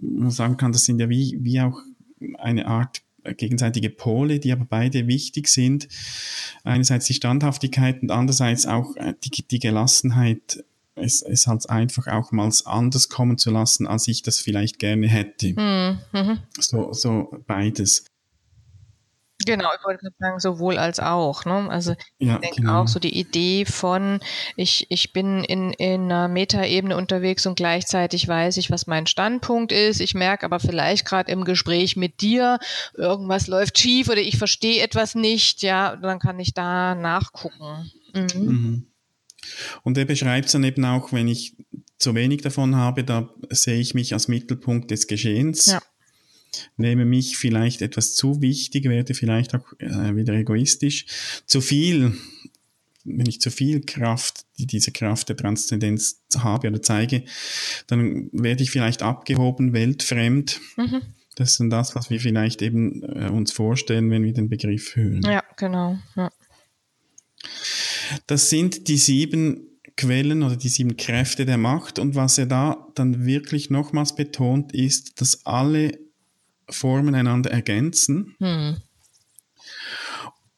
man 0.00 0.30
sagen 0.30 0.56
kann, 0.56 0.72
das 0.72 0.84
sind 0.84 1.00
ja 1.00 1.08
wie, 1.08 1.38
wie 1.40 1.60
auch 1.60 1.80
eine 2.38 2.66
Art 2.66 3.02
gegenseitige 3.36 3.90
Pole, 3.90 4.38
die 4.40 4.52
aber 4.52 4.64
beide 4.64 5.06
wichtig 5.06 5.48
sind. 5.48 5.88
Einerseits 6.64 7.06
die 7.06 7.14
Standhaftigkeit 7.14 8.02
und 8.02 8.10
andererseits 8.10 8.66
auch 8.66 8.96
äh, 8.96 9.14
die, 9.24 9.30
die 9.46 9.58
Gelassenheit, 9.58 10.64
es, 10.94 11.22
es 11.22 11.46
halt 11.46 11.68
einfach 11.70 12.06
auch 12.08 12.32
mal 12.32 12.50
anders 12.64 13.08
kommen 13.08 13.38
zu 13.38 13.50
lassen, 13.50 13.86
als 13.86 14.08
ich 14.08 14.22
das 14.22 14.40
vielleicht 14.40 14.78
gerne 14.78 15.08
hätte. 15.08 15.48
Mhm. 15.48 15.98
mhm. 16.12 16.38
So, 16.58 16.92
so 16.92 17.30
beides. 17.46 18.04
Genau, 19.48 19.70
ich 19.78 19.84
wollte 19.84 20.10
sagen, 20.18 20.38
sowohl 20.40 20.76
als 20.76 21.00
auch. 21.00 21.46
Ne? 21.46 21.70
Also 21.70 21.94
ja, 22.18 22.34
ich 22.34 22.40
denke 22.40 22.60
genau. 22.60 22.82
auch 22.82 22.88
so 22.88 23.00
die 23.00 23.18
Idee 23.18 23.64
von, 23.64 24.20
ich, 24.56 24.86
ich 24.90 25.12
bin 25.14 25.42
in, 25.42 25.72
in 25.72 26.02
einer 26.02 26.28
Metaebene 26.28 26.96
unterwegs 26.96 27.46
und 27.46 27.56
gleichzeitig 27.56 28.28
weiß 28.28 28.58
ich, 28.58 28.70
was 28.70 28.86
mein 28.86 29.06
Standpunkt 29.06 29.72
ist. 29.72 30.00
Ich 30.00 30.14
merke 30.14 30.44
aber 30.44 30.60
vielleicht 30.60 31.06
gerade 31.06 31.32
im 31.32 31.44
Gespräch 31.44 31.96
mit 31.96 32.20
dir, 32.20 32.58
irgendwas 32.94 33.46
läuft 33.46 33.78
schief 33.78 34.08
oder 34.08 34.20
ich 34.20 34.36
verstehe 34.36 34.82
etwas 34.82 35.14
nicht, 35.14 35.62
ja, 35.62 35.96
dann 35.96 36.18
kann 36.18 36.38
ich 36.38 36.52
da 36.52 36.94
nachgucken. 36.94 37.90
Mhm. 38.12 38.28
Mhm. 38.34 38.86
Und 39.82 39.96
er 39.96 40.04
beschreibt 40.04 40.46
es 40.46 40.52
dann 40.52 40.64
eben 40.64 40.84
auch, 40.84 41.12
wenn 41.12 41.26
ich 41.26 41.56
zu 41.96 42.14
wenig 42.14 42.42
davon 42.42 42.76
habe, 42.76 43.02
da 43.02 43.30
sehe 43.48 43.80
ich 43.80 43.94
mich 43.94 44.12
als 44.12 44.28
Mittelpunkt 44.28 44.90
des 44.90 45.06
Geschehens. 45.06 45.66
Ja 45.66 45.80
nehme 46.76 47.04
mich 47.04 47.36
vielleicht 47.36 47.82
etwas 47.82 48.14
zu 48.14 48.40
wichtig, 48.40 48.84
werde 48.84 49.14
vielleicht 49.14 49.54
auch 49.54 49.72
äh, 49.78 50.14
wieder 50.16 50.34
egoistisch. 50.34 51.06
Zu 51.46 51.60
viel, 51.60 52.14
wenn 53.04 53.26
ich 53.26 53.40
zu 53.40 53.50
viel 53.50 53.80
Kraft, 53.80 54.46
die, 54.58 54.66
diese 54.66 54.92
Kraft 54.92 55.28
der 55.28 55.36
Transzendenz 55.36 56.22
habe 56.36 56.68
oder 56.68 56.82
zeige, 56.82 57.24
dann 57.86 58.28
werde 58.32 58.62
ich 58.62 58.70
vielleicht 58.70 59.02
abgehoben, 59.02 59.72
weltfremd. 59.72 60.60
Mhm. 60.76 61.02
Das 61.36 61.52
ist 61.52 61.60
dann 61.60 61.70
das, 61.70 61.94
was 61.94 62.10
wir 62.10 62.20
vielleicht 62.20 62.62
eben 62.62 63.02
äh, 63.04 63.30
uns 63.30 63.52
vorstellen, 63.52 64.10
wenn 64.10 64.24
wir 64.24 64.32
den 64.32 64.48
Begriff 64.48 64.96
hören. 64.96 65.22
Ja, 65.22 65.44
genau. 65.56 65.98
Ja. 66.16 66.30
Das 68.26 68.50
sind 68.50 68.88
die 68.88 68.96
sieben 68.96 69.68
Quellen 69.96 70.42
oder 70.42 70.56
die 70.56 70.68
sieben 70.68 70.96
Kräfte 70.96 71.46
der 71.46 71.58
Macht. 71.58 71.98
Und 71.98 72.14
was 72.14 72.38
er 72.38 72.46
da 72.46 72.88
dann 72.94 73.24
wirklich 73.24 73.70
nochmals 73.70 74.14
betont, 74.14 74.72
ist, 74.72 75.20
dass 75.20 75.44
alle 75.46 75.98
Formen 76.70 77.14
einander 77.14 77.50
ergänzen. 77.50 78.34
Hm. 78.38 78.76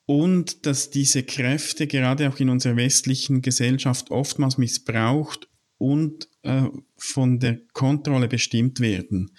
Und 0.07 0.67
dass 0.67 0.91
diese 0.91 1.23
Kräfte 1.23 1.87
gerade 1.87 2.29
auch 2.29 2.41
in 2.41 2.49
unserer 2.49 2.77
westlichen 2.77 3.43
Gesellschaft 3.43 4.11
oftmals 4.11 4.59
missbraucht 4.59 5.49
und 5.79 6.29
äh, 6.43 6.65
von 6.97 7.39
der 7.39 7.61
Kontrolle 7.73 8.27
bestimmt 8.29 8.81
werden. 8.81 9.31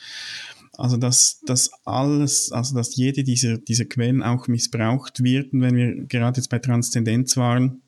Also 0.78 0.98
dass 0.98 1.42
dass 1.42 1.72
alles, 1.86 2.52
also 2.52 2.76
dass 2.76 2.96
jede 2.96 3.24
dieser, 3.24 3.58
dieser 3.58 3.86
Quellen 3.86 4.24
auch 4.24 4.48
missbraucht 4.48 5.24
wird. 5.24 5.54
Und 5.54 5.62
wenn 5.62 5.76
wir 5.76 6.06
gerade 6.06 6.38
jetzt 6.38 6.50
bei 6.50 6.60
Transzendenz 6.60 7.38
waren, 7.38 7.82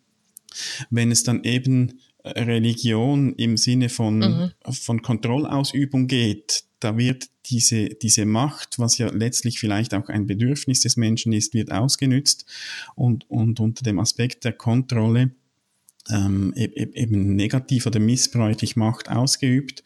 wenn 0.89 1.11
es 1.11 1.23
dann 1.23 1.43
eben 1.43 1.99
Religion 2.23 3.33
im 3.33 3.57
Sinne 3.57 3.89
von, 3.89 4.19
mhm. 4.19 4.51
von 4.71 5.01
Kontrollausübung 5.01 6.07
geht, 6.07 6.63
da 6.79 6.97
wird 6.97 7.29
diese, 7.45 7.89
diese 7.89 8.25
Macht, 8.25 8.79
was 8.79 8.97
ja 8.97 9.09
letztlich 9.09 9.59
vielleicht 9.59 9.93
auch 9.93 10.09
ein 10.09 10.27
Bedürfnis 10.27 10.81
des 10.81 10.97
Menschen 10.97 11.33
ist, 11.33 11.53
wird 11.53 11.71
ausgenützt 11.71 12.45
und, 12.95 13.29
und 13.29 13.59
unter 13.59 13.83
dem 13.83 13.99
Aspekt 13.99 14.45
der 14.45 14.53
Kontrolle 14.53 15.31
ähm, 16.09 16.53
e, 16.55 16.65
e, 16.65 16.89
eben 16.93 17.35
negativ 17.35 17.85
oder 17.85 17.99
missbräuchlich 17.99 18.75
Macht 18.75 19.09
ausgeübt. 19.09 19.83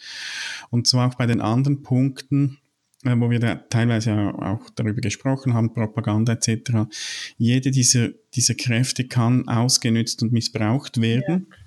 Und 0.70 0.88
zwar 0.88 1.10
auch 1.10 1.16
bei 1.16 1.26
den 1.26 1.42
anderen 1.42 1.82
Punkten, 1.84 2.58
äh, 3.04 3.16
wo 3.18 3.30
wir 3.30 3.40
da 3.40 3.56
teilweise 3.56 4.14
auch 4.14 4.70
darüber 4.72 5.02
gesprochen 5.02 5.54
haben, 5.54 5.74
Propaganda 5.74 6.34
etc. 6.34 6.90
Jede 7.38 7.72
dieser, 7.72 8.10
dieser 8.34 8.56
Kräfte 8.56 9.08
kann 9.08 9.48
ausgenützt 9.48 10.24
und 10.24 10.32
missbraucht 10.32 11.02
werden. 11.02 11.48
Ja. 11.50 11.58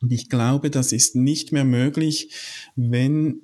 Und 0.00 0.12
ich 0.12 0.28
glaube, 0.28 0.70
das 0.70 0.92
ist 0.92 1.14
nicht 1.14 1.52
mehr 1.52 1.64
möglich, 1.64 2.34
wenn 2.74 3.40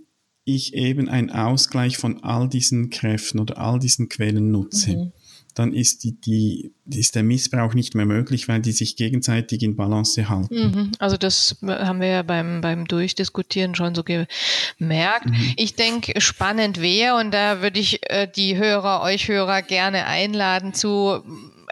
ich 0.55 0.75
eben 0.75 1.09
einen 1.09 1.31
Ausgleich 1.31 1.99
von 1.99 2.23
all 2.23 2.49
diesen 2.49 2.91
Kräften 2.91 3.39
oder 3.39 3.59
all 3.59 3.79
diesen 3.79 4.09
Quellen 4.09 4.51
nutze. 4.51 4.97
Mhm. 4.97 5.13
Dann 5.55 5.73
ist, 5.73 6.05
die, 6.05 6.13
die, 6.13 6.71
ist 6.89 7.17
der 7.17 7.25
Missbrauch 7.25 7.75
nicht 7.75 7.97
mehr 7.97 8.07
möglich, 8.07 8.47
weil 8.47 8.61
die 8.61 8.71
sich 8.71 8.95
gegenseitig 8.95 9.63
in 9.65 9.75
Balance 9.75 10.29
halten. 10.29 10.55
Mhm. 10.55 10.93
Also 11.01 11.17
das 11.17 11.57
haben 11.63 12.01
wir 12.01 12.09
ja 12.09 12.23
beim, 12.23 12.61
beim 12.61 12.87
Durchdiskutieren 12.87 13.75
schon 13.75 13.95
so 13.95 14.05
gemerkt. 14.05 15.27
Mhm. 15.27 15.55
Ich 15.57 15.75
denke, 15.75 16.21
spannend 16.21 16.81
wäre, 16.81 17.17
und 17.17 17.33
da 17.33 17.61
würde 17.61 17.81
ich 17.81 18.09
äh, 18.09 18.29
die 18.29 18.57
Hörer, 18.57 19.03
euch 19.03 19.27
Hörer 19.27 19.63
gerne 19.63 20.07
einladen 20.07 20.75
zu 20.75 21.25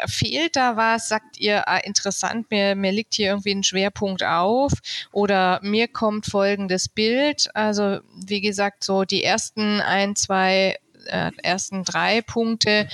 fehlt 0.07 0.57
da 0.57 0.77
was? 0.77 1.09
Sagt 1.09 1.39
ihr, 1.39 1.69
ah, 1.69 1.79
interessant, 1.79 2.51
mir, 2.51 2.75
mir 2.75 2.93
liegt 2.93 3.15
hier 3.15 3.31
irgendwie 3.31 3.55
ein 3.55 3.65
Schwerpunkt 3.65 4.23
auf 4.23 4.73
oder 5.13 5.61
mir 5.63 5.89
kommt 5.89 6.27
folgendes 6.27 6.89
Bild. 6.89 7.49
Also 7.55 8.01
wie 8.27 8.41
gesagt, 8.41 8.85
so 8.85 9.05
die 9.05 9.25
ersten 9.25 9.81
ein, 9.81 10.17
zwei 10.17 10.77
äh, 11.07 11.31
ersten 11.43 11.85
drei 11.85 12.21
Punkte, 12.23 12.89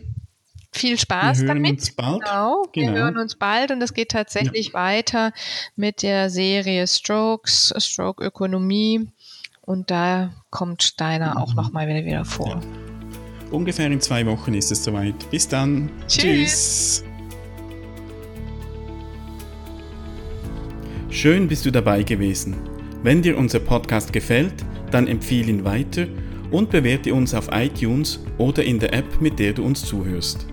Viel 0.72 1.00
Spaß 1.00 1.42
wir 1.42 1.48
hören 1.48 1.64
damit. 1.64 1.80
Uns 1.80 1.96
bald. 1.96 2.22
Genau, 2.22 2.66
wir 2.74 2.84
genau. 2.84 2.98
hören 2.98 3.18
uns 3.18 3.36
bald 3.36 3.72
und 3.72 3.82
es 3.82 3.94
geht 3.94 4.10
tatsächlich 4.10 4.68
ja. 4.68 4.74
weiter 4.74 5.32
mit 5.76 6.02
der 6.02 6.30
Serie 6.30 6.86
Strokes, 6.86 7.74
Stroke 7.78 8.24
Ökonomie 8.24 9.08
und 9.66 9.92
da 9.92 10.32
kommt 10.50 10.84
Steiner 10.84 11.42
auch 11.42 11.56
nochmal 11.56 11.88
wieder, 11.88 12.06
wieder 12.06 12.26
vor. 12.26 12.48
Ja. 12.48 12.62
Ungefähr 13.52 13.88
in 13.88 14.02
zwei 14.02 14.26
Wochen 14.26 14.54
ist 14.54 14.72
es 14.72 14.84
soweit. 14.84 15.30
Bis 15.30 15.48
dann. 15.48 15.90
Tschüss. 16.08 17.02
Tschüss. 17.02 17.04
Schön 21.10 21.48
bist 21.48 21.66
du 21.66 21.72
dabei 21.72 22.04
gewesen. 22.04 22.56
Wenn 23.02 23.22
dir 23.22 23.38
unser 23.38 23.60
Podcast 23.60 24.12
gefällt, 24.12 24.54
dann 24.92 25.08
empfehle 25.08 25.50
ihn 25.50 25.64
weiter 25.64 26.08
und 26.52 26.70
bewerte 26.70 27.14
uns 27.14 27.34
auf 27.34 27.50
iTunes 27.52 28.20
oder 28.38 28.64
in 28.64 28.80
der 28.80 28.94
App, 28.94 29.22
mit 29.22 29.40
der 29.40 29.54
du 29.54 29.64
uns 29.64 29.86
zuhörst. 29.86 30.48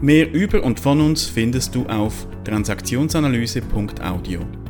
Mehr 0.00 0.32
über 0.32 0.62
und 0.62 0.80
von 0.80 1.00
uns 1.00 1.24
findest 1.24 1.74
du 1.74 1.86
auf 1.86 2.26
transaktionsanalyse.audio. 2.44 4.61